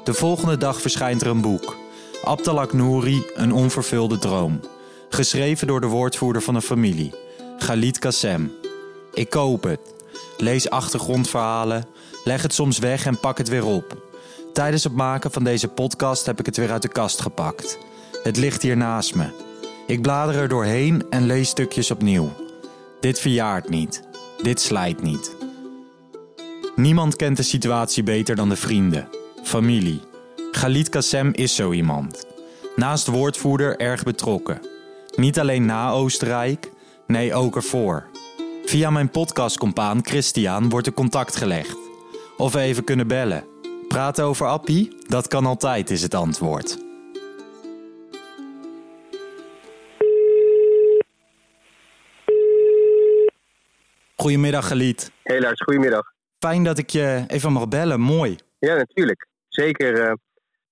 De 0.04 0.14
volgende 0.14 0.56
dag 0.56 0.80
verschijnt 0.80 1.20
er 1.20 1.26
een 1.26 1.40
boek. 1.40 1.76
Abdelak 2.24 2.72
Nouri, 2.72 3.22
een 3.34 3.52
onvervulde 3.52 4.18
droom. 4.18 4.60
Geschreven 5.08 5.66
door 5.66 5.80
de 5.80 5.86
woordvoerder 5.86 6.42
van 6.42 6.54
de 6.54 6.62
familie, 6.62 7.14
Khalid 7.58 7.98
Kassem. 7.98 8.52
Ik 9.14 9.30
koop 9.30 9.62
het. 9.62 9.80
Lees 10.36 10.70
achtergrondverhalen, 10.70 11.86
leg 12.24 12.42
het 12.42 12.54
soms 12.54 12.78
weg 12.78 13.06
en 13.06 13.20
pak 13.20 13.38
het 13.38 13.48
weer 13.48 13.64
op. 13.64 13.96
Tijdens 14.52 14.84
het 14.84 14.94
maken 14.94 15.30
van 15.30 15.44
deze 15.44 15.68
podcast 15.68 16.26
heb 16.26 16.38
ik 16.38 16.46
het 16.46 16.56
weer 16.56 16.72
uit 16.72 16.82
de 16.82 16.88
kast 16.88 17.20
gepakt. 17.20 17.78
Het 18.22 18.36
ligt 18.36 18.62
hier 18.62 18.76
naast 18.76 19.14
me. 19.14 19.49
Ik 19.90 20.02
blader 20.02 20.34
er 20.34 20.48
doorheen 20.48 21.04
en 21.08 21.26
lees 21.26 21.48
stukjes 21.48 21.90
opnieuw. 21.90 22.32
Dit 23.00 23.20
verjaart 23.20 23.68
niet. 23.68 24.02
Dit 24.42 24.60
slijt 24.60 25.02
niet. 25.02 25.36
Niemand 26.76 27.16
kent 27.16 27.36
de 27.36 27.42
situatie 27.42 28.02
beter 28.02 28.36
dan 28.36 28.48
de 28.48 28.56
vrienden, 28.56 29.08
familie. 29.42 30.00
Khalid 30.50 30.88
Kassem 30.88 31.30
is 31.32 31.54
zo 31.54 31.72
iemand. 31.72 32.26
Naast 32.76 33.06
woordvoerder 33.06 33.76
erg 33.76 34.02
betrokken. 34.02 34.60
Niet 35.16 35.38
alleen 35.38 35.64
na 35.64 35.90
Oostenrijk, 35.90 36.70
nee 37.06 37.34
ook 37.34 37.56
ervoor. 37.56 38.06
Via 38.64 38.90
mijn 38.90 39.10
podcastcompaan 39.10 40.00
Christian 40.02 40.68
wordt 40.68 40.86
er 40.86 40.92
contact 40.92 41.36
gelegd. 41.36 41.76
Of 42.36 42.52
we 42.52 42.60
even 42.60 42.84
kunnen 42.84 43.06
bellen. 43.06 43.44
Praten 43.88 44.24
over 44.24 44.46
Appie? 44.46 44.96
Dat 45.06 45.28
kan 45.28 45.46
altijd, 45.46 45.90
is 45.90 46.02
het 46.02 46.14
antwoord. 46.14 46.88
Goedemiddag, 54.20 54.66
Galiet. 54.66 55.12
Heel 55.22 55.40
Lars, 55.40 55.60
goedemiddag. 55.60 56.12
Fijn 56.38 56.64
dat 56.64 56.78
ik 56.78 56.90
je 56.90 57.24
even 57.26 57.52
mag 57.52 57.68
bellen. 57.68 58.00
Mooi. 58.00 58.38
Ja, 58.58 58.74
natuurlijk. 58.74 59.26
Zeker 59.48 59.92
uh, 59.98 60.12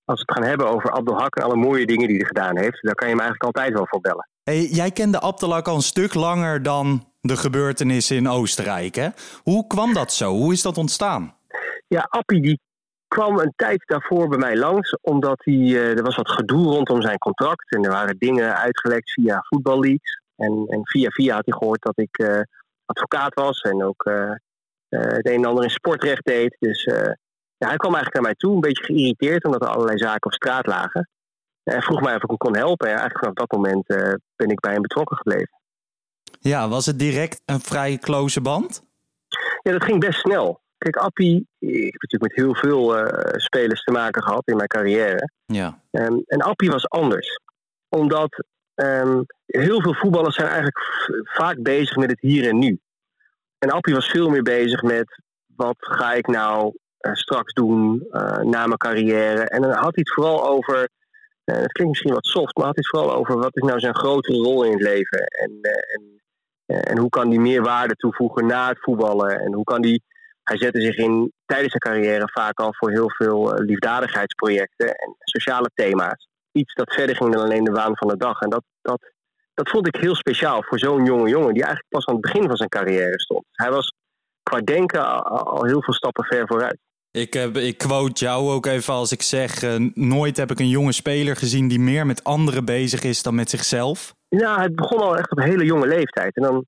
als 0.05 0.21
we 0.21 0.25
het 0.25 0.31
gaan 0.31 0.43
hebben 0.43 0.69
over 0.69 0.91
Abdelhak 0.91 1.35
en 1.35 1.43
alle 1.43 1.55
mooie 1.55 1.85
dingen 1.85 2.07
die 2.07 2.17
hij 2.17 2.25
gedaan 2.25 2.57
heeft. 2.57 2.81
Daar 2.81 2.95
kan 2.95 3.07
je 3.07 3.13
hem 3.13 3.23
eigenlijk 3.23 3.43
altijd 3.43 3.73
wel 3.73 3.87
voor 3.87 4.01
bellen. 4.01 4.29
Hey, 4.43 4.65
jij 4.65 4.91
kende 4.91 5.19
Abdelhak 5.19 5.67
al 5.67 5.75
een 5.75 5.81
stuk 5.81 6.13
langer 6.13 6.63
dan 6.63 7.07
de 7.21 7.37
gebeurtenissen 7.37 8.15
in 8.15 8.27
Oostenrijk. 8.27 8.95
Hè? 8.95 9.07
Hoe 9.43 9.67
kwam 9.67 9.93
dat 9.93 10.13
zo? 10.13 10.31
Hoe 10.31 10.53
is 10.53 10.61
dat 10.61 10.77
ontstaan? 10.77 11.35
Ja, 11.87 12.07
Appie 12.09 12.41
die 12.41 12.59
kwam 13.07 13.39
een 13.39 13.53
tijd 13.55 13.83
daarvoor 13.85 14.27
bij 14.27 14.39
mij 14.39 14.57
langs. 14.57 14.97
Omdat 15.01 15.41
hij, 15.43 15.53
uh, 15.53 15.97
er 15.97 16.03
was 16.03 16.15
wat 16.15 16.31
gedoe 16.31 16.65
rondom 16.65 17.01
zijn 17.01 17.17
contract. 17.17 17.71
En 17.71 17.83
er 17.83 17.91
waren 17.91 18.15
dingen 18.17 18.57
uitgelekt 18.57 19.11
via 19.11 19.39
voetballeaks. 19.41 20.21
En, 20.35 20.65
en 20.67 20.79
via 20.83 21.09
via 21.09 21.35
had 21.35 21.45
hij 21.45 21.57
gehoord 21.57 21.81
dat 21.81 21.97
ik... 21.97 22.19
Uh, 22.19 22.39
advocaat 22.89 23.33
was 23.33 23.61
en 23.61 23.83
ook 23.83 24.05
uh, 24.05 24.31
het 24.89 25.25
een 25.27 25.33
en 25.33 25.45
ander 25.45 25.63
in 25.63 25.69
sportrecht 25.69 26.25
deed. 26.25 26.55
Dus 26.59 26.85
uh, 26.85 26.95
ja, 27.57 27.67
hij 27.67 27.77
kwam 27.77 27.93
eigenlijk 27.93 28.13
naar 28.13 28.23
mij 28.23 28.35
toe, 28.35 28.53
een 28.53 28.59
beetje 28.59 28.83
geïrriteerd 28.83 29.43
omdat 29.43 29.61
er 29.61 29.67
allerlei 29.67 29.97
zaken 29.97 30.25
op 30.25 30.33
straat 30.33 30.65
lagen. 30.65 31.09
En 31.63 31.81
vroeg 31.81 32.01
mij 32.01 32.15
of 32.15 32.23
ik 32.23 32.29
hem 32.29 32.37
kon 32.37 32.55
helpen. 32.55 32.87
En 32.87 32.97
eigenlijk 32.97 33.19
vanaf 33.19 33.33
dat 33.33 33.51
moment 33.51 33.85
ben 34.35 34.49
ik 34.49 34.59
bij 34.59 34.71
hem 34.71 34.81
betrokken 34.81 35.17
gebleven. 35.17 35.59
Ja, 36.39 36.69
was 36.69 36.85
het 36.85 36.99
direct 36.99 37.41
een 37.45 37.59
vrij 37.59 37.97
close 37.97 38.41
band? 38.41 38.83
Ja, 39.61 39.71
dat 39.71 39.83
ging 39.83 39.99
best 39.99 40.19
snel. 40.19 40.61
Kijk, 40.77 40.95
Appie, 40.95 41.47
ik 41.59 41.91
heb 41.91 42.01
natuurlijk 42.01 42.21
met 42.21 42.45
heel 42.45 42.55
veel 42.55 43.07
spelers 43.35 43.83
te 43.83 43.91
maken 43.91 44.23
gehad 44.23 44.47
in 44.47 44.55
mijn 44.55 44.67
carrière. 44.67 45.31
Ja. 45.45 45.81
Um, 45.91 46.23
en 46.25 46.41
Appie 46.41 46.69
was 46.69 46.89
anders. 46.89 47.39
Omdat 47.89 48.43
Um, 48.83 49.25
heel 49.45 49.81
veel 49.81 49.93
voetballers 49.93 50.35
zijn 50.35 50.47
eigenlijk 50.47 50.77
vaak 51.23 51.61
bezig 51.61 51.95
met 51.95 52.09
het 52.09 52.19
hier 52.19 52.47
en 52.47 52.59
nu. 52.59 52.79
En 53.57 53.69
Appie 53.69 53.93
was 53.93 54.09
veel 54.09 54.29
meer 54.29 54.43
bezig 54.43 54.81
met 54.81 55.21
wat 55.55 55.75
ga 55.79 56.13
ik 56.13 56.27
nou 56.27 56.73
uh, 57.01 57.13
straks 57.13 57.53
doen 57.53 58.07
uh, 58.11 58.37
na 58.37 58.65
mijn 58.65 58.77
carrière. 58.77 59.43
En 59.43 59.61
dan 59.61 59.71
had 59.71 59.95
hij 59.95 60.03
het 60.03 60.13
vooral 60.13 60.47
over, 60.47 60.89
uh, 61.45 61.55
het 61.55 61.71
klinkt 61.71 61.91
misschien 61.91 62.13
wat 62.13 62.25
soft, 62.25 62.57
maar 62.57 62.65
had 62.65 62.75
hij 62.75 62.83
het 62.85 62.99
vooral 62.99 63.19
over 63.19 63.37
wat 63.37 63.55
is 63.55 63.63
nou 63.63 63.79
zijn 63.79 63.95
grotere 63.95 64.37
rol 64.37 64.63
in 64.63 64.71
het 64.71 64.81
leven. 64.81 65.19
En, 65.19 65.59
en, 65.61 66.21
en 66.83 66.97
hoe 66.97 67.09
kan 67.09 67.29
hij 67.29 67.37
meer 67.37 67.61
waarde 67.61 67.95
toevoegen 67.95 68.45
na 68.45 68.67
het 68.67 68.79
voetballen. 68.81 69.39
En 69.39 69.53
hoe 69.53 69.63
kan 69.63 69.81
hij, 69.81 69.99
hij 70.43 70.57
zette 70.57 70.81
zich 70.81 70.97
in 70.97 71.33
tijdens 71.45 71.71
zijn 71.71 71.95
carrière 71.95 72.29
vaak 72.31 72.59
al 72.59 72.73
voor 72.73 72.91
heel 72.91 73.11
veel 73.11 73.53
liefdadigheidsprojecten 73.53 74.95
en 74.95 75.15
sociale 75.19 75.69
thema's 75.73 76.28
iets 76.59 76.73
dat 76.73 76.93
verder 76.93 77.15
ging 77.15 77.33
dan 77.33 77.43
alleen 77.43 77.63
de 77.63 77.71
waan 77.71 77.97
van 77.97 78.07
de 78.07 78.17
dag. 78.17 78.39
En 78.39 78.49
dat, 78.49 78.63
dat, 78.81 78.99
dat 79.53 79.69
vond 79.69 79.87
ik 79.87 79.95
heel 79.95 80.15
speciaal 80.15 80.63
voor 80.63 80.79
zo'n 80.79 81.05
jonge 81.05 81.29
jongen 81.29 81.53
die 81.53 81.63
eigenlijk 81.63 81.93
pas 81.93 82.05
aan 82.05 82.13
het 82.13 82.23
begin 82.23 82.47
van 82.47 82.57
zijn 82.57 82.69
carrière 82.69 83.19
stond. 83.19 83.43
Hij 83.51 83.71
was 83.71 83.93
qua 84.43 84.59
denken 84.59 85.07
al, 85.07 85.45
al 85.45 85.65
heel 85.65 85.83
veel 85.83 85.93
stappen 85.93 86.25
ver 86.25 86.47
vooruit. 86.47 86.77
Ik, 87.11 87.33
heb, 87.33 87.57
ik 87.57 87.77
quote 87.77 88.25
jou 88.25 88.49
ook 88.49 88.65
even 88.65 88.93
als 88.93 89.11
ik 89.11 89.21
zeg: 89.21 89.63
uh, 89.63 89.89
nooit 89.93 90.37
heb 90.37 90.51
ik 90.51 90.59
een 90.59 90.69
jonge 90.69 90.91
speler 90.91 91.35
gezien 91.35 91.67
die 91.67 91.79
meer 91.79 92.05
met 92.05 92.23
anderen 92.23 92.65
bezig 92.65 93.03
is 93.03 93.23
dan 93.23 93.35
met 93.35 93.49
zichzelf. 93.49 94.13
Ja, 94.27 94.61
het 94.61 94.75
begon 94.75 94.99
al 94.99 95.17
echt 95.17 95.31
op 95.31 95.37
een 95.37 95.49
hele 95.49 95.65
jonge 95.65 95.87
leeftijd. 95.87 96.35
En 96.35 96.43
dan 96.43 96.65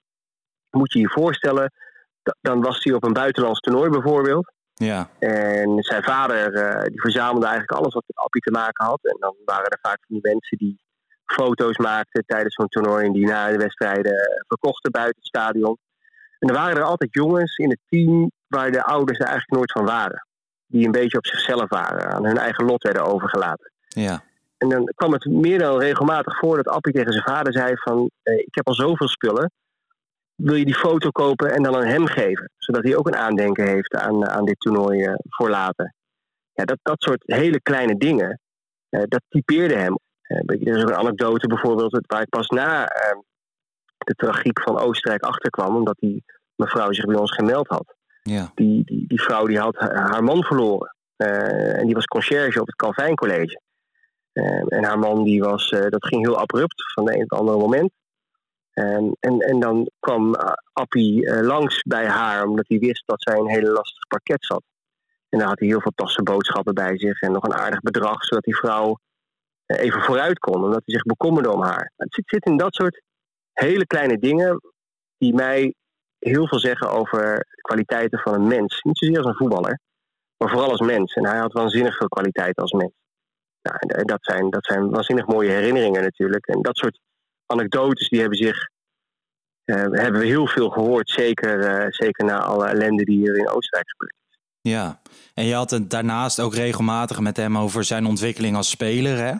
moet 0.69 0.93
je 0.93 0.99
je 0.99 1.09
voorstellen, 1.09 1.71
dan 2.41 2.61
was 2.61 2.83
hij 2.83 2.93
op 2.93 3.03
een 3.03 3.13
buitenlands 3.13 3.59
toernooi 3.59 3.89
bijvoorbeeld. 3.89 4.51
Ja. 4.85 5.09
En 5.19 5.83
zijn 5.83 6.03
vader 6.03 6.53
uh, 6.53 6.83
die 6.83 7.01
verzamelde 7.01 7.45
eigenlijk 7.45 7.79
alles 7.79 7.93
wat 7.93 8.03
met 8.07 8.17
Appie 8.17 8.41
te 8.41 8.51
maken 8.51 8.85
had. 8.85 8.99
En 9.01 9.17
dan 9.19 9.35
waren 9.45 9.69
er 9.69 9.79
vaak 9.81 9.99
van 10.07 10.15
die 10.19 10.31
mensen 10.31 10.57
die 10.57 10.81
foto's 11.25 11.77
maakten 11.77 12.23
tijdens 12.25 12.55
zo'n 12.55 12.67
toernooi 12.67 13.05
en 13.05 13.11
die 13.11 13.25
na 13.25 13.51
de 13.51 13.57
wedstrijden 13.57 14.43
verkochten 14.47 14.91
buiten 14.91 15.15
het 15.15 15.27
stadion. 15.27 15.77
En 16.39 16.47
er 16.47 16.55
waren 16.55 16.77
er 16.77 16.83
altijd 16.83 17.13
jongens 17.13 17.57
in 17.57 17.69
het 17.69 17.79
team 17.89 18.31
waar 18.47 18.71
de 18.71 18.83
ouders 18.83 19.19
er 19.19 19.25
eigenlijk 19.25 19.55
nooit 19.55 19.71
van 19.71 19.85
waren. 19.85 20.27
Die 20.67 20.85
een 20.85 20.91
beetje 20.91 21.17
op 21.17 21.25
zichzelf 21.25 21.69
waren, 21.69 22.11
aan 22.11 22.25
hun 22.25 22.37
eigen 22.37 22.65
lot 22.65 22.83
werden 22.83 23.05
overgelaten. 23.05 23.71
Ja. 23.87 24.23
En 24.57 24.69
dan 24.69 24.91
kwam 24.95 25.13
het 25.13 25.25
meer 25.25 25.59
dan 25.59 25.79
regelmatig 25.79 26.37
voor 26.37 26.55
dat 26.55 26.67
Appie 26.67 26.93
tegen 26.93 27.11
zijn 27.11 27.25
vader 27.25 27.53
zei 27.53 27.73
van... 27.75 28.09
Eh, 28.23 28.37
ik 28.37 28.55
heb 28.55 28.67
al 28.67 28.73
zoveel 28.73 29.07
spullen, 29.07 29.51
wil 30.43 30.55
je 30.55 30.65
die 30.65 30.75
foto 30.75 31.09
kopen 31.09 31.51
en 31.51 31.63
dan 31.63 31.75
aan 31.75 31.85
hem 31.85 32.05
geven. 32.05 32.51
Zodat 32.57 32.83
hij 32.83 32.95
ook 32.95 33.07
een 33.07 33.15
aandenken 33.15 33.67
heeft 33.67 33.95
aan, 33.95 34.27
aan 34.27 34.45
dit 34.45 34.59
toernooi 34.59 35.05
uh, 35.05 35.13
voor 35.29 35.49
later. 35.49 35.93
Ja, 36.53 36.65
dat, 36.65 36.77
dat 36.81 37.01
soort 37.01 37.23
hele 37.25 37.61
kleine 37.61 37.97
dingen, 37.97 38.39
uh, 38.89 39.01
dat 39.07 39.21
typeerde 39.29 39.75
hem. 39.75 39.99
Er 40.21 40.67
is 40.67 40.83
ook 40.83 40.89
een 40.89 40.95
anekdote 40.95 41.47
bijvoorbeeld 41.47 42.05
waar 42.07 42.21
ik 42.21 42.29
pas 42.29 42.47
na 42.47 42.85
ehm, 42.85 43.19
de 43.97 44.13
tragiek 44.13 44.61
van 44.61 44.79
Oostenrijk 44.79 45.23
achterkwam. 45.23 45.75
Omdat 45.75 45.97
die 45.97 46.23
mevrouw 46.55 46.91
zich 46.91 47.05
bij 47.05 47.15
ons 47.15 47.31
gemeld 47.31 47.67
had. 47.67 47.95
Ja. 48.21 48.51
Die, 48.55 48.83
die, 48.85 49.07
die 49.07 49.21
vrouw 49.21 49.45
die 49.45 49.59
had 49.59 49.75
haar 49.77 50.23
man 50.23 50.43
verloren. 50.43 50.95
en 51.15 51.85
die 51.85 51.95
was 51.95 52.05
conciërge 52.05 52.61
op 52.61 52.67
het 52.67 52.75
Calvijn 52.75 53.15
College. 53.15 53.61
en 54.67 54.83
haar 54.83 54.99
man 54.99 55.23
die 55.23 55.41
was, 55.41 55.69
dat 55.69 56.05
ging 56.05 56.25
heel 56.25 56.39
abrupt 56.39 56.93
van 56.93 57.05
de 57.05 57.11
een 57.11 57.23
op 57.23 57.29
het 57.29 57.39
andere 57.39 57.57
moment. 57.57 57.91
En, 58.73 59.17
en, 59.19 59.39
en 59.39 59.59
dan 59.59 59.89
kwam 59.99 60.35
Appie 60.73 61.25
uh, 61.25 61.41
langs 61.41 61.81
bij 61.81 62.07
haar, 62.07 62.47
omdat 62.47 62.67
hij 62.67 62.79
wist 62.79 63.03
dat 63.05 63.21
zij 63.21 63.37
een 63.37 63.49
hele 63.49 63.71
lastig 63.71 64.07
pakket 64.07 64.45
zat. 64.45 64.63
En 65.29 65.39
dan 65.39 65.47
had 65.47 65.59
hij 65.59 65.67
heel 65.67 65.81
veel 65.81 65.91
tassen 65.95 66.23
boodschappen 66.23 66.73
bij 66.73 66.97
zich 66.97 67.21
en 67.21 67.31
nog 67.31 67.43
een 67.43 67.53
aardig 67.53 67.79
bedrag, 67.79 68.23
zodat 68.23 68.43
die 68.43 68.55
vrouw 68.55 68.97
uh, 69.67 69.79
even 69.79 70.01
vooruit 70.01 70.39
kon, 70.39 70.63
omdat 70.63 70.81
hij 70.85 70.95
zich 70.95 71.03
bekommerde 71.03 71.51
om 71.51 71.61
haar. 71.61 71.91
Het 71.95 72.13
zit, 72.13 72.23
zit 72.27 72.45
in 72.45 72.57
dat 72.57 72.75
soort 72.75 73.01
hele 73.53 73.85
kleine 73.85 74.17
dingen 74.17 74.61
die 75.17 75.33
mij 75.33 75.73
heel 76.19 76.47
veel 76.47 76.59
zeggen 76.59 76.91
over 76.91 77.45
kwaliteiten 77.61 78.19
van 78.19 78.33
een 78.33 78.47
mens. 78.47 78.81
Niet 78.81 78.97
zozeer 78.97 79.17
als 79.17 79.25
een 79.25 79.35
voetballer, 79.35 79.79
maar 80.37 80.49
vooral 80.49 80.69
als 80.69 80.81
mens. 80.81 81.13
En 81.13 81.25
hij 81.25 81.39
had 81.39 81.53
waanzinnig 81.53 81.97
veel 81.97 82.07
kwaliteiten 82.07 82.61
als 82.61 82.71
mens. 82.71 82.91
Nou, 83.61 84.05
dat, 84.05 84.19
zijn, 84.21 84.49
dat 84.49 84.65
zijn 84.65 84.89
waanzinnig 84.89 85.25
mooie 85.25 85.49
herinneringen 85.49 86.01
natuurlijk. 86.01 86.47
En 86.47 86.61
dat 86.61 86.77
soort 86.77 86.99
anekdotes 87.51 88.09
die 88.09 88.19
hebben 88.19 88.37
zich. 88.37 88.69
Uh, 89.65 89.75
hebben 89.75 90.19
we 90.19 90.25
heel 90.25 90.47
veel 90.47 90.69
gehoord, 90.69 91.09
zeker, 91.09 91.83
uh, 91.83 91.85
zeker 91.89 92.25
na 92.25 92.39
alle 92.39 92.67
ellende 92.67 93.03
die 93.03 93.17
hier 93.17 93.37
in 93.37 93.49
Oostenrijk 93.49 93.89
gebeurt. 93.89 94.15
Ja, 94.61 95.01
en 95.33 95.45
je 95.45 95.53
had 95.53 95.71
het 95.71 95.89
daarnaast 95.89 96.39
ook 96.39 96.53
regelmatig 96.53 97.19
met 97.19 97.37
hem 97.37 97.57
over 97.57 97.83
zijn 97.83 98.05
ontwikkeling 98.05 98.55
als 98.55 98.69
speler. 98.69 99.17
Hè? 99.17 99.33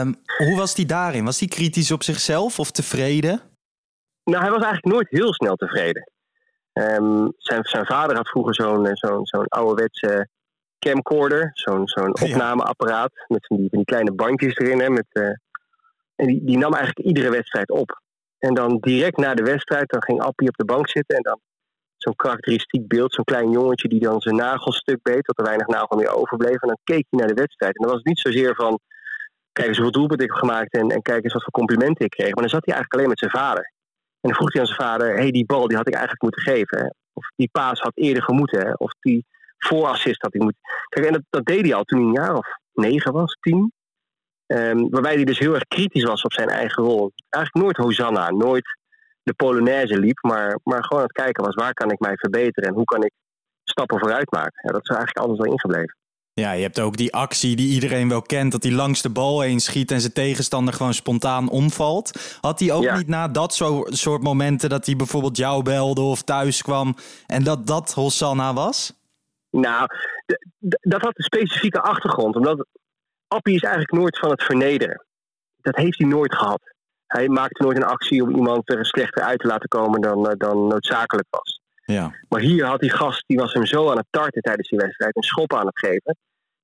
Um, 0.00 0.14
hoe 0.36 0.56
was 0.56 0.74
hij 0.76 0.86
daarin? 0.86 1.24
Was 1.24 1.38
hij 1.38 1.48
kritisch 1.48 1.90
op 1.90 2.02
zichzelf 2.02 2.58
of 2.58 2.70
tevreden? 2.70 3.40
Nou, 4.24 4.42
hij 4.42 4.50
was 4.50 4.62
eigenlijk 4.62 4.94
nooit 4.94 5.08
heel 5.10 5.34
snel 5.34 5.56
tevreden. 5.56 6.10
Um, 6.72 7.32
zijn, 7.36 7.64
zijn 7.64 7.86
vader 7.86 8.16
had 8.16 8.28
vroeger 8.28 8.54
zo'n 8.54 8.88
zo'n 8.92 9.26
zo'n 9.26 9.46
ouderwetse 9.48 10.28
camcorder, 10.78 11.50
zo'n 11.52 11.88
zo'n 11.88 12.20
opnameapparaat 12.20 13.12
met 13.28 13.46
die, 13.48 13.68
die 13.70 13.84
kleine 13.84 14.12
bandjes 14.12 14.56
erin, 14.56 14.80
hè, 14.80 14.90
met, 14.90 15.06
uh, 15.12 15.30
en 16.20 16.26
die, 16.26 16.58
nam 16.58 16.74
eigenlijk 16.74 17.06
iedere 17.06 17.30
wedstrijd 17.30 17.70
op. 17.70 18.00
En 18.38 18.54
dan 18.54 18.78
direct 18.80 19.16
na 19.16 19.34
de 19.34 19.42
wedstrijd, 19.42 19.88
dan 19.88 20.02
ging 20.02 20.20
Appie 20.20 20.48
op 20.48 20.56
de 20.56 20.64
bank 20.64 20.88
zitten. 20.88 21.16
En 21.16 21.22
dan 21.22 21.40
zo'n 21.96 22.16
karakteristiek 22.16 22.88
beeld, 22.88 23.14
zo'n 23.14 23.24
klein 23.24 23.50
jongetje 23.50 23.88
die 23.88 24.00
dan 24.00 24.20
zijn 24.20 24.36
nagelstuk 24.36 25.02
beet, 25.02 25.26
dat 25.26 25.38
er 25.38 25.44
weinig 25.44 25.66
nagel 25.66 25.96
meer 25.96 26.14
overbleef. 26.14 26.62
En 26.62 26.68
dan 26.68 26.78
keek 26.84 27.06
hij 27.10 27.18
naar 27.18 27.28
de 27.28 27.40
wedstrijd. 27.40 27.76
En 27.76 27.82
dan 27.82 27.90
was 27.90 27.98
het 27.98 28.06
niet 28.06 28.18
zozeer 28.18 28.54
van 28.54 28.80
kijk 29.52 29.68
eens 29.68 29.76
hoeveel 29.76 29.98
doelpunten 29.98 30.26
ik 30.26 30.32
heb 30.32 30.40
gemaakt 30.40 30.72
en, 30.72 30.88
en 30.88 31.02
kijk 31.02 31.24
eens 31.24 31.32
wat 31.32 31.42
voor 31.42 31.52
complimenten 31.52 32.04
ik 32.04 32.10
kreeg. 32.10 32.34
Maar 32.34 32.42
dan 32.42 32.56
zat 32.56 32.64
hij 32.64 32.74
eigenlijk 32.74 32.94
alleen 32.94 33.08
met 33.08 33.18
zijn 33.18 33.44
vader. 33.44 33.72
En 34.20 34.28
dan 34.28 34.34
vroeg 34.34 34.52
hij 34.52 34.60
aan 34.60 34.66
zijn 34.66 34.80
vader, 34.80 35.16
hey, 35.16 35.30
die 35.30 35.46
bal 35.46 35.68
die 35.68 35.76
had 35.76 35.88
ik 35.88 35.94
eigenlijk 35.94 36.22
moeten 36.22 36.42
geven. 36.42 36.94
Of 37.12 37.30
die 37.36 37.48
paas 37.52 37.80
had 37.80 37.92
eerder 37.94 38.22
gemoeten. 38.22 38.80
Of 38.80 38.92
die 39.00 39.24
voorassist 39.58 40.22
had 40.22 40.34
ik 40.34 40.42
moeten... 40.42 40.60
Kijk, 40.88 41.06
en 41.06 41.12
dat, 41.12 41.22
dat 41.30 41.44
deed 41.44 41.64
hij 41.64 41.74
al 41.74 41.84
toen 41.84 41.98
hij 41.98 42.08
een 42.08 42.14
jaar 42.14 42.36
of 42.36 42.48
negen 42.72 43.12
was, 43.12 43.36
tien. 43.40 43.72
Ehm, 44.50 44.88
waarbij 44.88 45.14
hij 45.14 45.24
dus 45.24 45.38
heel 45.38 45.54
erg 45.54 45.68
kritisch 45.68 46.04
was 46.04 46.22
op 46.22 46.32
zijn 46.32 46.48
eigen 46.48 46.82
rol. 46.82 47.12
Eigenlijk 47.28 47.64
nooit 47.64 47.76
Hosanna, 47.76 48.30
nooit 48.30 48.78
de 49.22 49.34
Polonaise 49.34 49.98
liep, 49.98 50.18
maar, 50.22 50.58
maar 50.62 50.84
gewoon 50.84 51.02
aan 51.02 51.08
het 51.08 51.22
kijken 51.22 51.44
was 51.44 51.54
waar 51.54 51.72
kan 51.72 51.90
ik 51.90 51.98
mij 51.98 52.16
verbeteren 52.16 52.68
en 52.68 52.74
hoe 52.74 52.84
kan 52.84 53.04
ik 53.04 53.12
stappen 53.64 53.98
vooruit 53.98 54.30
maken. 54.30 54.60
Ja, 54.62 54.72
dat 54.72 54.82
is 54.82 54.88
eigenlijk 54.88 55.18
altijd 55.18 55.38
wel 55.38 55.52
ingebleven. 55.52 55.96
Ja, 56.32 56.52
je 56.52 56.62
hebt 56.62 56.80
ook 56.80 56.96
die 56.96 57.14
actie 57.14 57.56
die 57.56 57.74
iedereen 57.74 58.08
wel 58.08 58.22
kent, 58.22 58.52
dat 58.52 58.62
hij 58.62 58.72
langs 58.72 59.02
de 59.02 59.10
bal 59.10 59.40
heen 59.40 59.60
schiet 59.60 59.90
en 59.90 60.00
zijn 60.00 60.12
tegenstander 60.12 60.74
gewoon 60.74 60.94
spontaan 60.94 61.48
omvalt. 61.48 62.38
Had 62.40 62.60
hij 62.60 62.72
ook 62.72 62.96
niet 62.96 63.08
na 63.08 63.28
dat 63.28 63.54
soort 63.84 64.22
momenten 64.22 64.68
dat 64.68 64.86
hij 64.86 64.96
bijvoorbeeld 64.96 65.36
jou 65.36 65.62
belde 65.62 66.00
of 66.00 66.22
thuis 66.22 66.62
kwam 66.62 66.96
en 67.26 67.44
dat 67.44 67.66
dat 67.66 67.92
Hosanna 67.92 68.52
was? 68.54 68.98
Nou, 69.50 69.86
dat 70.60 71.00
had 71.00 71.18
een 71.18 71.24
specifieke 71.24 71.80
achtergrond, 71.80 72.36
omdat 72.36 72.66
Appie 73.32 73.54
is 73.54 73.62
eigenlijk 73.62 73.92
nooit 73.92 74.18
van 74.18 74.30
het 74.30 74.42
vernederen. 74.42 75.04
Dat 75.56 75.76
heeft 75.76 75.98
hij 75.98 76.08
nooit 76.08 76.34
gehad. 76.34 76.60
Hij 77.06 77.28
maakte 77.28 77.62
nooit 77.62 77.76
een 77.76 77.84
actie 77.84 78.22
om 78.22 78.30
iemand 78.30 78.70
er 78.70 78.86
slechter 78.86 79.22
uit 79.22 79.38
te 79.38 79.46
laten 79.46 79.68
komen 79.68 80.00
dan, 80.00 80.28
eh, 80.28 80.36
dan 80.36 80.66
noodzakelijk 80.66 81.26
was. 81.30 81.60
Ja. 81.84 82.14
Maar 82.28 82.40
hier 82.40 82.64
had 82.64 82.80
die 82.80 82.90
gast, 82.90 83.24
die 83.26 83.38
was 83.38 83.52
hem 83.52 83.66
zo 83.66 83.90
aan 83.90 83.96
het 83.96 84.06
tarten 84.10 84.42
tijdens 84.42 84.68
die 84.68 84.78
wedstrijd, 84.78 85.16
een 85.16 85.22
schop 85.22 85.54
aan 85.54 85.66
het 85.66 85.78
geven. 85.78 86.16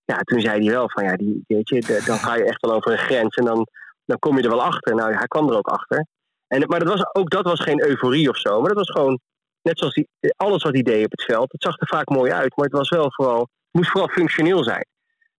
Ja, 0.05 0.19
toen 0.19 0.41
zei 0.41 0.65
hij 0.65 0.73
wel 0.73 0.91
van 0.91 1.05
ja, 1.05 1.17
die, 1.17 1.45
weet 1.47 1.69
je, 1.69 2.03
dan 2.07 2.19
ga 2.19 2.35
je 2.35 2.45
echt 2.45 2.61
wel 2.61 2.75
over 2.75 2.93
een 2.93 2.99
grens 2.99 3.35
en 3.37 3.45
dan, 3.45 3.67
dan 4.05 4.19
kom 4.19 4.37
je 4.37 4.43
er 4.43 4.51
wel 4.51 4.63
achter. 4.63 4.95
Nou, 4.95 5.15
hij 5.15 5.27
kwam 5.27 5.49
er 5.49 5.57
ook 5.57 5.69
achter. 5.69 6.07
En, 6.47 6.69
maar 6.69 6.79
dat 6.79 6.89
was, 6.89 7.15
ook 7.15 7.31
dat 7.31 7.45
was 7.45 7.61
geen 7.61 7.83
euforie 7.89 8.29
of 8.29 8.39
zo, 8.39 8.61
maar 8.61 8.69
dat 8.69 8.87
was 8.87 8.91
gewoon 8.91 9.21
net 9.63 9.79
zoals 9.79 9.95
die, 9.95 10.09
alles 10.37 10.63
wat 10.63 10.73
hij 10.73 10.83
deed 10.83 11.05
op 11.05 11.11
het 11.11 11.23
veld. 11.23 11.53
Het 11.53 11.63
zag 11.63 11.81
er 11.81 11.87
vaak 11.87 12.09
mooi 12.09 12.33
uit, 12.33 12.57
maar 12.57 12.67
het 12.67 12.77
was 12.77 12.89
wel 12.89 13.13
vooral, 13.13 13.41
het 13.41 13.49
moest 13.71 13.91
vooral 13.91 14.09
functioneel 14.09 14.65
zijn. 14.65 14.87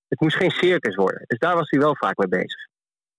Het 0.07 0.19
moest 0.19 0.35
geen 0.35 0.51
circus 0.51 0.95
worden. 0.95 1.23
Dus 1.27 1.39
daar 1.39 1.55
was 1.55 1.69
hij 1.69 1.79
wel 1.79 1.95
vaak 1.95 2.17
mee 2.17 2.27
bezig. 2.27 2.67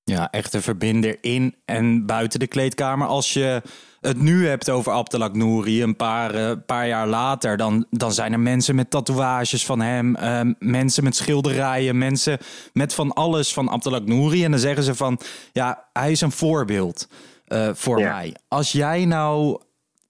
Ja, 0.04 0.30
echt 0.30 0.54
een 0.54 0.62
verbinder 0.62 1.16
in 1.20 1.54
en 1.64 2.06
buiten 2.06 2.40
de 2.40 2.46
kleedkamer. 2.46 3.06
Als 3.06 3.32
je 3.32 3.62
het 4.00 4.20
nu 4.20 4.46
hebt 4.46 4.70
over 4.70 4.92
Abdelak 4.92 5.34
Nouri, 5.34 5.82
een 5.82 5.96
paar, 5.96 6.34
uh, 6.34 6.52
paar 6.66 6.86
jaar 6.86 7.06
later, 7.06 7.56
dan, 7.56 7.86
dan 7.90 8.12
zijn 8.12 8.32
er 8.32 8.40
mensen 8.40 8.74
met 8.74 8.90
tatoeages 8.90 9.66
van 9.66 9.80
hem, 9.80 10.16
uh, 10.16 10.40
mensen 10.58 11.04
met 11.04 11.16
schilderijen, 11.16 11.98
mensen 11.98 12.38
met 12.72 12.94
van 12.94 13.12
alles 13.12 13.52
van 13.52 13.70
Abdelak 13.70 14.06
Nouri. 14.06 14.44
En 14.44 14.50
dan 14.50 14.60
zeggen 14.60 14.82
ze 14.82 14.94
van, 14.94 15.20
ja, 15.52 15.88
hij 15.92 16.10
is 16.10 16.20
een 16.20 16.32
voorbeeld 16.32 17.08
uh, 17.48 17.70
voor 17.72 17.98
ja. 17.98 18.12
mij. 18.12 18.34
Als 18.48 18.72
jij 18.72 19.04
nou, 19.04 19.60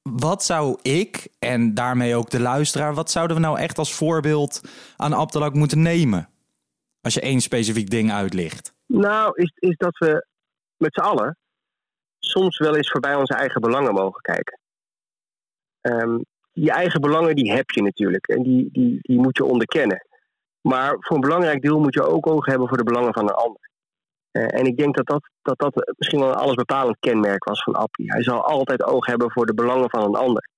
wat 0.02 0.44
zou 0.44 0.78
ik 0.82 1.28
en 1.38 1.74
daarmee 1.74 2.16
ook 2.16 2.30
de 2.30 2.40
luisteraar, 2.40 2.94
wat 2.94 3.10
zouden 3.10 3.36
we 3.36 3.42
nou 3.42 3.58
echt 3.58 3.78
als 3.78 3.94
voorbeeld 3.94 4.60
aan 4.96 5.14
Abdelak 5.14 5.54
moeten 5.54 5.82
nemen? 5.82 6.28
Als 7.00 7.14
je 7.14 7.20
één 7.20 7.40
specifiek 7.40 7.90
ding 7.90 8.12
uitlicht. 8.12 8.72
Nou, 8.86 9.32
is, 9.34 9.52
is 9.54 9.76
dat 9.76 9.98
we 9.98 10.26
met 10.76 10.94
z'n 10.94 11.00
allen 11.00 11.36
soms 12.18 12.58
wel 12.58 12.76
eens 12.76 12.90
voorbij 12.90 13.14
onze 13.14 13.34
eigen 13.34 13.60
belangen 13.60 13.94
mogen 13.94 14.20
kijken. 14.20 14.58
Um, 15.80 16.24
je 16.52 16.70
eigen 16.70 17.00
belangen 17.00 17.36
die 17.36 17.52
heb 17.52 17.70
je 17.70 17.82
natuurlijk 17.82 18.28
en 18.28 18.42
die, 18.42 18.68
die, 18.72 18.98
die 19.00 19.18
moet 19.18 19.36
je 19.36 19.44
onderkennen. 19.44 20.06
Maar 20.60 20.96
voor 20.98 21.16
een 21.16 21.22
belangrijk 21.22 21.62
deel 21.62 21.80
moet 21.80 21.94
je 21.94 22.02
ook 22.02 22.26
oog 22.26 22.46
hebben 22.46 22.68
voor 22.68 22.76
de 22.76 22.84
belangen 22.84 23.12
van 23.12 23.28
een 23.28 23.34
ander. 23.34 23.70
Uh, 24.32 24.58
en 24.58 24.66
ik 24.66 24.76
denk 24.76 24.96
dat 24.96 25.06
dat, 25.06 25.30
dat 25.42 25.58
dat 25.58 25.92
misschien 25.96 26.20
wel 26.20 26.28
een 26.28 26.34
allesbepalend 26.34 26.96
kenmerk 27.00 27.44
was 27.44 27.62
van 27.62 27.74
Appie. 27.74 28.12
Hij 28.12 28.22
zal 28.22 28.44
altijd 28.44 28.82
oog 28.82 29.06
hebben 29.06 29.30
voor 29.30 29.46
de 29.46 29.54
belangen 29.54 29.90
van 29.90 30.02
een 30.02 30.14
ander. 30.14 30.48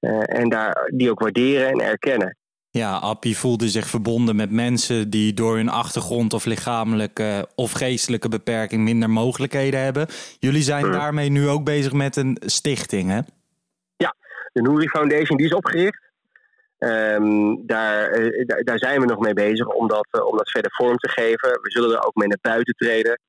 Uh, 0.00 0.38
en 0.38 0.48
daar, 0.48 0.90
die 0.94 1.10
ook 1.10 1.20
waarderen 1.20 1.68
en 1.68 1.80
erkennen. 1.80 2.36
Ja, 2.70 2.96
Appie 2.96 3.36
voelde 3.36 3.68
zich 3.68 3.86
verbonden 3.86 4.36
met 4.36 4.50
mensen 4.50 5.10
die 5.10 5.34
door 5.34 5.56
hun 5.56 5.68
achtergrond 5.68 6.32
of 6.32 6.44
lichamelijke 6.44 7.48
of 7.54 7.72
geestelijke 7.72 8.28
beperking 8.28 8.82
minder 8.82 9.10
mogelijkheden 9.10 9.80
hebben. 9.80 10.06
Jullie 10.38 10.62
zijn 10.62 10.82
hmm. 10.82 10.92
daarmee 10.92 11.28
nu 11.28 11.48
ook 11.48 11.64
bezig 11.64 11.92
met 11.92 12.16
een 12.16 12.36
stichting, 12.46 13.10
hè? 13.10 13.20
Ja, 13.96 14.14
de 14.52 14.62
Nouri 14.62 14.88
Foundation 14.88 15.36
die 15.36 15.46
is 15.46 15.54
opgericht. 15.54 16.06
Um, 16.78 17.66
daar, 17.66 18.18
uh, 18.18 18.46
daar, 18.64 18.78
zijn 18.78 19.00
we 19.00 19.06
nog 19.06 19.18
mee 19.18 19.34
bezig 19.34 19.66
om 19.66 19.88
dat, 19.88 20.08
uh, 20.12 20.26
om 20.26 20.36
dat 20.36 20.50
verder 20.50 20.70
vorm 20.74 20.96
te 20.96 21.08
geven. 21.08 21.48
We 21.48 21.70
zullen 21.70 21.96
er 21.96 22.06
ook 22.06 22.14
mee 22.14 22.28
naar 22.28 22.38
buiten 22.40 22.74
treden 22.74 23.20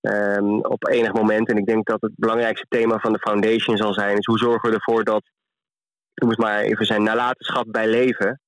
um, 0.00 0.64
op 0.64 0.88
enig 0.88 1.12
moment. 1.12 1.48
En 1.48 1.56
ik 1.56 1.66
denk 1.66 1.86
dat 1.86 2.00
het 2.00 2.12
belangrijkste 2.16 2.66
thema 2.68 2.98
van 2.98 3.12
de 3.12 3.18
foundation 3.18 3.76
zal 3.76 3.92
zijn: 3.92 4.18
is 4.18 4.26
hoe 4.26 4.38
zorgen 4.38 4.68
we 4.68 4.74
ervoor 4.74 5.04
dat, 5.04 5.22
noem 6.14 6.30
het 6.30 6.38
maar 6.38 6.60
even 6.60 6.86
zijn 6.86 7.02
nalatenschap 7.02 7.64
bij 7.68 7.88
leven 7.88 8.40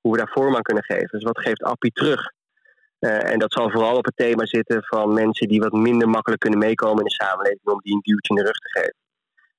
hoe 0.00 0.12
we 0.12 0.18
daar 0.18 0.30
vorm 0.32 0.56
aan 0.56 0.62
kunnen 0.62 0.84
geven. 0.84 1.08
Dus 1.10 1.22
wat 1.22 1.40
geeft 1.40 1.62
Appie 1.62 1.92
terug? 1.92 2.32
Uh, 3.00 3.30
en 3.30 3.38
dat 3.38 3.52
zal 3.52 3.70
vooral 3.70 3.96
op 3.96 4.04
het 4.04 4.16
thema 4.16 4.46
zitten 4.46 4.84
van 4.84 5.14
mensen 5.14 5.48
die 5.48 5.60
wat 5.60 5.72
minder 5.72 6.08
makkelijk 6.08 6.40
kunnen 6.40 6.58
meekomen 6.58 6.98
in 6.98 7.04
de 7.04 7.24
samenleving 7.24 7.64
om 7.64 7.80
die 7.82 7.94
een 7.94 8.00
duwtje 8.02 8.34
in 8.34 8.40
de 8.40 8.46
rug 8.46 8.58
te 8.58 8.78
geven. 8.78 8.96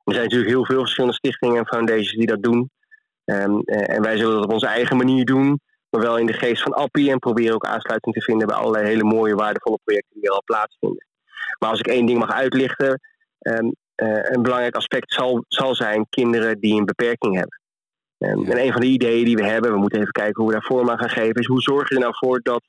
Er 0.03 0.13
zijn 0.13 0.23
natuurlijk 0.23 0.51
heel 0.51 0.65
veel 0.65 0.79
verschillende 0.79 1.15
stichtingen 1.15 1.57
en 1.57 1.67
foundations 1.67 2.17
die 2.17 2.27
dat 2.27 2.43
doen. 2.43 2.71
Um, 3.25 3.61
uh, 3.65 3.89
en 3.89 4.01
wij 4.01 4.17
zullen 4.17 4.33
dat 4.35 4.43
op 4.43 4.51
onze 4.51 4.67
eigen 4.67 4.97
manier 4.97 5.25
doen, 5.25 5.59
maar 5.89 6.01
wel 6.01 6.17
in 6.17 6.25
de 6.25 6.33
geest 6.33 6.61
van 6.61 6.73
Appie 6.73 7.11
en 7.11 7.19
proberen 7.19 7.53
ook 7.53 7.65
aansluiting 7.65 8.15
te 8.15 8.21
vinden 8.21 8.47
bij 8.47 8.55
allerlei 8.55 8.85
hele 8.85 9.03
mooie, 9.03 9.35
waardevolle 9.35 9.79
projecten 9.83 10.19
die 10.19 10.29
er 10.29 10.35
al 10.35 10.43
plaatsvinden. 10.45 11.07
Maar 11.59 11.69
als 11.69 11.79
ik 11.79 11.87
één 11.87 12.05
ding 12.05 12.19
mag 12.19 12.31
uitlichten, 12.31 12.99
um, 13.39 13.75
uh, 13.95 14.29
een 14.29 14.41
belangrijk 14.41 14.75
aspect 14.75 15.13
zal, 15.13 15.45
zal 15.47 15.75
zijn 15.75 16.07
kinderen 16.09 16.59
die 16.59 16.79
een 16.79 16.85
beperking 16.85 17.35
hebben. 17.35 17.58
En, 18.19 18.45
en, 18.45 18.59
een 18.59 18.71
van 18.71 18.81
de 18.81 18.87
ideeën 18.87 19.25
die 19.25 19.35
we 19.35 19.45
hebben, 19.45 19.71
we 19.71 19.77
moeten 19.77 19.99
even 19.99 20.11
kijken 20.11 20.43
hoe 20.43 20.51
we 20.51 20.57
daar 20.59 20.67
vorm 20.67 20.89
aan 20.89 20.99
gaan 20.99 21.09
geven, 21.09 21.41
is 21.41 21.47
hoe 21.47 21.61
zorg 21.61 21.89
je 21.89 21.95
er 21.95 22.01
nou 22.01 22.13
voor 22.17 22.39
dat, 22.43 22.63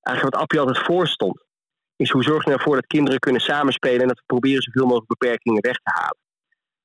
eigenlijk 0.00 0.36
wat 0.36 0.42
Appie 0.42 0.60
altijd 0.60 0.84
voorstond, 0.84 1.44
is 1.96 2.10
hoe 2.10 2.22
zorg 2.22 2.38
je 2.38 2.50
er 2.50 2.56
nou 2.56 2.62
voor 2.62 2.74
dat 2.74 2.86
kinderen 2.86 3.18
kunnen 3.18 3.40
samenspelen 3.40 4.00
en 4.00 4.08
dat 4.08 4.18
we 4.18 4.24
proberen 4.26 4.62
zoveel 4.62 4.86
mogelijk 4.86 5.18
beperkingen 5.18 5.62
weg 5.62 5.76
te 5.76 5.92
halen. 5.94 6.18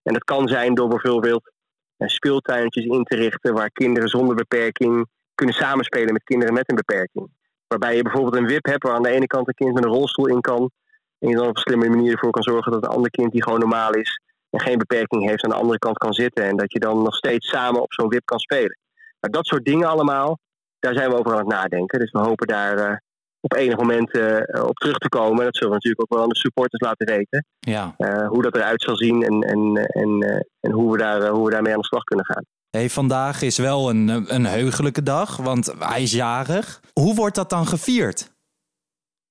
En 0.03 0.13
dat 0.13 0.23
kan 0.23 0.47
zijn 0.47 0.73
door 0.73 0.87
bijvoorbeeld 0.87 1.51
uh, 1.97 2.07
speeltuintjes 2.07 2.85
in 2.85 3.03
te 3.03 3.15
richten 3.15 3.53
waar 3.53 3.71
kinderen 3.71 4.09
zonder 4.09 4.35
beperking 4.35 5.07
kunnen 5.35 5.55
samenspelen 5.55 6.13
met 6.13 6.23
kinderen 6.23 6.53
met 6.53 6.69
een 6.69 6.75
beperking. 6.75 7.29
Waarbij 7.67 7.95
je 7.95 8.01
bijvoorbeeld 8.01 8.35
een 8.35 8.47
WIP 8.47 8.65
hebt 8.65 8.83
waar 8.83 8.95
aan 8.95 9.03
de 9.03 9.09
ene 9.09 9.27
kant 9.27 9.47
een 9.47 9.53
kind 9.53 9.73
met 9.73 9.83
een 9.83 9.91
rolstoel 9.91 10.27
in 10.27 10.41
kan 10.41 10.71
en 11.19 11.29
je 11.29 11.35
dan 11.35 11.47
op 11.47 11.55
een 11.55 11.61
slimme 11.61 11.89
manier 11.89 12.11
ervoor 12.11 12.31
kan 12.31 12.43
zorgen 12.43 12.71
dat 12.71 12.83
een 12.83 12.89
ander 12.89 13.11
kind 13.11 13.31
die 13.31 13.43
gewoon 13.43 13.59
normaal 13.59 13.91
is 13.91 14.21
en 14.49 14.59
geen 14.59 14.77
beperking 14.77 15.29
heeft 15.29 15.43
aan 15.43 15.49
de 15.49 15.55
andere 15.55 15.79
kant 15.79 15.97
kan 15.97 16.13
zitten. 16.13 16.43
En 16.43 16.57
dat 16.57 16.71
je 16.71 16.79
dan 16.79 17.01
nog 17.01 17.15
steeds 17.15 17.49
samen 17.49 17.81
op 17.81 17.93
zo'n 17.93 18.09
wip 18.09 18.25
kan 18.25 18.39
spelen. 18.39 18.77
Maar 19.19 19.31
dat 19.31 19.45
soort 19.45 19.65
dingen 19.65 19.87
allemaal, 19.87 20.39
daar 20.79 20.93
zijn 20.93 21.09
we 21.09 21.17
over 21.17 21.31
aan 21.31 21.37
het 21.37 21.47
nadenken. 21.47 21.99
Dus 21.99 22.11
we 22.11 22.19
hopen 22.19 22.47
daar 22.47 22.77
uh, 22.77 22.97
op 23.39 23.53
enig 23.53 23.77
moment 23.77 24.15
uh, 24.15 24.65
op 24.65 24.75
terug 24.75 24.97
te 24.97 25.09
komen. 25.09 25.43
Dat 25.43 25.55
zullen 25.55 25.69
we 25.69 25.75
natuurlijk 25.75 26.01
ook 26.01 26.13
wel 26.13 26.23
aan 26.23 26.29
de 26.29 26.37
supporters 26.37 26.81
laten 26.81 27.07
weten. 27.07 27.45
Ja. 27.59 27.95
Uh, 27.97 28.27
hoe 28.27 28.41
dat 28.41 28.55
eruit 28.55 28.81
zal 28.81 28.95
zien 28.95 29.23
en, 29.23 29.41
en, 29.41 29.75
en, 29.75 30.45
en 30.59 30.71
hoe, 30.71 30.91
we 30.91 30.97
daar, 30.97 31.27
hoe 31.27 31.45
we 31.45 31.51
daarmee 31.51 31.73
aan 31.73 31.79
de 31.79 31.85
slag 31.85 32.03
kunnen 32.03 32.25
gaan. 32.25 32.43
Hey, 32.69 32.89
vandaag 32.89 33.41
is 33.41 33.57
wel 33.57 33.89
een, 33.89 34.33
een 34.35 34.45
heugelijke 34.45 35.03
dag, 35.03 35.37
want 35.37 35.73
hij 35.79 36.01
is 36.01 36.11
jarig. 36.11 36.79
Hoe 36.93 37.15
wordt 37.15 37.35
dat 37.35 37.49
dan 37.49 37.65
gevierd? 37.65 38.31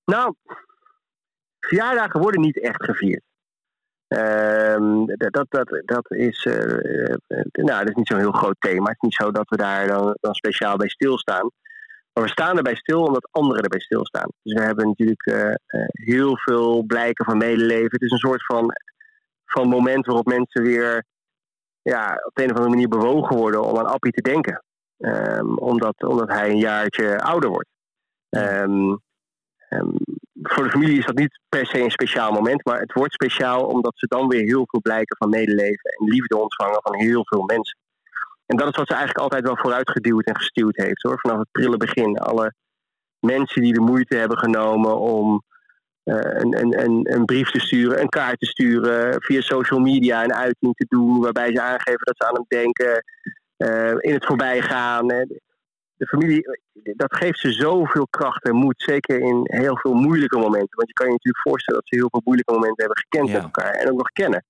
Nou, 0.05 0.35
verjaardagen 1.61 2.21
worden 2.21 2.41
niet 2.41 2.61
echt 2.61 2.85
gevierd. 2.85 3.23
Um, 4.09 5.07
dat, 5.07 5.47
dat, 5.49 5.83
dat, 5.85 6.13
is, 6.13 6.45
uh, 6.45 7.15
nou, 7.53 7.79
dat 7.79 7.89
is 7.89 7.95
niet 7.95 8.07
zo'n 8.07 8.19
heel 8.19 8.33
groot 8.33 8.57
thema. 8.59 8.85
Het 8.85 8.97
is 8.97 9.01
niet 9.01 9.15
zo 9.15 9.31
dat 9.31 9.49
we 9.49 9.57
daar 9.57 9.87
dan, 9.87 10.17
dan 10.21 10.35
speciaal 10.35 10.77
bij 10.77 10.89
stilstaan. 10.89 11.51
Maar 12.13 12.25
we 12.25 12.31
staan 12.31 12.57
erbij 12.57 12.75
stil 12.75 13.03
omdat 13.03 13.29
anderen 13.31 13.63
erbij 13.63 13.81
stilstaan. 13.81 14.29
Dus 14.43 14.53
we 14.53 14.61
hebben 14.61 14.87
natuurlijk 14.87 15.27
uh, 15.27 15.55
heel 15.87 16.37
veel 16.39 16.83
blijken 16.83 17.25
van 17.25 17.37
medeleven. 17.37 17.91
Het 17.91 18.03
is 18.03 18.11
een 18.11 18.19
soort 18.19 18.45
van, 18.45 18.73
van 19.45 19.69
moment 19.69 20.07
waarop 20.07 20.27
mensen 20.27 20.63
weer 20.63 21.05
ja, 21.83 22.23
op 22.25 22.35
de 22.35 22.43
een 22.43 22.51
of 22.51 22.57
andere 22.57 22.75
manier 22.75 22.89
bewogen 22.89 23.37
worden 23.37 23.65
om 23.65 23.79
aan 23.79 23.87
Appie 23.87 24.13
te 24.13 24.23
denken. 24.23 24.63
Um, 24.99 25.59
omdat, 25.59 26.03
omdat 26.03 26.29
hij 26.29 26.51
een 26.51 26.59
jaartje 26.59 27.21
ouder 27.21 27.51
wordt. 27.51 27.69
Um, 28.29 29.01
voor 30.43 30.65
de 30.65 30.71
familie 30.71 30.99
is 30.99 31.07
dat 31.07 31.17
niet 31.17 31.41
per 31.49 31.67
se 31.67 31.81
een 31.81 31.91
speciaal 31.91 32.33
moment, 32.33 32.65
maar 32.65 32.81
het 32.81 32.93
wordt 32.93 33.13
speciaal 33.13 33.67
omdat 33.67 33.93
ze 33.97 34.07
dan 34.07 34.29
weer 34.29 34.43
heel 34.43 34.67
veel 34.67 34.81
blijken 34.81 35.17
van 35.17 35.29
medeleven 35.29 35.91
en 35.91 36.09
liefde 36.09 36.37
ontvangen 36.37 36.81
van 36.83 36.95
heel 36.95 37.27
veel 37.27 37.43
mensen. 37.43 37.79
En 38.47 38.57
dat 38.57 38.69
is 38.69 38.77
wat 38.77 38.87
ze 38.87 38.95
eigenlijk 38.95 39.23
altijd 39.23 39.45
wel 39.45 39.57
vooruitgeduwd 39.57 40.27
en 40.27 40.37
gestuurd 40.37 40.77
heeft 40.77 41.03
hoor, 41.03 41.21
vanaf 41.21 41.39
het 41.39 41.53
prille 41.53 41.77
begin. 41.77 42.19
Alle 42.19 42.55
mensen 43.19 43.63
die 43.63 43.73
de 43.73 43.81
moeite 43.81 44.17
hebben 44.17 44.39
genomen 44.39 44.99
om 44.99 45.43
uh, 46.05 46.17
een, 46.21 47.13
een, 47.15 47.25
brief 47.25 47.51
te 47.51 47.61
sturen, 47.61 48.01
een 48.01 48.09
kaart 48.09 48.39
te 48.39 48.47
sturen, 48.47 49.23
via 49.23 49.41
social 49.41 49.81
media 49.81 50.25
een 50.25 50.35
uiting 50.35 50.75
te 50.75 50.87
doen, 50.89 51.21
waarbij 51.21 51.53
ze 51.55 51.61
aangeven 51.61 52.05
dat 52.05 52.17
ze 52.17 52.27
aan 52.27 52.35
hem 52.35 52.45
denken 52.49 53.05
uh, 53.57 54.11
in 54.11 54.15
het 54.15 54.27
voorbijgaan. 54.27 55.07
De 55.99 56.07
familie, 56.07 56.43
dat 56.97 57.17
geeft 57.17 57.39
ze 57.39 57.53
zoveel 57.53 58.07
kracht 58.11 58.45
en 58.45 58.55
moed. 58.55 58.83
Zeker 58.83 59.21
in 59.21 59.41
heel 59.43 59.77
veel 59.77 59.95
moeilijke 59.95 60.39
momenten. 60.39 60.77
Want 60.77 60.89
je 60.89 60.95
kan 60.95 61.07
je 61.07 61.13
natuurlijk 61.13 61.49
voorstellen 61.49 61.81
dat 61.81 61.89
ze 61.89 61.97
heel 61.97 62.09
veel 62.11 62.21
moeilijke 62.25 62.53
momenten 62.53 62.85
hebben 62.85 62.99
gekend 62.99 63.33
met 63.33 63.43
elkaar. 63.43 63.73
En 63.73 63.91
ook 63.91 63.99
nog 63.99 64.09
kennen. 64.09 64.45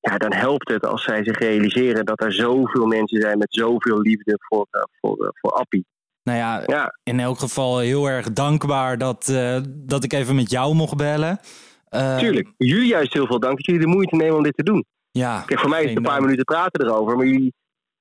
Ja, 0.00 0.18
dan 0.18 0.32
helpt 0.32 0.68
het 0.68 0.86
als 0.86 1.02
zij 1.02 1.24
zich 1.24 1.38
realiseren 1.38 2.04
dat 2.04 2.22
er 2.22 2.32
zoveel 2.32 2.86
mensen 2.86 3.20
zijn 3.20 3.38
met 3.38 3.54
zoveel 3.54 4.00
liefde 4.00 4.36
voor, 4.38 4.66
uh, 4.70 4.82
voor, 5.00 5.24
uh, 5.24 5.28
voor 5.32 5.50
Appie. 5.50 5.86
Nou 6.22 6.38
ja, 6.38 6.62
ja, 6.66 6.98
in 7.02 7.20
elk 7.20 7.38
geval 7.38 7.78
heel 7.78 8.08
erg 8.08 8.32
dankbaar 8.32 8.98
dat, 8.98 9.28
uh, 9.30 9.58
dat 9.66 10.04
ik 10.04 10.12
even 10.12 10.34
met 10.34 10.50
jou 10.50 10.74
mocht 10.74 10.96
bellen. 10.96 11.40
Tuurlijk. 12.18 12.48
Jullie 12.56 12.86
juist 12.86 13.12
heel 13.12 13.26
veel 13.26 13.40
dank 13.40 13.56
dat 13.56 13.66
jullie 13.66 13.80
de 13.80 13.86
moeite 13.86 14.16
nemen 14.16 14.36
om 14.36 14.42
dit 14.42 14.56
te 14.56 14.62
doen. 14.62 14.84
Ja, 15.10 15.42
Kijk, 15.46 15.60
voor 15.60 15.68
mij 15.68 15.82
is 15.82 15.88
het 15.88 15.96
een 15.96 16.02
paar 16.02 16.20
minuten 16.20 16.44
praten 16.44 16.86
erover. 16.86 17.16
Maar 17.16 17.26
jullie, 17.26 17.54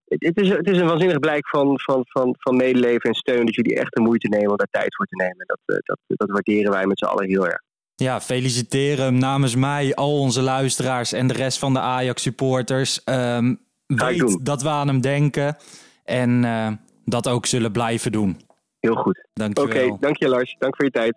het, 0.07 0.23
het, 0.23 0.37
is, 0.37 0.49
het 0.49 0.67
is 0.67 0.77
een 0.77 0.87
waanzinnig 0.87 1.19
blijk 1.19 1.47
van, 1.47 1.79
van, 1.79 2.05
van, 2.07 2.35
van 2.39 2.55
medeleven 2.55 3.09
en 3.09 3.15
steun 3.15 3.45
dat 3.45 3.55
jullie 3.55 3.75
echt 3.75 3.93
de 3.93 4.01
moeite 4.01 4.27
nemen 4.27 4.49
om 4.49 4.57
daar 4.57 4.67
tijd 4.71 4.95
voor 4.95 5.05
te 5.05 5.15
nemen. 5.15 5.45
Dat, 5.45 5.59
dat, 5.85 5.99
dat 6.07 6.29
waarderen 6.29 6.71
wij 6.71 6.85
met 6.85 6.99
z'n 6.99 7.05
allen 7.05 7.27
heel 7.27 7.45
erg. 7.45 7.61
Ja, 7.95 8.21
feliciteren 8.21 9.17
namens 9.17 9.55
mij, 9.55 9.95
al 9.95 10.19
onze 10.19 10.41
luisteraars 10.41 11.11
en 11.11 11.27
de 11.27 11.33
rest 11.33 11.59
van 11.59 11.73
de 11.73 11.79
Ajax 11.79 12.21
supporters. 12.21 13.01
Um, 13.05 13.59
weet 13.85 14.45
dat 14.45 14.61
we 14.61 14.69
aan 14.69 14.87
hem 14.87 15.01
denken 15.01 15.57
en 16.03 16.43
uh, 16.43 16.67
dat 17.05 17.27
ook 17.27 17.45
zullen 17.45 17.71
blijven 17.71 18.11
doen. 18.11 18.41
Heel 18.79 18.95
goed. 18.95 19.27
Dank 19.33 19.57
je 19.57 19.63
Oké, 19.63 19.77
okay, 19.77 19.97
dank 19.99 20.17
je 20.17 20.27
Lars. 20.27 20.55
Dank 20.59 20.75
voor 20.75 20.85
je 20.85 20.91
tijd. 20.91 21.15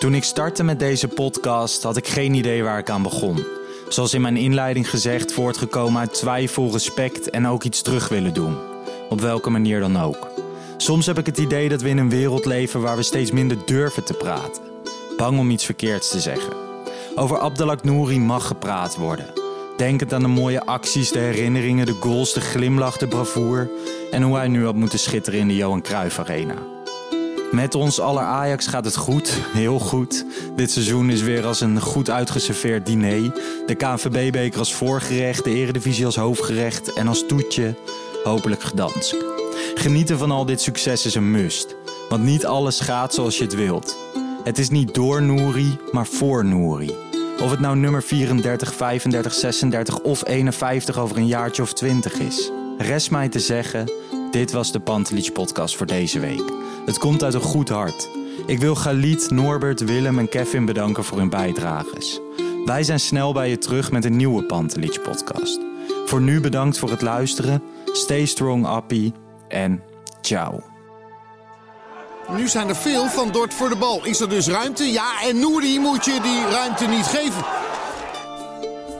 Toen 0.00 0.14
ik 0.14 0.24
startte 0.24 0.64
met 0.64 0.78
deze 0.78 1.08
podcast 1.08 1.82
had 1.82 1.96
ik 1.96 2.06
geen 2.06 2.34
idee 2.34 2.62
waar 2.62 2.78
ik 2.78 2.90
aan 2.90 3.02
begon. 3.02 3.61
Zoals 3.92 4.14
in 4.14 4.20
mijn 4.20 4.36
inleiding 4.36 4.90
gezegd, 4.90 5.32
voortgekomen 5.32 6.00
uit 6.00 6.14
twijfel, 6.14 6.70
respect 6.70 7.30
en 7.30 7.46
ook 7.46 7.64
iets 7.64 7.82
terug 7.82 8.08
willen 8.08 8.34
doen. 8.34 8.56
Op 9.08 9.20
welke 9.20 9.50
manier 9.50 9.80
dan 9.80 10.00
ook. 10.00 10.30
Soms 10.76 11.06
heb 11.06 11.18
ik 11.18 11.26
het 11.26 11.38
idee 11.38 11.68
dat 11.68 11.82
we 11.82 11.88
in 11.88 11.98
een 11.98 12.10
wereld 12.10 12.44
leven 12.44 12.80
waar 12.80 12.96
we 12.96 13.02
steeds 13.02 13.30
minder 13.30 13.56
durven 13.66 14.04
te 14.04 14.14
praten. 14.14 14.62
Bang 15.16 15.38
om 15.38 15.50
iets 15.50 15.64
verkeerds 15.64 16.10
te 16.10 16.20
zeggen. 16.20 16.52
Over 17.14 17.38
Abdelak 17.38 17.84
Nouri 17.84 18.18
mag 18.18 18.46
gepraat 18.46 18.96
worden. 18.96 19.26
Denkend 19.76 20.12
aan 20.12 20.22
de 20.22 20.28
mooie 20.28 20.64
acties, 20.64 21.10
de 21.10 21.18
herinneringen, 21.18 21.86
de 21.86 21.96
goals, 22.00 22.32
de 22.32 22.40
glimlach, 22.40 22.96
de 22.96 23.08
bravoer... 23.08 23.70
en 24.10 24.22
hoe 24.22 24.36
hij 24.36 24.48
nu 24.48 24.64
had 24.64 24.74
moeten 24.74 24.98
schitteren 24.98 25.40
in 25.40 25.48
de 25.48 25.56
Johan 25.56 25.82
Cruijff 25.82 26.18
Arena. 26.18 26.71
Met 27.52 27.74
ons 27.74 28.00
aller 28.00 28.22
Ajax 28.22 28.66
gaat 28.66 28.84
het 28.84 28.96
goed, 28.96 29.38
heel 29.52 29.78
goed. 29.78 30.26
Dit 30.56 30.70
seizoen 30.70 31.10
is 31.10 31.22
weer 31.22 31.46
als 31.46 31.60
een 31.60 31.80
goed 31.80 32.10
uitgeserveerd 32.10 32.86
diner. 32.86 33.32
De 33.66 33.74
KNVB-beker 33.74 34.58
als 34.58 34.74
voorgerecht, 34.74 35.44
de 35.44 35.50
Eredivisie 35.50 36.06
als 36.06 36.16
hoofdgerecht... 36.16 36.92
en 36.92 37.08
als 37.08 37.26
toetje 37.26 37.74
hopelijk 38.24 38.62
gedansk. 38.62 39.16
Genieten 39.74 40.18
van 40.18 40.30
al 40.30 40.44
dit 40.44 40.60
succes 40.60 41.06
is 41.06 41.14
een 41.14 41.30
must. 41.30 41.76
Want 42.08 42.24
niet 42.24 42.46
alles 42.46 42.80
gaat 42.80 43.14
zoals 43.14 43.38
je 43.38 43.44
het 43.44 43.54
wilt. 43.54 43.96
Het 44.44 44.58
is 44.58 44.70
niet 44.70 44.94
door 44.94 45.22
Nouri, 45.22 45.78
maar 45.90 46.06
voor 46.06 46.44
Nouri. 46.44 46.94
Of 47.40 47.50
het 47.50 47.60
nou 47.60 47.76
nummer 47.76 48.02
34, 48.02 48.74
35, 48.74 49.34
36 49.34 50.00
of 50.00 50.26
51 50.26 50.98
over 50.98 51.16
een 51.16 51.26
jaartje 51.26 51.62
of 51.62 51.72
20 51.72 52.18
is. 52.18 52.50
Rest 52.78 53.10
mij 53.10 53.28
te 53.28 53.38
zeggen, 53.38 53.90
dit 54.32 54.52
was 54.52 54.72
de 54.72 54.80
Pantelich 54.80 55.32
podcast 55.32 55.76
voor 55.76 55.86
deze 55.86 56.20
week. 56.20 56.42
Het 56.86 56.98
komt 56.98 57.22
uit 57.22 57.34
een 57.34 57.40
goed 57.40 57.68
hart. 57.68 58.08
Ik 58.46 58.58
wil 58.58 58.74
Galit, 58.74 59.30
Norbert, 59.30 59.84
Willem 59.84 60.18
en 60.18 60.28
Kevin 60.28 60.64
bedanken 60.64 61.04
voor 61.04 61.18
hun 61.18 61.28
bijdrages. 61.28 62.20
Wij 62.64 62.82
zijn 62.82 63.00
snel 63.00 63.32
bij 63.32 63.48
je 63.48 63.58
terug 63.58 63.90
met 63.90 64.04
een 64.04 64.16
nieuwe 64.16 64.44
Pantelich 64.44 65.02
podcast. 65.02 65.60
Voor 66.06 66.20
nu 66.20 66.40
bedankt 66.40 66.78
voor 66.78 66.90
het 66.90 67.02
luisteren. 67.02 67.62
Stay 67.84 68.26
strong, 68.26 68.66
Appie. 68.66 69.12
En 69.48 69.82
ciao. 70.20 70.60
Nu 72.36 72.48
zijn 72.48 72.68
er 72.68 72.76
veel 72.76 73.08
van 73.08 73.32
Dort 73.32 73.54
voor 73.54 73.68
de 73.68 73.76
bal. 73.76 74.04
Is 74.04 74.20
er 74.20 74.28
dus 74.28 74.48
ruimte? 74.48 74.84
Ja, 74.84 75.22
en 75.22 75.38
Nouri 75.38 75.78
moet 75.78 76.04
je 76.04 76.20
die 76.22 76.46
ruimte 76.50 76.86
niet 76.86 77.06
geven. 77.06 77.44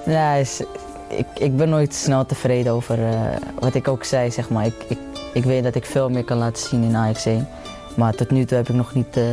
Ja, 0.06 0.34
is, 0.34 0.60
ik, 1.08 1.26
ik 1.34 1.56
ben 1.56 1.68
nooit 1.68 1.94
snel 1.94 2.26
tevreden 2.26 2.72
over 2.72 2.98
uh, 2.98 3.20
wat 3.58 3.74
ik 3.74 3.88
ook 3.88 4.04
zei, 4.04 4.30
zeg 4.30 4.50
maar. 4.50 4.66
Ik, 4.66 4.84
ik, 4.88 4.98
ik 5.32 5.44
weet 5.44 5.62
dat 5.62 5.74
ik 5.74 5.86
veel 5.86 6.08
meer 6.08 6.24
kan 6.24 6.38
laten 6.38 6.68
zien 6.68 6.82
in 6.82 6.96
Ajax 6.96 7.26
1. 7.26 7.48
Maar 7.96 8.14
tot 8.14 8.30
nu 8.30 8.44
toe 8.44 8.56
heb 8.56 8.68
ik 8.68 8.74
nog 8.74 8.94
niet 8.94 9.16
uh, 9.16 9.24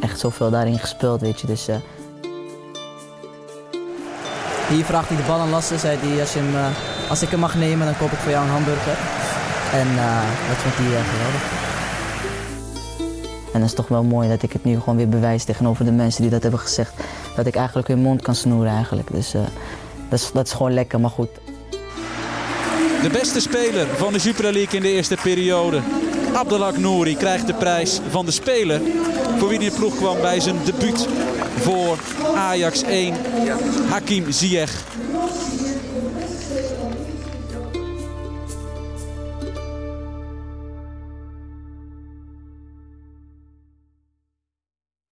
echt 0.00 0.18
zoveel 0.18 0.50
daarin 0.50 0.78
gespeeld, 0.78 1.20
weet 1.20 1.40
je. 1.40 1.46
Dus. 1.46 1.66
Hier 4.68 4.84
vraagt 4.84 5.08
hij 5.08 5.16
de 5.16 5.22
bal 5.22 5.40
aan 5.40 5.50
Lasse. 5.50 5.78
Zei 5.78 5.98
hij, 6.00 6.20
als, 6.20 6.32
je 6.32 6.38
hem, 6.38 6.72
als 7.08 7.22
ik 7.22 7.28
hem 7.28 7.40
mag 7.40 7.54
nemen, 7.54 7.86
dan 7.86 7.96
koop 7.96 8.10
ik 8.10 8.18
voor 8.18 8.30
jou 8.30 8.44
een 8.44 8.50
hamburger. 8.50 8.96
En 9.72 9.88
dat 10.48 10.56
vond 10.56 10.74
hij 10.76 10.84
geweldig. 10.84 11.60
En 13.52 13.60
dat 13.60 13.68
is 13.68 13.74
toch 13.74 13.88
wel 13.88 14.02
mooi 14.02 14.28
dat 14.28 14.42
ik 14.42 14.52
het 14.52 14.64
nu 14.64 14.78
gewoon 14.78 14.96
weer 14.96 15.08
bewijs 15.08 15.44
tegenover 15.44 15.84
de 15.84 15.92
mensen 15.92 16.22
die 16.22 16.30
dat 16.30 16.42
hebben 16.42 16.60
gezegd. 16.60 16.92
Dat 17.36 17.46
ik 17.46 17.56
eigenlijk 17.56 17.88
hun 17.88 17.98
mond 17.98 18.22
kan 18.22 18.34
snoeren 18.34 18.72
eigenlijk. 18.72 19.12
Dus 19.12 19.32
dat, 20.08 20.20
is, 20.20 20.30
dat 20.32 20.46
is 20.46 20.52
gewoon 20.52 20.72
lekker, 20.72 21.00
maar 21.00 21.10
goed. 21.10 21.28
De 23.02 23.10
beste 23.10 23.40
speler 23.40 23.86
van 23.96 24.12
de 24.12 24.18
Super 24.18 24.52
League 24.52 24.76
in 24.76 24.82
de 24.82 24.92
eerste 24.92 25.16
periode. 25.22 25.80
Abdelak 26.32 26.76
Nouri 26.76 27.16
krijgt 27.16 27.46
de 27.46 27.54
prijs 27.54 28.00
van 28.10 28.24
de 28.24 28.30
speler 28.30 28.80
voor 29.38 29.48
wie 29.48 29.58
de 29.58 29.70
ploeg 29.70 29.96
kwam 29.96 30.20
bij 30.20 30.40
zijn 30.40 30.56
debuut 30.64 31.08
voor 31.56 31.98
Ajax 32.34 32.82
1. 32.82 33.14
Hakim 33.88 34.30
Ziyech 34.30 34.84